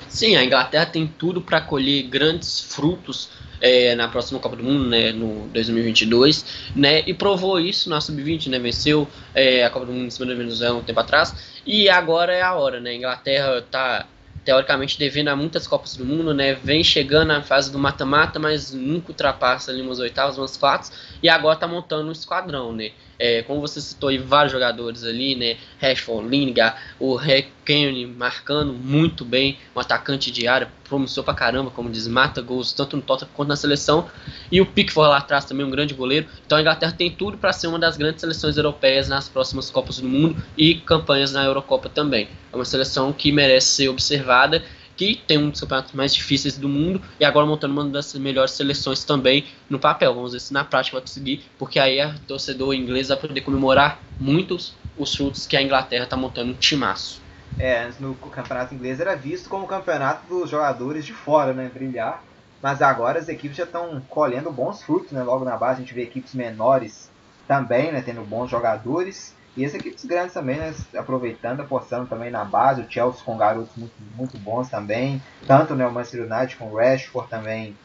[0.09, 3.31] Sim, a Inglaterra tem tudo para colher grandes frutos
[3.61, 8.49] é, na próxima Copa do Mundo, né, no 2022, né, e provou isso na Sub-20,
[8.49, 11.89] né, venceu é, a Copa do Mundo em cima da Venezuela um tempo atrás, e
[11.89, 14.07] agora é a hora, né, a Inglaterra está
[14.45, 16.55] teoricamente devendo a muitas Copas do Mundo, né?
[16.55, 20.93] Vem chegando na fase do mata-mata, mas nunca ultrapassa ali umas oitavas, umas quartas,
[21.23, 22.91] e agora tá montando um esquadrão, né?
[23.21, 25.59] É, como você citou aí, vários jogadores ali, né?
[25.79, 27.19] Rashford, Lingard, o
[27.67, 32.73] Kane marcando muito bem, um atacante de área, promissor pra caramba, como diz, mata gols
[32.73, 34.09] tanto no Tottenham quanto na seleção.
[34.51, 36.27] E o Pickford lá atrás também, um grande goleiro.
[36.47, 39.99] Então a Inglaterra tem tudo para ser uma das grandes seleções europeias nas próximas Copas
[39.99, 42.27] do Mundo e campanhas na Eurocopa também.
[42.51, 44.65] É uma seleção que merece ser observada
[45.01, 48.51] que tem um dos campeonatos mais difíceis do mundo e agora montando uma das melhores
[48.51, 50.15] seleções também no papel.
[50.15, 53.99] Vamos ver se na prática vai conseguir, porque aí a torcedor inglês vai poder comemorar
[54.19, 57.23] muitos os frutos que a Inglaterra está montando um timaço.
[57.59, 61.71] É, antes no campeonato inglês era visto como o campeonato dos jogadores de fora, né,
[61.73, 62.23] brilhar.
[62.63, 65.23] Mas agora as equipes já estão colhendo bons frutos, né?
[65.23, 67.11] Logo na base a gente vê equipes menores
[67.49, 69.35] também, né, tendo bons jogadores.
[69.57, 72.83] E as equipes grandes também, né, aproveitando, apostando também na base.
[72.83, 75.21] O Chelsea com garotos muito, muito bons também.
[75.47, 77.77] Tanto né, o Manchester United com o Rashford também.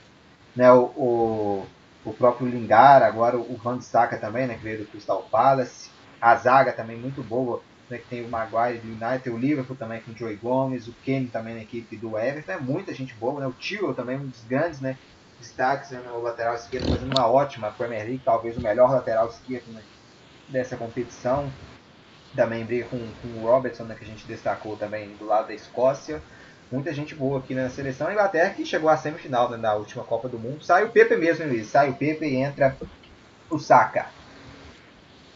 [0.56, 1.66] Né, o, o,
[2.06, 5.90] o próprio Lingard, agora o Van Saka também, né, que veio do Crystal Palace.
[6.22, 10.02] A zaga também muito boa, né, que tem o Maguire do United, o Liverpool também
[10.02, 12.52] com o Joey Gomes, o Kane também na equipe do Everton.
[12.52, 13.48] É muita gente boa, né?
[13.48, 14.98] O Tio também um dos grandes né,
[15.40, 19.72] destaques né, no lateral esquerdo, fazendo uma ótima Premier League, talvez o melhor lateral esquerdo
[19.72, 19.82] né,
[20.48, 21.52] dessa competição.
[22.36, 25.54] Também briga com, com o Robertson, né, que a gente destacou também do lado da
[25.54, 26.22] Escócia.
[26.72, 28.08] Muita gente boa aqui na seleção.
[28.08, 30.64] A Inglaterra que chegou à semifinal né, na última Copa do Mundo.
[30.64, 31.68] Sai o Pepe mesmo, Luiz.
[31.68, 32.76] Sai o Pepe e entra
[33.50, 34.08] o Saka.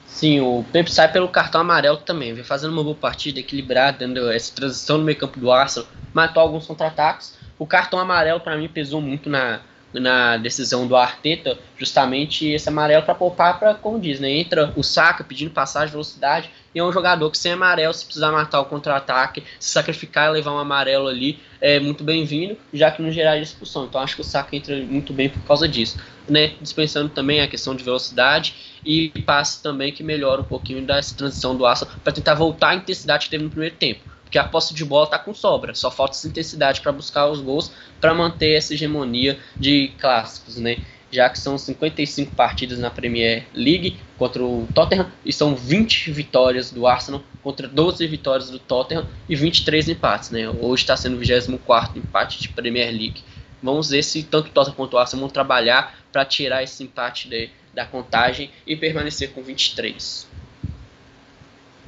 [0.06, 2.34] Sim, o Pepe sai pelo cartão amarelo também.
[2.34, 5.88] Vem fazendo uma boa partida, equilibrada, dando essa transição no meio campo do Arsenal.
[6.14, 7.38] Matou alguns contra-ataques.
[7.60, 9.62] O cartão amarelo para mim pesou muito na,
[9.94, 14.84] na decisão do Arteta, justamente esse amarelo para poupar para, como diz, né, entra o
[14.84, 18.66] Saka pedindo passagem, velocidade, e é um jogador que sem amarelo, se precisar matar o
[18.66, 23.38] contra-ataque, se sacrificar e levar um amarelo ali, é muito bem-vindo, já que não gerar
[23.38, 23.86] expulsão.
[23.86, 25.98] Então acho que o Saka entra muito bem por causa disso.
[26.30, 28.54] Né, dispensando também a questão de velocidade
[28.86, 32.76] e passe também que melhora um pouquinho dessa transição do Arsenal para tentar voltar à
[32.76, 35.90] intensidade que teve no primeiro tempo porque a posse de bola está com sobra, só
[35.90, 40.78] falta essa intensidade para buscar os gols, para manter essa hegemonia de clássicos, né?
[41.12, 46.70] Já que são 55 partidas na Premier League contra o Tottenham e são 20 vitórias
[46.70, 50.48] do Arsenal contra 12 vitórias do Tottenham e 23 empates, né?
[50.48, 53.24] Hoje está sendo o 24 empate de Premier League.
[53.64, 57.28] Vamos ver se tanto o Tottenham quanto o Arsenal vão trabalhar para tirar esse empate
[57.28, 60.29] de, da contagem e permanecer com 23.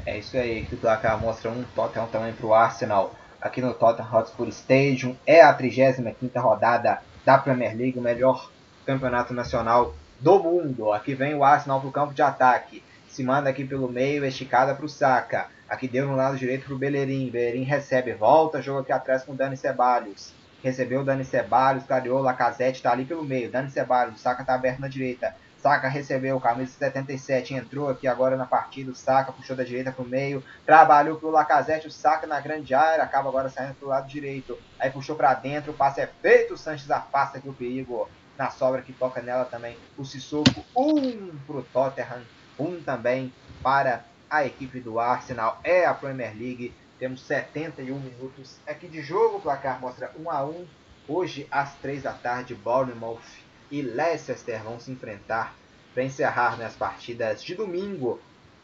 [0.05, 3.73] É isso aí, que o placar mostra um Tottenham também para o Arsenal aqui no
[3.73, 5.15] Tottenham Hotspur Stadium.
[5.27, 8.49] É a 35 rodada da Premier League, o melhor
[8.83, 10.91] campeonato nacional do mundo.
[10.91, 12.83] Aqui vem o Arsenal para o campo de ataque.
[13.07, 15.47] Se manda aqui pelo meio, esticada para o Saka.
[15.69, 17.29] Aqui deu no lado direito para o Bellerin.
[17.29, 20.33] Bellerin recebe, volta, joga aqui atrás com o Dani Ceballos.
[20.63, 23.51] Recebeu o Dani Ceballos, clareou, Lacazette está ali pelo meio.
[23.51, 25.35] Dani Ceballos, Saka está aberto na direita.
[25.61, 30.03] Saka recebeu, camisa 77, entrou aqui agora na partida, o Saka puxou da direita para
[30.03, 33.85] o meio, trabalhou para o Lacazette, o Saka na grande área, acaba agora saindo para
[33.85, 37.47] o lado direito, aí puxou para dentro, o passe é feito, o Sanches afasta aqui
[37.47, 42.23] o perigo na sobra que toca nela também, o Sissoko, um para o Tottenham,
[42.57, 43.31] um também
[43.61, 49.37] para a equipe do Arsenal, é a Premier League, temos 71 minutos aqui de jogo,
[49.37, 50.65] o placar mostra 1 a 1
[51.07, 55.55] hoje às 3 da tarde, Bournemouth e Leicester vão se enfrentar
[55.93, 58.19] para encerrar nas partidas de domingo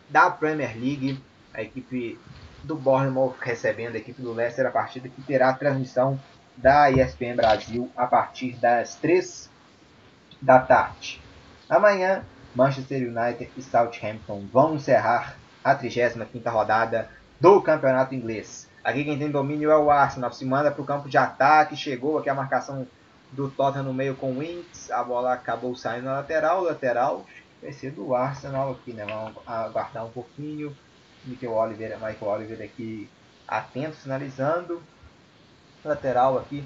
[0.10, 1.24] da Premier League.
[1.54, 2.20] A equipe
[2.64, 6.20] do Bournemouth recebendo a equipe do Leicester, a partida que terá a transmissão
[6.56, 9.50] da ESPN Brasil a partir das 3
[10.42, 11.22] da tarde.
[11.70, 12.24] Amanhã,
[12.54, 17.10] Manchester United e Southampton vão encerrar a 35ª rodada
[17.40, 18.68] do Campeonato Inglês.
[18.84, 22.18] Aqui quem tem domínio é o Arsenal, se manda para o campo de ataque, chegou
[22.18, 22.88] aqui a marcação
[23.32, 27.26] do Tottenham no meio com o Winks, a bola acabou saindo na lateral, lateral
[27.62, 29.06] vai ser do Arsenal aqui, né?
[29.06, 30.76] Vamos aguardar um pouquinho.
[31.26, 33.10] Michael Oliver, Michael Oliver aqui
[33.48, 34.82] atento, sinalizando.
[35.84, 36.64] Lateral aqui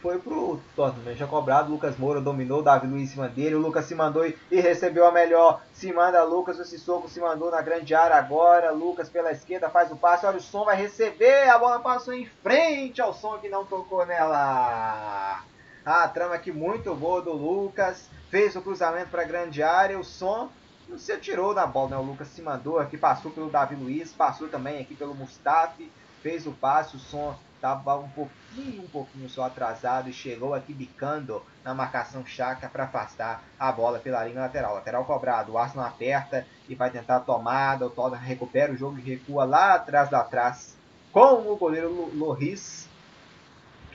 [0.00, 1.70] foi pro Tottenham, já cobrado.
[1.70, 3.54] Lucas Moura dominou, Davi Luiz em cima dele.
[3.54, 5.62] O Lucas se mandou e, e recebeu a melhor.
[5.72, 8.70] Se manda Lucas, o Sissoko se mandou na grande área agora.
[8.70, 10.26] Lucas pela esquerda faz o passe.
[10.26, 11.48] Olha o som, vai receber.
[11.48, 15.42] A bola passou em frente ao som que não tocou nela.
[15.84, 18.08] A trama aqui muito boa do Lucas.
[18.28, 19.98] Fez o cruzamento para a grande área.
[19.98, 20.50] O som
[20.86, 21.96] não se atirou da bola, né?
[21.96, 25.90] O Lucas se mandou aqui, passou pelo Davi Luiz, passou também aqui pelo Mustafi,
[26.22, 30.72] fez o passe, o som estava um pouquinho, um pouquinho só atrasado e chegou aqui
[30.72, 34.74] bicando na marcação chaca para afastar a bola pela linha lateral.
[34.74, 38.98] Lateral cobrado, o Arsenal aperta e vai tentar a tomada, o Tottenham recupera o jogo
[38.98, 40.76] e recua lá atrás da trás
[41.12, 42.89] com o goleiro Loris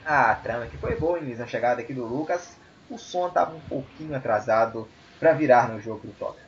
[0.05, 2.55] a trama que foi boa na chegada aqui do Lucas.
[2.89, 4.87] O som estava um pouquinho atrasado
[5.19, 6.45] para virar no jogo do Tottenham.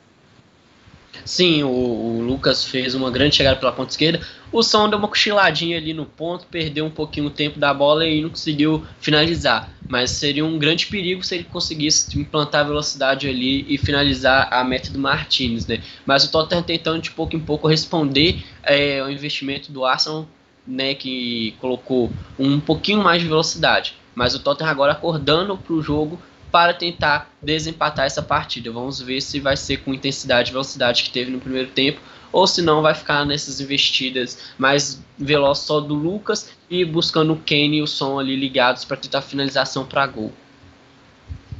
[1.25, 4.25] Sim, o, o, Lucas fez uma grande chegada pela ponta esquerda.
[4.51, 8.05] O som deu uma cochiladinha ali no ponto, perdeu um pouquinho o tempo da bola
[8.05, 9.71] e não conseguiu finalizar.
[9.89, 14.91] Mas seria um grande perigo se ele conseguisse implantar velocidade ali e finalizar a meta
[14.91, 15.81] do Martinez, né?
[16.05, 20.27] Mas o Tottenham tentando de pouco em pouco responder é, ao investimento do Arsenal
[20.67, 23.95] né, que colocou um pouquinho mais de velocidade.
[24.13, 26.19] Mas o Tottenham agora acordando para o jogo
[26.51, 28.71] para tentar desempatar essa partida.
[28.71, 31.99] Vamos ver se vai ser com intensidade e velocidade que teve no primeiro tempo
[32.31, 37.37] ou se não vai ficar nessas investidas mais veloz só do Lucas e buscando o
[37.37, 40.31] Kane e o Som ali ligados para tentar finalização para gol.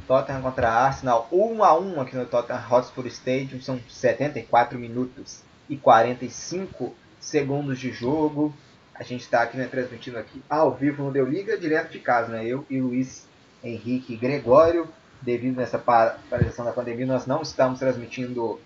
[0.06, 5.76] Tottenham contra Arsenal, 1 a 1 aqui no Tottenham Hotspur Stadium, são 74 minutos e
[5.76, 8.54] 45 segundos de jogo.
[8.98, 12.32] A gente está aqui né, transmitindo aqui ao vivo no Deu Liga, direto de casa,
[12.32, 12.44] né?
[12.44, 13.28] Eu e Luiz
[13.62, 14.88] Henrique Gregório.
[15.22, 18.60] Devido nessa paralisação da pandemia, nós não estamos transmitindo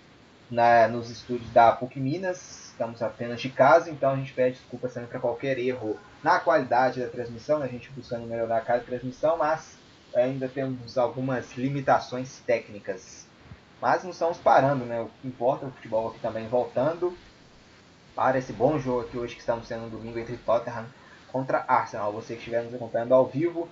[0.50, 4.86] na, nos estúdios da PUC Minas, estamos apenas de casa, então a gente pede desculpa
[4.88, 7.64] sempre para qualquer erro na qualidade da transmissão, né?
[7.64, 9.78] a gente buscando melhorar cada transmissão, mas
[10.14, 13.26] ainda temos algumas limitações técnicas.
[13.80, 15.00] Mas não estamos parando, né?
[15.00, 17.16] O que importa é o futebol aqui também voltando
[18.14, 20.86] para esse bom jogo aqui hoje que estamos tendo no domingo entre Tottenham
[21.30, 22.12] contra Arsenal.
[22.12, 23.68] Você que estiver nos acompanhando ao vivo,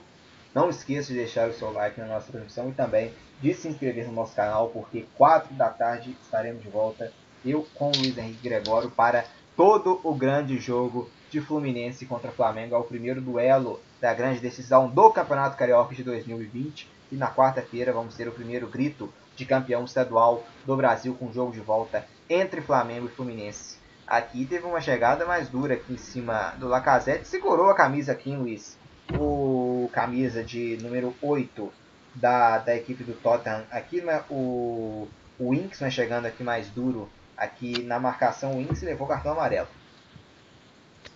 [0.54, 4.06] não esqueça de deixar o seu like na nossa transmissão e também de se inscrever
[4.06, 7.12] no nosso canal, porque 4 da tarde estaremos de volta,
[7.44, 9.24] eu com o Luiz Henrique Gregório, para
[9.56, 12.74] todo o grande jogo de Fluminense contra Flamengo.
[12.74, 16.88] É o primeiro duelo da grande decisão do Campeonato Carioca de 2020.
[17.12, 21.52] E na quarta-feira vamos ter o primeiro grito de campeão estadual do Brasil com jogo
[21.52, 23.79] de volta entre Flamengo e Fluminense.
[24.10, 27.28] Aqui teve uma chegada mais dura aqui em cima do Lacazette.
[27.28, 28.76] Segurou a camisa aqui, Luiz.
[29.16, 31.72] O camisa de número 8
[32.16, 33.62] da, da equipe do Tottenham.
[33.70, 35.06] Aqui né, o,
[35.38, 37.08] o Winks né, chegando aqui mais duro.
[37.36, 39.68] Aqui na marcação, o Winks levou cartão amarelo.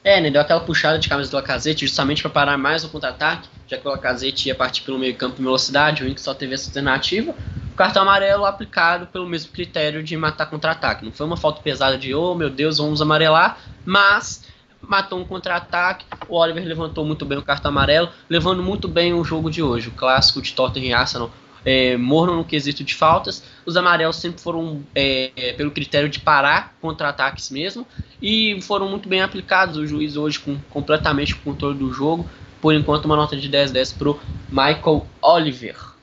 [0.04, 3.48] É, né, deu aquela puxada de camisa do Lacazette justamente para parar mais o contra-ataque,
[3.66, 6.54] já que o Lacazette ia partir pelo meio campo em velocidade, o Winks só teve
[6.54, 7.34] essa alternativa
[7.74, 11.04] o cartão amarelo aplicado pelo mesmo critério de matar contra-ataque.
[11.04, 14.44] Não foi uma falta pesada de, oh meu Deus, vamos amarelar, mas
[14.80, 16.06] matou um contra-ataque.
[16.28, 19.88] O Oliver levantou muito bem o cartão amarelo, levando muito bem o jogo de hoje.
[19.88, 21.32] O clássico de Tottenham e Arsenal
[21.64, 23.42] é, morno no quesito de faltas.
[23.66, 27.84] Os amarelos sempre foram é, pelo critério de parar contra-ataques mesmo
[28.22, 29.76] e foram muito bem aplicados.
[29.76, 32.24] O juiz hoje com completamente o controle do jogo.
[32.60, 35.93] Por enquanto, uma nota de 10-10 para o Michael Oliver.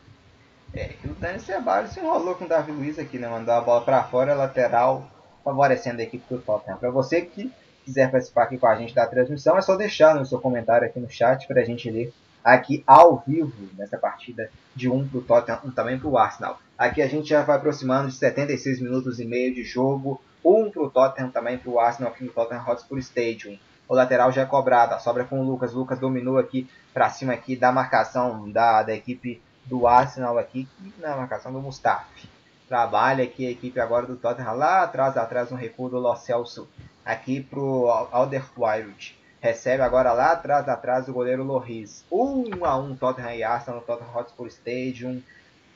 [0.74, 3.28] É, o Dani Ceballos se enrolou com o Davi Luiz aqui, né?
[3.28, 5.06] Mandou a bola para fora, lateral,
[5.44, 6.78] favorecendo a equipe do Tottenham.
[6.78, 7.52] Para você que
[7.84, 11.00] quiser participar aqui com a gente da transmissão, é só deixar no seu comentário aqui
[11.00, 15.22] no chat para a gente ler aqui ao vivo nessa partida de um para o
[15.22, 16.60] Tottenham, um também para o Arsenal.
[16.78, 20.82] Aqui a gente já vai aproximando de 76 minutos e meio de jogo, um para
[20.82, 23.60] o Tottenham também para o Arsenal aqui no Tottenham Hotspur Stadium.
[23.90, 25.74] O lateral já é cobrado, a sobra com o Lucas.
[25.74, 30.68] Lucas dominou aqui para cima aqui da marcação da, da equipe do Arsenal aqui,
[30.98, 32.30] na marcação do Mustafi.
[32.68, 36.70] Trabalha aqui a equipe agora do Tottenham lá atrás, atrás um recuo do Lo Celso
[37.06, 39.20] aqui pro Alderweireld.
[39.42, 42.06] Recebe agora lá atrás, atrás do goleiro Loris.
[42.12, 45.22] 1 a 1 Tottenham e Arsenal no Tottenham Hotspur Stadium.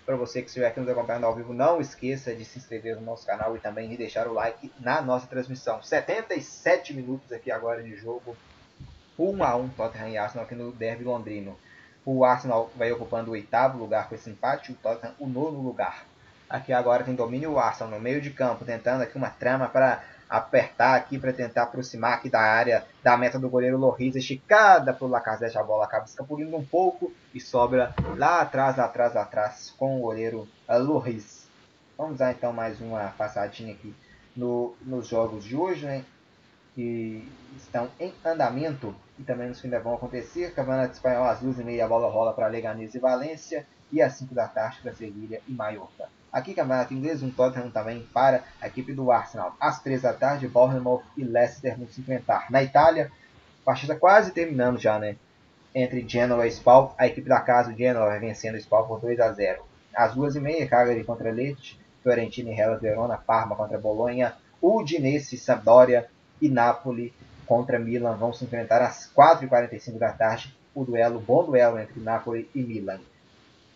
[0.06, 3.02] Para você que estiver aqui nos acompanhando ao vivo, não esqueça de se inscrever no
[3.02, 5.82] nosso canal e também de deixar o like na nossa transmissão.
[5.82, 8.38] 77 minutos aqui agora de jogo.
[9.18, 11.58] 1 a 1 Tottenham e Arsenal aqui no Derby Londrino.
[12.06, 16.06] O Arsenal vai ocupando o oitavo lugar com esse empate, o Tottenham o nono lugar.
[16.48, 20.04] Aqui agora tem domínio o Arsenal no meio de campo, tentando aqui uma trama para
[20.30, 25.08] apertar aqui, para tentar aproximar aqui da área da meta do goleiro Loris, esticada o
[25.08, 29.74] Lacazette, a bola acaba escapulindo um pouco e sobra lá atrás, lá atrás, lá atrás
[29.78, 31.48] com o goleiro uh, Loris.
[31.98, 33.96] Vamos dar então mais uma passadinha aqui
[34.36, 36.04] no, nos jogos de hoje, né?
[36.76, 40.54] Que estão em andamento e também nos que ainda vão acontecer.
[40.54, 44.14] Campeonato Espanhol às duas e meia a bola rola para Leganés e Valência e às
[44.14, 46.10] 5 da tarde para Sevilha e Mallorca.
[46.32, 49.56] Aqui Campeonato Inglês, um Tottenham também para a equipe do Arsenal.
[49.58, 52.48] Às 3 da tarde, Bournemouth e Leicester vão se enfrentar.
[52.52, 53.10] Na Itália,
[53.64, 55.16] partida quase terminando já, né?
[55.74, 59.18] Entre Genoa e Spal, a equipe da casa, Genoa, vai vencendo o Spal por 2
[59.22, 59.66] a 0.
[59.96, 65.38] Às 2 e meia, Cagliari contra Leite, Fiorentina e Hellas Verona, Parma contra Bolonha, Udinese,
[65.38, 66.10] Sampdoria
[66.42, 67.14] e Napoli
[67.46, 70.56] contra Milan vão se enfrentar às 4h45 da tarde.
[70.74, 73.00] O duelo, bom duelo entre Napoli e Milan.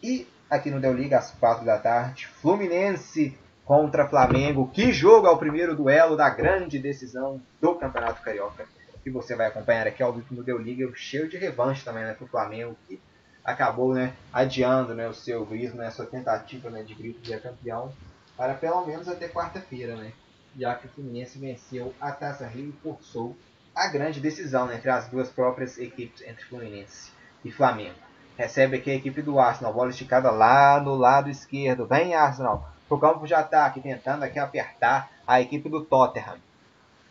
[0.04, 4.70] E aqui no Del Liga, às 4 da tarde, Fluminense contra Flamengo.
[4.74, 8.66] Que jogo é o primeiro duelo da grande decisão do Campeonato Carioca.
[9.04, 12.14] Que você vai acompanhar aqui ao vivo no Del Liga, cheio de revanche também né,
[12.14, 13.00] para o Flamengo, que
[13.44, 17.38] acabou né, adiando né, o seu grito, né, a sua tentativa né, de grito de
[17.40, 17.94] campeão,
[18.36, 20.12] para pelo menos até quarta-feira, né?
[20.58, 23.36] Já que o Fluminense venceu a Taça Rio e forçou
[23.76, 27.12] a grande decisão né, entre as duas próprias equipes, entre Fluminense
[27.44, 27.96] e Flamengo.
[28.38, 31.86] Recebe aqui a equipe do Arsenal, bola esticada lá no lado esquerdo.
[31.86, 36.38] Vem Arsenal, pro campo de ataque, tentando aqui apertar a equipe do Tottenham.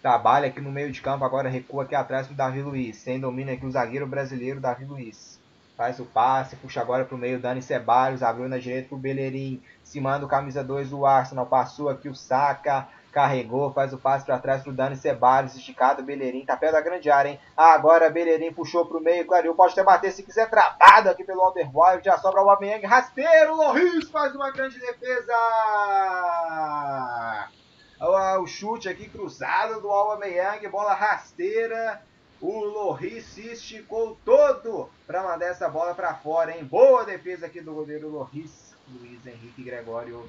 [0.01, 2.97] Trabalha aqui no meio de campo, agora recua aqui atrás pro Davi Luiz.
[2.97, 5.39] Sem domínio aqui o zagueiro brasileiro Davi Luiz.
[5.77, 9.63] Faz o passe, puxa agora pro meio Dani Ceballos, abriu na direita pro Bellerin.
[9.85, 14.25] Se manda o camisa 2 do Arsenal, passou aqui o Saka, carregou, faz o passe
[14.25, 17.41] para trás pro Dani Ceballos, esticado, Bellerin, tá perto da grande área, hein?
[17.57, 22.05] Agora Bellerin puxou pro meio, clareou, pode até bater se quiser, travado aqui pelo Alderweireld,
[22.05, 25.35] já sobra o Aubameyang, rasteiro, Loris faz uma grande defesa!
[28.01, 32.03] O chute aqui cruzado do Aubameyang, bola rasteira,
[32.41, 36.65] o Loris se esticou todo para mandar essa bola para fora, hein?
[36.65, 40.29] Boa defesa aqui do goleiro Loris, Luiz Henrique Gregório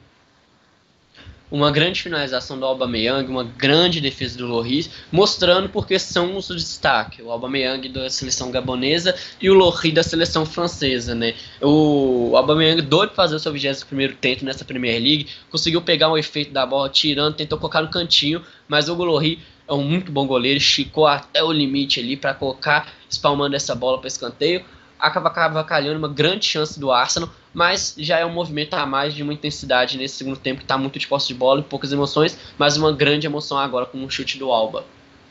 [1.52, 7.22] uma grande finalização do Aubameyang, uma grande defesa do Loris, mostrando porque são os destaque,
[7.22, 11.34] o Aubameyang da seleção gabonesa e o Loris da seleção francesa, né?
[11.62, 16.52] O Aubameyang doido fazer o seu 21º tento nessa Premier League, conseguiu pegar um efeito
[16.52, 20.58] da bola tirando, tentou colocar no cantinho, mas o Loris é um muito bom goleiro,
[20.58, 24.64] esticou até o limite ali para colocar, espalmando essa bola para escanteio
[25.00, 29.24] acaba cavacalhando uma grande chance do Arsenal, mas já é um movimento a mais de
[29.24, 32.38] uma intensidade nesse segundo tempo, que está muito de posse de bola e poucas emoções,
[32.58, 34.84] mas uma grande emoção agora com um chute do Alba.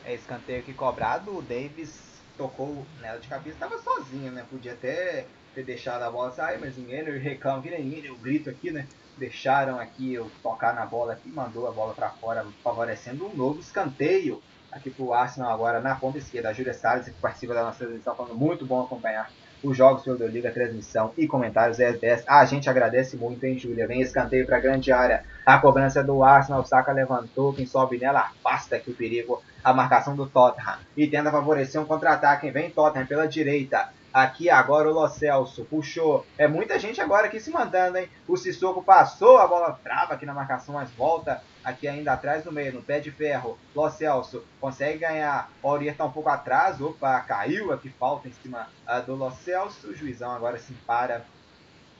[0.03, 4.45] É escanteio aqui cobrado, o Davis tocou nela de cabeça, estava sozinho, né?
[4.49, 8.71] Podia até ter deixado a bola sair, mas ninguém reclama que nem o grito aqui,
[8.71, 8.87] né?
[9.17, 13.59] Deixaram aqui eu tocar na bola aqui, mandou a bola para fora, favorecendo um novo
[13.59, 14.41] escanteio
[14.71, 16.49] aqui para o Arsenal agora na ponta esquerda.
[16.49, 19.29] A Júlia Salles, que participa da nossa transmissão, falando muito bom acompanhar
[19.63, 22.23] os jogos pelo Liga, transmissão e comentários é 10.
[22.27, 23.87] A gente agradece muito, hein, Júlia?
[23.87, 25.23] Vem escanteio para grande área.
[25.45, 29.41] A cobrança do Arsenal, Saka levantou, quem sobe nela afasta aqui o perigo.
[29.63, 32.49] A marcação do Tottenham e tenta favorecer um contra-ataque.
[32.51, 33.89] Vem Tottenham pela direita.
[34.11, 36.25] Aqui agora o Lo Celso puxou.
[36.35, 38.09] É muita gente agora aqui se mandando, hein?
[38.27, 42.51] O Sissoko passou, a bola trava aqui na marcação, mas volta aqui ainda atrás no
[42.51, 43.57] meio, no pé de ferro.
[43.75, 45.51] Lo Celso consegue ganhar.
[45.61, 46.81] O Aurier tá um pouco atrás.
[46.81, 49.89] Opa, caiu aqui, falta em cima uh, do Lo Celso.
[49.89, 51.23] O juizão agora se para.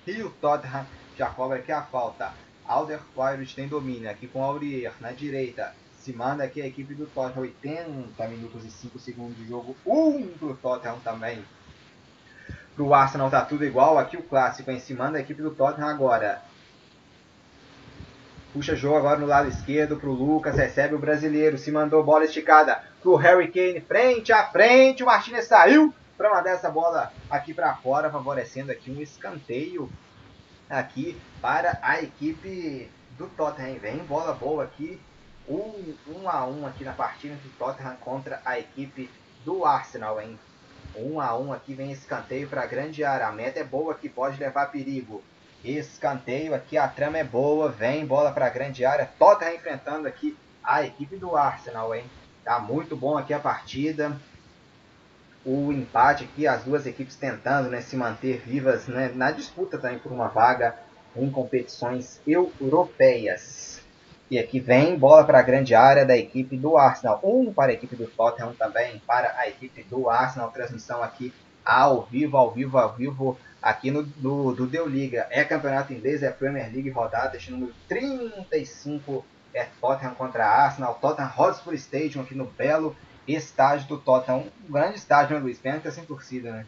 [0.07, 2.33] E o Tottenham já cobra aqui a falta.
[2.65, 5.75] Alderweireld tem domínio aqui com o Aurier na direita.
[5.99, 7.41] Se manda aqui a equipe do Tottenham.
[7.41, 9.75] 80 minutos e 5 segundos de jogo.
[9.85, 11.45] Um pro Tottenham também.
[12.79, 13.97] Pro Arsenal tá tudo igual.
[13.97, 16.41] Aqui o clássico em cima da equipe do Tottenham agora.
[18.53, 20.55] Puxa jogo agora no lado esquerdo pro Lucas.
[20.55, 21.57] Recebe o brasileiro.
[21.57, 23.81] Se mandou bola esticada pro Harry Kane.
[23.81, 25.03] Frente a frente.
[25.03, 28.09] O Martinez saiu para mandar essa bola aqui para fora.
[28.09, 29.91] Favorecendo aqui um escanteio
[30.69, 33.77] aqui para a equipe do Tottenham.
[33.79, 34.97] Vem bola boa aqui.
[35.49, 39.09] Um, um a um aqui na partida do Tottenham contra a equipe
[39.43, 40.39] do Arsenal, hein?
[40.95, 43.27] Um a um aqui vem escanteio para grande área.
[43.27, 45.23] A meta é boa que pode levar perigo.
[45.63, 47.69] Escanteio aqui, a trama é boa.
[47.69, 49.09] Vem bola para grande área.
[49.17, 52.03] Tottenham enfrentando aqui a equipe do Arsenal, hein?
[52.43, 54.15] Tá muito bom aqui a partida.
[55.45, 59.99] O empate aqui, as duas equipes tentando né, se manter vivas né, na disputa também
[59.99, 60.77] por uma vaga
[61.15, 63.78] em competições europeias.
[64.29, 67.19] E aqui vem bola para a grande área da equipe do Arsenal.
[67.23, 70.51] Um para a equipe do Tottenham também, para a equipe do Arsenal.
[70.51, 71.33] Transmissão aqui
[71.65, 75.27] ao vivo, ao vivo, ao vivo, aqui no do, do Deu Liga.
[75.31, 80.97] É campeonato inglês, é Premier League rodada, este número 35 é Tottenham contra Arsenal.
[81.01, 82.95] Tottenham Hotspur Stadium aqui no belo
[83.27, 84.45] estádio do Tottenham.
[84.67, 85.57] Um grande estádio, né, Luis?
[85.57, 86.65] Pena que é sem torcida, né?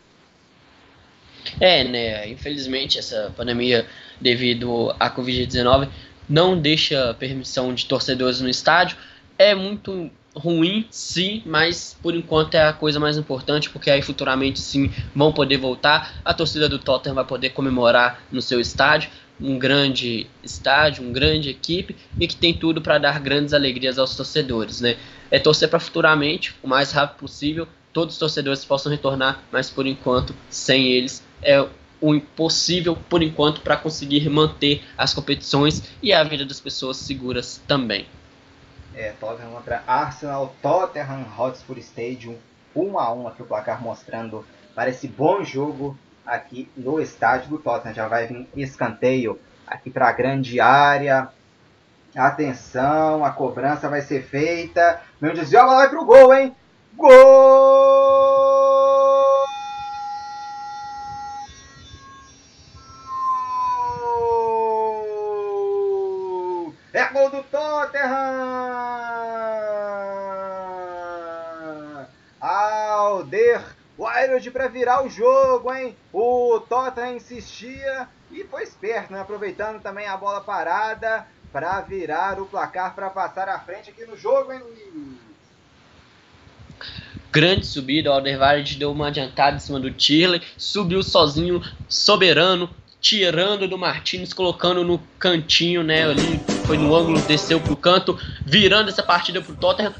[1.59, 2.27] É, né?
[2.27, 3.85] Infelizmente, essa pandemia,
[4.19, 5.89] devido à Covid-19,
[6.31, 8.95] não deixa permissão de torcedores no estádio.
[9.37, 14.57] É muito ruim, sim, mas por enquanto é a coisa mais importante, porque aí futuramente
[14.61, 16.21] sim vão poder voltar.
[16.23, 19.09] A torcida do Tottenham vai poder comemorar no seu estádio,
[19.41, 24.15] um grande estádio, uma grande equipe e que tem tudo para dar grandes alegrias aos
[24.15, 24.95] torcedores, né?
[25.29, 29.85] É torcer para futuramente, o mais rápido possível, todos os torcedores possam retornar, mas por
[29.85, 31.65] enquanto sem eles é
[32.01, 37.61] o impossível por enquanto para conseguir manter as competições e a vida das pessoas seguras
[37.67, 38.07] também.
[38.93, 42.35] É, Tottenham contra Arsenal, Tottenham Hotspur Stadium,
[42.75, 47.57] 1 a 1 aqui o placar mostrando para esse bom jogo aqui no estádio do
[47.57, 47.93] Tottenham.
[47.93, 51.29] Já vai vir escanteio aqui para a grande área.
[52.15, 55.01] Atenção, a cobrança vai ser feita.
[55.21, 56.55] Meu desvio, a bola vai pro gol, hein?
[56.97, 58.30] Gol!
[74.61, 75.95] Para virar o jogo, hein?
[76.13, 79.19] O Tottenham insistia e foi esperto, né?
[79.19, 84.15] Aproveitando também a bola parada para virar o placar para passar à frente aqui no
[84.15, 85.31] jogo, hein, Luiz?
[87.31, 92.69] grande subida, o Alderweireld deu uma adiantada em cima do Tirley, subiu sozinho, soberano,
[93.01, 98.89] tirando do Martins, colocando no cantinho, né, ali, foi no ângulo, desceu pro canto, virando
[98.89, 99.93] essa partida pro Tottenham,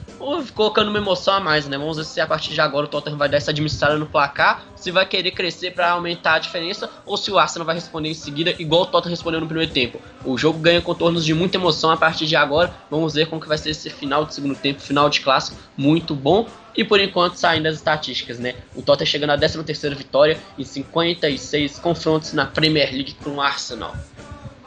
[0.53, 3.17] colocando uma emoção a mais, né, vamos ver se a partir de agora o Tottenham
[3.17, 7.17] vai dar essa administrada no placar, se vai querer crescer para aumentar a diferença, ou
[7.17, 9.99] se o Arsenal vai responder em seguida, igual o Tottenham respondeu no primeiro tempo.
[10.23, 13.47] O jogo ganha contornos de muita emoção a partir de agora, vamos ver como que
[13.47, 17.35] vai ser esse final de segundo tempo, final de clássico, muito bom, e por enquanto,
[17.35, 18.55] saindo as estatísticas, né?
[18.75, 23.95] O Tottenham chegando à 13ª vitória em 56 confrontos na Premier League com o Arsenal.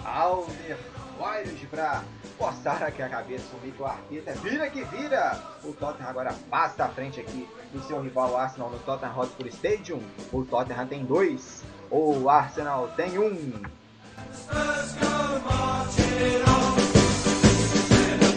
[0.05, 0.77] Alder
[1.19, 2.03] Wild pra
[2.39, 4.33] postar aqui a cabeça do Mito Arteta.
[4.43, 5.41] Vira que vira!
[5.63, 10.03] O Tottenham agora passa à frente aqui do seu rival Arsenal no Tottenham Hotspur Stadium.
[10.33, 13.63] O Tottenham tem dois, o Arsenal tem um.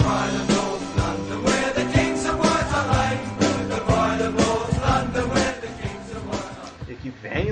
[0.08, 0.57] vem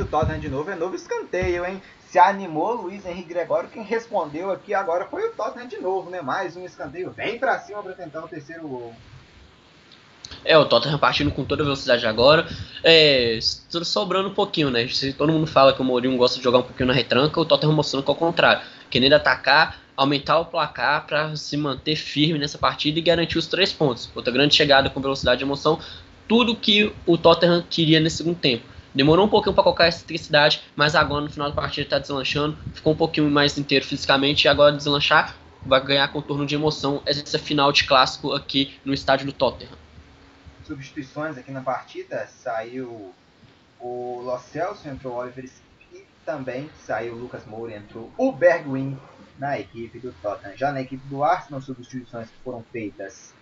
[0.05, 1.81] o Tottenham de novo, é novo escanteio, hein?
[2.07, 6.21] Se animou Luiz Henrique Gregório, quem respondeu aqui agora foi o Tottenham de novo, né?
[6.21, 8.93] Mais um escanteio, vem pra cima pra tentar o terceiro gol.
[10.43, 12.47] É, o Tottenham partindo com toda velocidade agora.
[12.83, 14.87] É, sobrando um pouquinho, né?
[14.87, 17.45] Se todo mundo fala que o Mourinho gosta de jogar um pouquinho na retranca, o
[17.45, 18.61] Tottenham mostrando que é o contrário.
[18.89, 23.73] Querendo atacar, aumentar o placar para se manter firme nessa partida e garantir os três
[23.73, 24.09] pontos.
[24.15, 25.79] Outra grande chegada com velocidade e emoção.
[26.27, 28.74] Tudo que o Tottenham queria nesse segundo tempo.
[28.95, 32.57] Demorou um pouquinho para colocar essa eletricidade, mas agora no final da partida está deslanchando.
[32.73, 35.35] Ficou um pouquinho mais inteiro fisicamente e agora deslanchar
[35.65, 39.73] vai ganhar contorno de emoção essa final de clássico aqui no estádio do Tottenham.
[40.63, 43.13] Substituições aqui na partida, saiu
[43.79, 45.49] o Lo Celso, entrou o Oliver
[45.91, 48.97] e também saiu o Lucas Moura, entrou o Bergwijn
[49.37, 50.55] na equipe do Tottenham.
[50.55, 53.33] Já na equipe do Arsenal, substituições que foram feitas,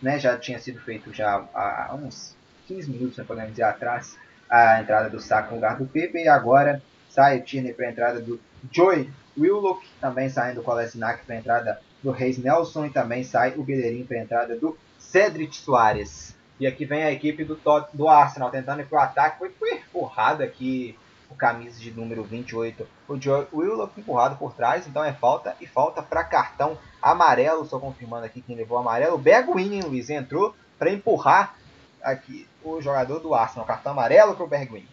[0.00, 2.36] né, já tinha sido feito já há uns
[2.68, 4.16] 15 minutos, né, podemos dizer, atrás,
[4.50, 6.18] a entrada do Saka no lugar do Pepe.
[6.18, 8.40] E agora sai o Tierney para a entrada do
[8.70, 9.08] Joy
[9.38, 13.62] Willock, também saindo o Kolasinac para a entrada do Reis Nelson e também sai o
[13.62, 16.34] Bellerin para a entrada do Cedric Soares.
[16.58, 17.58] E aqui vem a equipe do,
[17.94, 20.98] do Arsenal tentando ir para o ataque, foi, foi empurrado aqui
[21.30, 25.66] o camisa de número 28, o Joy Willock empurrado por trás, então é falta e
[25.66, 30.90] falta para cartão amarelo, só confirmando aqui quem levou o amarelo, Beguin, Luiz, entrou para
[30.90, 31.54] empurrar
[32.02, 34.86] aqui o jogador do Arsenal, cartão amarelo para o Bergwijn.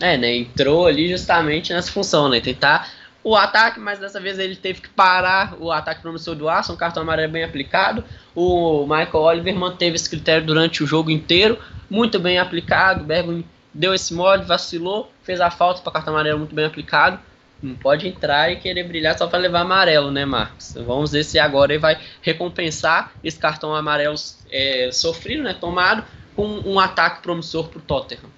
[0.00, 0.36] É, né?
[0.36, 2.40] Entrou ali justamente nessa função, né?
[2.40, 2.90] Tentar
[3.22, 7.02] o ataque, mas dessa vez ele teve que parar o ataque promissor do Arsenal, cartão
[7.02, 8.04] amarelo bem aplicado.
[8.34, 11.58] O Michael Oliver manteve esse critério durante o jogo inteiro,
[11.90, 13.04] muito bem aplicado.
[13.04, 17.18] Bergwijn deu esse mole, vacilou, fez a falta para cartão amarelo muito bem aplicado.
[17.60, 20.74] Não pode entrar e querer brilhar só para levar amarelo, né, Marcos?
[20.74, 24.14] Vamos ver se agora ele vai recompensar esse cartão amarelo
[24.50, 26.04] é, sofrido, né, tomado,
[26.36, 28.30] com um ataque promissor para o Tottenham.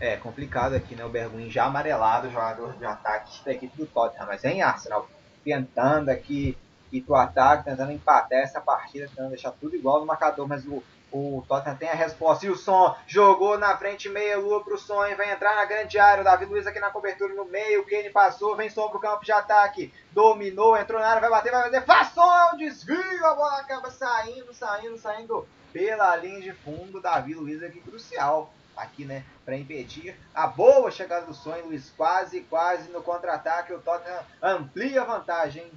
[0.00, 1.04] É complicado aqui, né?
[1.04, 4.26] O Berguin já amarelado, jogador de ataque da equipe do Tottenham.
[4.26, 5.08] Mas em Arsenal,
[5.44, 6.56] tentando aqui
[6.90, 10.82] ir pro ataque, tentando empatar essa partida, tentando deixar tudo igual no marcador, mas o
[11.12, 12.46] o Tottenham tem a resposta.
[12.46, 15.98] E o Som jogou na frente, meia lua pro Som e vai entrar na grande
[15.98, 16.20] área.
[16.22, 17.82] O Davi Luiz aqui na cobertura no meio.
[17.82, 19.92] O Kane passou, vem Som pro campo de ataque.
[20.12, 21.82] Dominou, entrou na área, vai bater, vai fazer.
[21.82, 23.26] Faz Som, desvio.
[23.26, 27.00] A bola acaba saindo, saindo, saindo pela linha de fundo.
[27.00, 28.52] Davi Luiz aqui crucial.
[28.76, 33.74] Aqui, né, para impedir a boa chegada do Sonho, Luiz quase, quase no contra-ataque.
[33.74, 35.70] O Tottenham amplia a vantagem.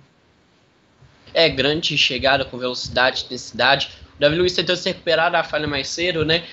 [1.33, 6.25] É grande chegada com velocidade, intensidade Davi Luiz tentou se recuperar da falha mais cedo,
[6.25, 6.43] né?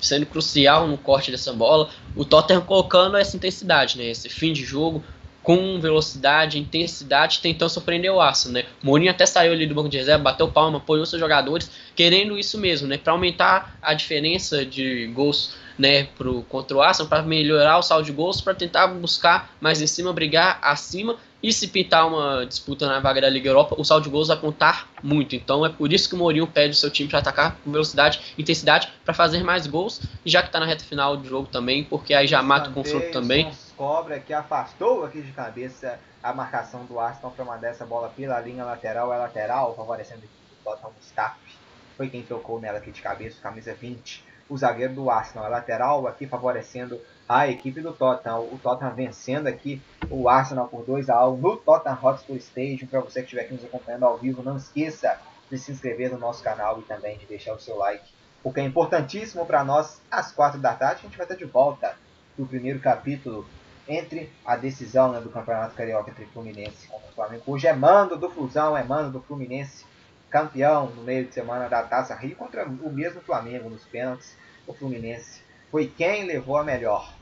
[0.00, 1.90] Sendo crucial no corte dessa bola.
[2.16, 4.04] O Tottenham colocando essa intensidade, né?
[4.06, 5.02] Esse fim de jogo
[5.42, 8.68] com velocidade, intensidade, tentando surpreender o Arsenal, né?
[8.82, 12.58] Mourinho até saiu ali do banco de reserva, bateu palma, apoiou seus jogadores, querendo isso
[12.58, 12.96] mesmo, né?
[12.96, 18.04] Para aumentar a diferença de gols, né, pro contra o Arsenal, para melhorar o saldo
[18.04, 22.86] de gols, para tentar buscar mais em cima, brigar acima e se pintar uma disputa
[22.86, 25.34] na vaga da Liga Europa, o saldo de gols vai contar muito.
[25.34, 28.34] Então é por isso que o Mourinho pede o seu time para atacar com velocidade,
[28.38, 32.14] intensidade, para fazer mais gols, já que está na reta final do jogo também, porque
[32.14, 33.50] aí já mata o confronto também.
[33.76, 38.38] Cobra que afastou aqui de cabeça a marcação do Aston para mandar essa bola pela
[38.40, 41.56] linha lateral, é lateral, favorecendo o Tottenham Mustafi.
[41.96, 44.24] Foi quem tocou nela aqui de cabeça, camisa 20.
[44.48, 47.00] O zagueiro do Arsenal é lateral, aqui favorecendo
[47.32, 48.40] a equipe do Tottenham.
[48.40, 49.80] O Tottenham vencendo aqui
[50.10, 52.86] o Arsenal por 2 a 1 no Tottenham Hotspur Stadium.
[52.86, 55.18] Para você que estiver aqui nos acompanhando ao vivo, não esqueça
[55.50, 58.04] de se inscrever no nosso canal e também de deixar o seu like,
[58.42, 60.00] porque é importantíssimo para nós.
[60.10, 61.94] Às 4 da tarde a gente vai estar de volta
[62.36, 63.46] do primeiro capítulo
[63.88, 67.42] entre a decisão né, do Campeonato Carioca entre Fluminense contra o Flamengo.
[67.46, 69.84] Hoje é mando do Flusão, é mando do Fluminense
[70.30, 74.36] campeão no meio de semana da Taça Rio contra o mesmo Flamengo nos pênaltis.
[74.66, 77.12] O Fluminense foi quem levou a melhor.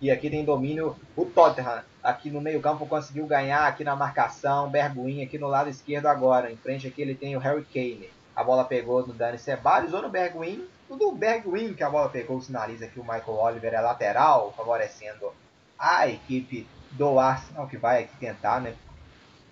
[0.00, 1.82] E aqui tem domínio o Tottenham.
[2.02, 4.68] Aqui no meio campo conseguiu ganhar aqui na marcação.
[4.68, 6.52] Berguin aqui no lado esquerdo agora.
[6.52, 8.10] Em frente aqui ele tem o Harry Kane.
[8.34, 10.66] A bola pegou no Dani Ceballos ou no Berguin.
[10.88, 15.32] No do Berguin que a bola pegou, sinaliza aqui o Michael Oliver é lateral, favorecendo
[15.78, 18.74] a equipe do Arsenal que vai aqui tentar né,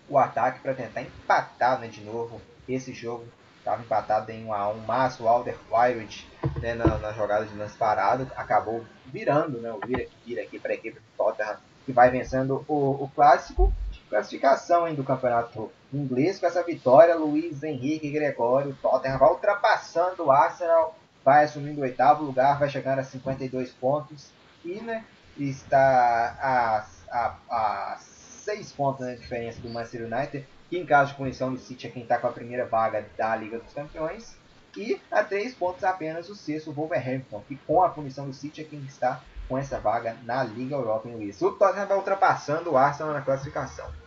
[0.09, 3.25] o ataque para tentar empatar né, de novo esse jogo.
[3.65, 6.29] Estava empatado em 1 a 1 mas o Alderweireld
[6.61, 10.73] né, na, na, jogada de lance parado acabou virando né, o vira, vira aqui para
[10.73, 13.73] a equipe do Tottenham que vai vencendo o, o clássico.
[14.11, 17.15] Classificação hein, do campeonato inglês com essa vitória.
[17.15, 22.99] Luiz Henrique Gregório, Tottenham vai ultrapassando o Arsenal, vai assumindo o oitavo lugar, vai chegando
[22.99, 24.31] a 52 pontos
[24.63, 25.07] e né,
[25.39, 27.97] está a, a, a
[28.45, 31.91] seis pontos na diferença do Manchester United, que em caso de punição do City é
[31.91, 34.37] quem está com a primeira vaga da Liga dos Campeões,
[34.77, 38.65] e a três pontos apenas o sexto, Wolverhampton, que com a punição do City é
[38.65, 41.41] quem está com essa vaga na Liga Europa em Luiz.
[41.43, 44.04] O Tottenham vai ultrapassando o Arsenal na classificação.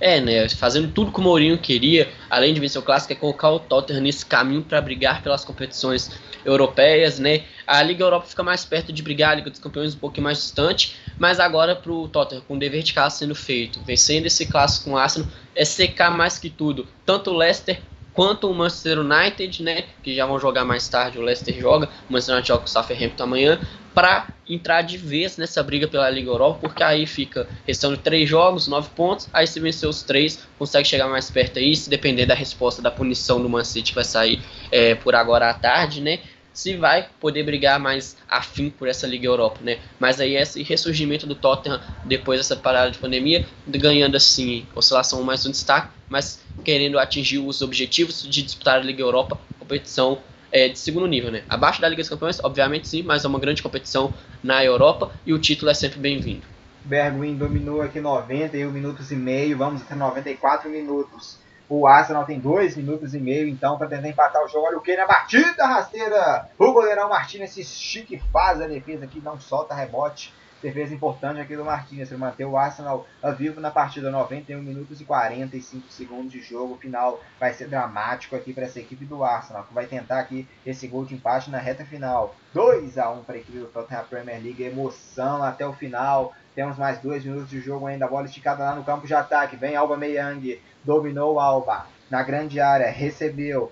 [0.00, 0.48] É, né?
[0.48, 4.02] Fazendo tudo que o Mourinho queria, além de vencer o clássico, é colocar o Tottenham
[4.02, 6.10] nesse caminho para brigar pelas competições
[6.44, 7.44] europeias, né?
[7.66, 10.38] A Liga Europa fica mais perto de brigar, a Liga dos Campeões um pouquinho mais
[10.38, 14.46] distante, mas agora para o Tottenham, com o dever de casa sendo feito, vencendo esse
[14.46, 17.80] clássico com o Arsenal, é secar mais que tudo, tanto o Leicester
[18.18, 22.12] quanto o Manchester United, né, que já vão jogar mais tarde, o Leicester joga, o
[22.12, 23.60] Manchester United joga com o Southampton amanhã,
[23.98, 28.68] para entrar de vez nessa briga pela Liga Europa, porque aí fica restando três jogos,
[28.68, 32.32] nove pontos, aí se vencer os três, consegue chegar mais perto aí, se depender da
[32.32, 36.20] resposta da punição do Man City que vai sair é, por agora à tarde, né,
[36.52, 39.78] se vai poder brigar mais afim por essa Liga Europa, né?
[39.98, 45.44] Mas aí esse ressurgimento do Tottenham depois dessa parada de pandemia, ganhando assim oscilação mais
[45.44, 50.18] um destaque, mas querendo atingir os objetivos de disputar a Liga Europa, competição
[50.52, 51.42] é, de segundo nível, né?
[51.48, 54.12] Abaixo da Liga dos Campeões, obviamente sim, mas é uma grande competição
[54.42, 56.42] na Europa e o título é sempre bem-vindo.
[56.84, 61.38] Bergwijn dominou aqui 91 minutos e meio, vamos até 94 minutos.
[61.68, 64.66] O Arsenal tem 2 minutos e meio, então, para tentar empatar o jogo.
[64.66, 66.48] Olha o que na batida rasteira.
[66.58, 70.32] O goleirão Martínez se chique faz a defesa aqui, não solta rebote
[70.62, 73.06] defesa importante aqui do Martins, para manter o Arsenal
[73.36, 76.76] vivo na partida, 91 minutos e 45 segundos de jogo.
[76.76, 80.86] Final vai ser dramático aqui para essa equipe do Arsenal, que vai tentar aqui esse
[80.86, 82.34] gol de empate na reta final.
[82.52, 86.34] 2 a 1 para a equipe do Tottenham Premier League, emoção até o final.
[86.54, 89.56] Temos mais dois minutos de jogo ainda, bola esticada lá no campo de ataque.
[89.56, 93.70] Vem Alba Meyang, dominou Alba na grande área, recebeu.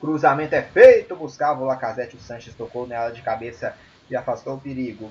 [0.00, 3.74] Cruzamento é feito, buscava o Lacazette, o Sanches tocou nela de cabeça
[4.10, 5.10] e afastou o perigo.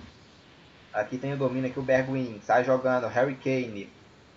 [0.93, 2.41] Aqui tem o domínio aqui o Bergwin.
[2.43, 3.07] Sai jogando.
[3.07, 3.89] Harry Kane.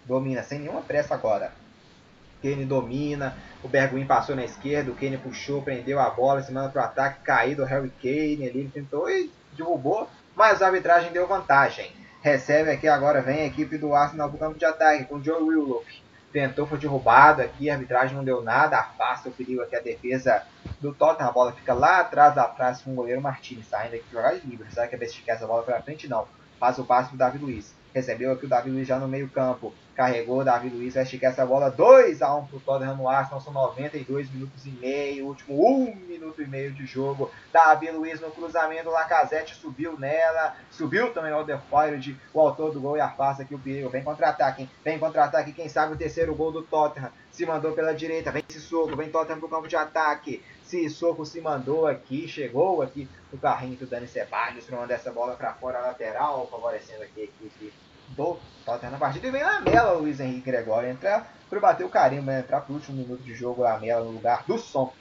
[0.05, 1.53] Domina sem nenhuma pressa agora.
[2.41, 3.37] Kane domina.
[3.63, 4.93] O Bergwin passou na esquerda.
[4.93, 6.43] O Kane puxou, prendeu a bola.
[6.43, 7.21] Se manda para o ataque.
[7.25, 8.47] Caído o Harry Kane.
[8.47, 10.09] Ele tentou e derrubou.
[10.37, 11.91] Mas a arbitragem deu vantagem.
[12.23, 13.21] Recebe aqui agora.
[13.21, 15.07] Vem a equipe do Arsenal para o campo de ataque.
[15.07, 16.05] Com o Joe Willock.
[16.33, 17.69] Tentou, foi derrubado aqui.
[17.69, 18.79] A arbitragem não deu nada.
[18.79, 20.45] Afasta o perigo aqui a defesa
[20.81, 21.31] do Tottenham.
[21.31, 23.67] A bola fica lá atrás da praça com o goleiro Martins.
[23.67, 24.71] Saindo aqui jogar livre.
[24.71, 26.07] Será que é ver se essa bola para frente?
[26.07, 26.29] Não
[26.59, 27.75] faz o passe para Davi Luiz.
[27.95, 29.73] Recebeu aqui o Davi Luiz já no meio campo.
[29.95, 33.09] Carregou o Davi Luiz, vai esticar essa bola 2 a 1 para o Tottenham no
[33.09, 33.41] Arsenal.
[33.41, 37.31] São 92 minutos e meio, último 1 minuto e meio de jogo.
[37.53, 40.57] Davi Luiz no cruzamento, Lacazette subiu nela.
[40.73, 43.89] Subiu também o Alderweireld, o autor do gol e afasta aqui o perigo.
[43.89, 45.53] Vem contra-ataque, vem contra-ataque.
[45.53, 47.13] Quem sabe o terceiro gol do Tottenham.
[47.35, 50.41] Se mandou pela direita, vem esse soco, vem Tottenham pro campo de ataque.
[50.63, 55.35] Sissoko se mandou aqui, chegou aqui o carrinho do Dani Ceballos para mandar essa bola
[55.35, 57.73] para fora lateral, favorecendo aqui a equipe
[58.11, 59.27] do Tottenham na partida.
[59.27, 62.39] E vem Lamela, Luiz Henrique Gregório, entrar para bater o carimbo, né?
[62.39, 64.93] entrar o último minuto de jogo, Lamela no lugar do som.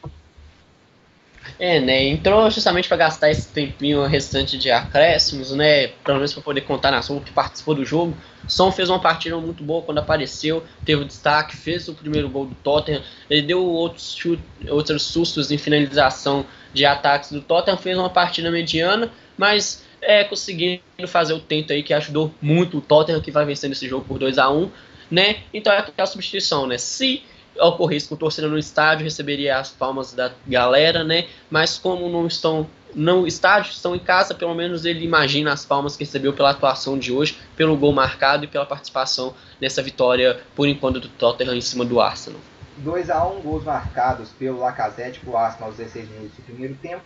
[1.59, 2.05] É, né?
[2.05, 5.87] Entrou justamente para gastar esse tempinho restante de acréscimos, né?
[5.87, 8.15] Pelo menos para poder contar na sua que participou do jogo.
[8.47, 12.55] Son fez uma partida muito boa quando apareceu, teve destaque, fez o primeiro gol do
[12.55, 13.01] Tottenham.
[13.29, 18.51] Ele deu outros, chute, outros sustos em finalização de ataques do Tottenham, fez uma partida
[18.51, 23.45] mediana, mas é conseguindo fazer o tento aí que ajudou muito o Tottenham que vai
[23.45, 24.69] vencendo esse jogo por 2 a 1
[25.09, 25.43] né?
[25.53, 26.77] Então é aquela substituição, né?
[26.77, 27.21] Se
[27.59, 31.27] ocorresse com torcida no estádio, receberia as palmas da galera, né?
[31.49, 35.95] Mas como não estão no estádio, estão em casa, pelo menos ele imagina as palmas
[35.95, 40.67] que recebeu pela atuação de hoje, pelo gol marcado e pela participação nessa vitória, por
[40.67, 42.39] enquanto, do Tottenham em cima do Arsenal.
[42.77, 46.75] 2 a 1 gols marcados pelo Lacazette para o Arsenal aos 16 minutos do primeiro
[46.75, 47.03] tempo.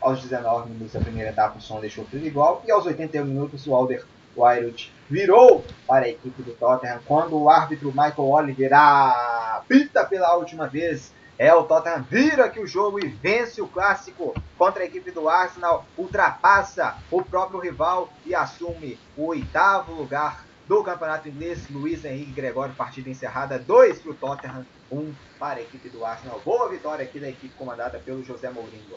[0.00, 2.62] Aos 19 minutos da primeira etapa, o som deixou tudo igual.
[2.66, 4.04] E aos 81 minutos, o Alder
[4.36, 10.36] O Ayrut virou para a equipe do Tottenham quando o árbitro Michael Oliver apita pela
[10.36, 11.12] última vez.
[11.36, 15.28] É, o Tottenham vira aqui o jogo e vence o clássico contra a equipe do
[15.28, 21.68] Arsenal, ultrapassa o próprio rival e assume o oitavo lugar do campeonato inglês.
[21.68, 26.04] Luiz Henrique Gregório, partida encerrada, 2 para o Tottenham, 1 um para a equipe do
[26.04, 26.40] Arsenal.
[26.44, 28.96] Boa vitória aqui da equipe comandada pelo José Mourinho.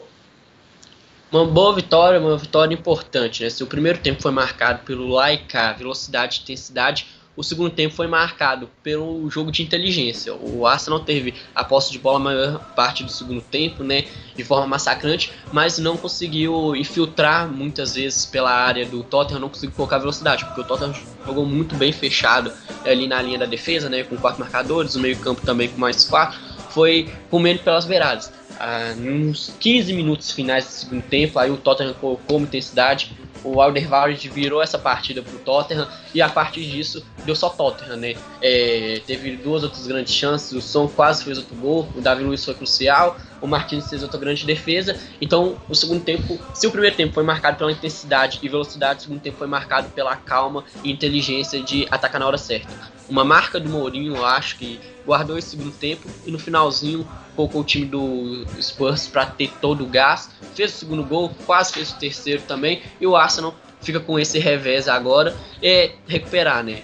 [1.30, 3.42] Uma boa vitória, uma vitória importante.
[3.42, 3.50] Né?
[3.50, 7.06] Se o primeiro tempo foi marcado pelo Laika, velocidade e intensidade,
[7.36, 10.34] o segundo tempo foi marcado pelo jogo de inteligência.
[10.34, 14.42] O Arsenal teve a posse de bola a maior parte do segundo tempo, né, de
[14.42, 19.98] forma massacrante, mas não conseguiu infiltrar muitas vezes pela área do Tottenham, não conseguiu colocar
[19.98, 20.94] velocidade, porque o Tottenham
[21.24, 22.50] jogou muito bem fechado
[22.84, 26.40] ali na linha da defesa, né, com quatro marcadores, o meio-campo também com mais quatro,
[26.70, 28.32] foi comendo pelas beiradas.
[28.58, 34.28] Ah, nos 15 minutos finais do segundo tempo, aí o Tottenham colocou intensidade, o Alderweireld
[34.28, 38.14] virou essa partida pro Tottenham e a partir disso deu só Tottenham, né?
[38.42, 42.44] É, teve duas outras grandes chances, o Son quase fez outro gol, o Davi Luiz
[42.44, 44.98] foi crucial, o Martins fez outra grande defesa.
[45.20, 49.02] Então, o segundo tempo, se o primeiro tempo foi marcado pela intensidade e velocidade, o
[49.02, 52.68] segundo tempo foi marcado pela calma e inteligência de atacar na hora certa.
[53.08, 57.62] Uma marca do Mourinho, eu acho que guardou esse segundo tempo e no finalzinho colocou
[57.62, 61.90] o time do Spurs para ter todo o gás, fez o segundo gol, quase fez
[61.90, 66.82] o terceiro também e o Arsenal fica com esse revés agora é recuperar, né?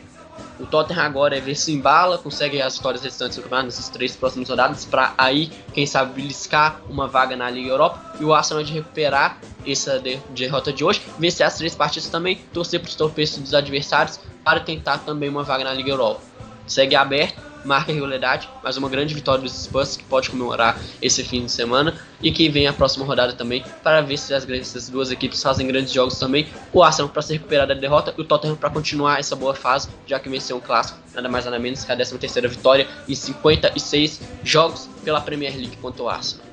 [0.58, 4.48] O Tottenham agora é ver se embala, consegue as vitórias restantes do campeonato três próximas
[4.48, 8.00] rodadas para aí, quem sabe, beliscar uma vaga na Liga Europa.
[8.20, 10.00] E o Arsenal de recuperar essa
[10.30, 14.60] derrota de hoje, vencer as três partidas também, torcer para os tropeços dos adversários para
[14.60, 16.20] tentar também uma vaga na Liga Europa.
[16.66, 21.24] Segue aberto, marca a regularidade, mas uma grande vitória dos Spurs que pode comemorar esse
[21.24, 24.88] fim de semana e que vem a próxima rodada também para ver se as, essas
[24.88, 26.48] duas equipes fazem grandes jogos também.
[26.72, 29.88] O Arsenal para se recuperar da derrota e o Tottenham para continuar essa boa fase,
[30.06, 33.14] já que venceu um clássico, nada mais nada menos que a 13 terceira vitória em
[33.14, 36.44] 56 jogos pela Premier League contra o Arsenal.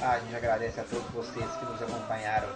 [0.00, 2.48] Ah, a gente agradece a todos vocês que nos acompanharam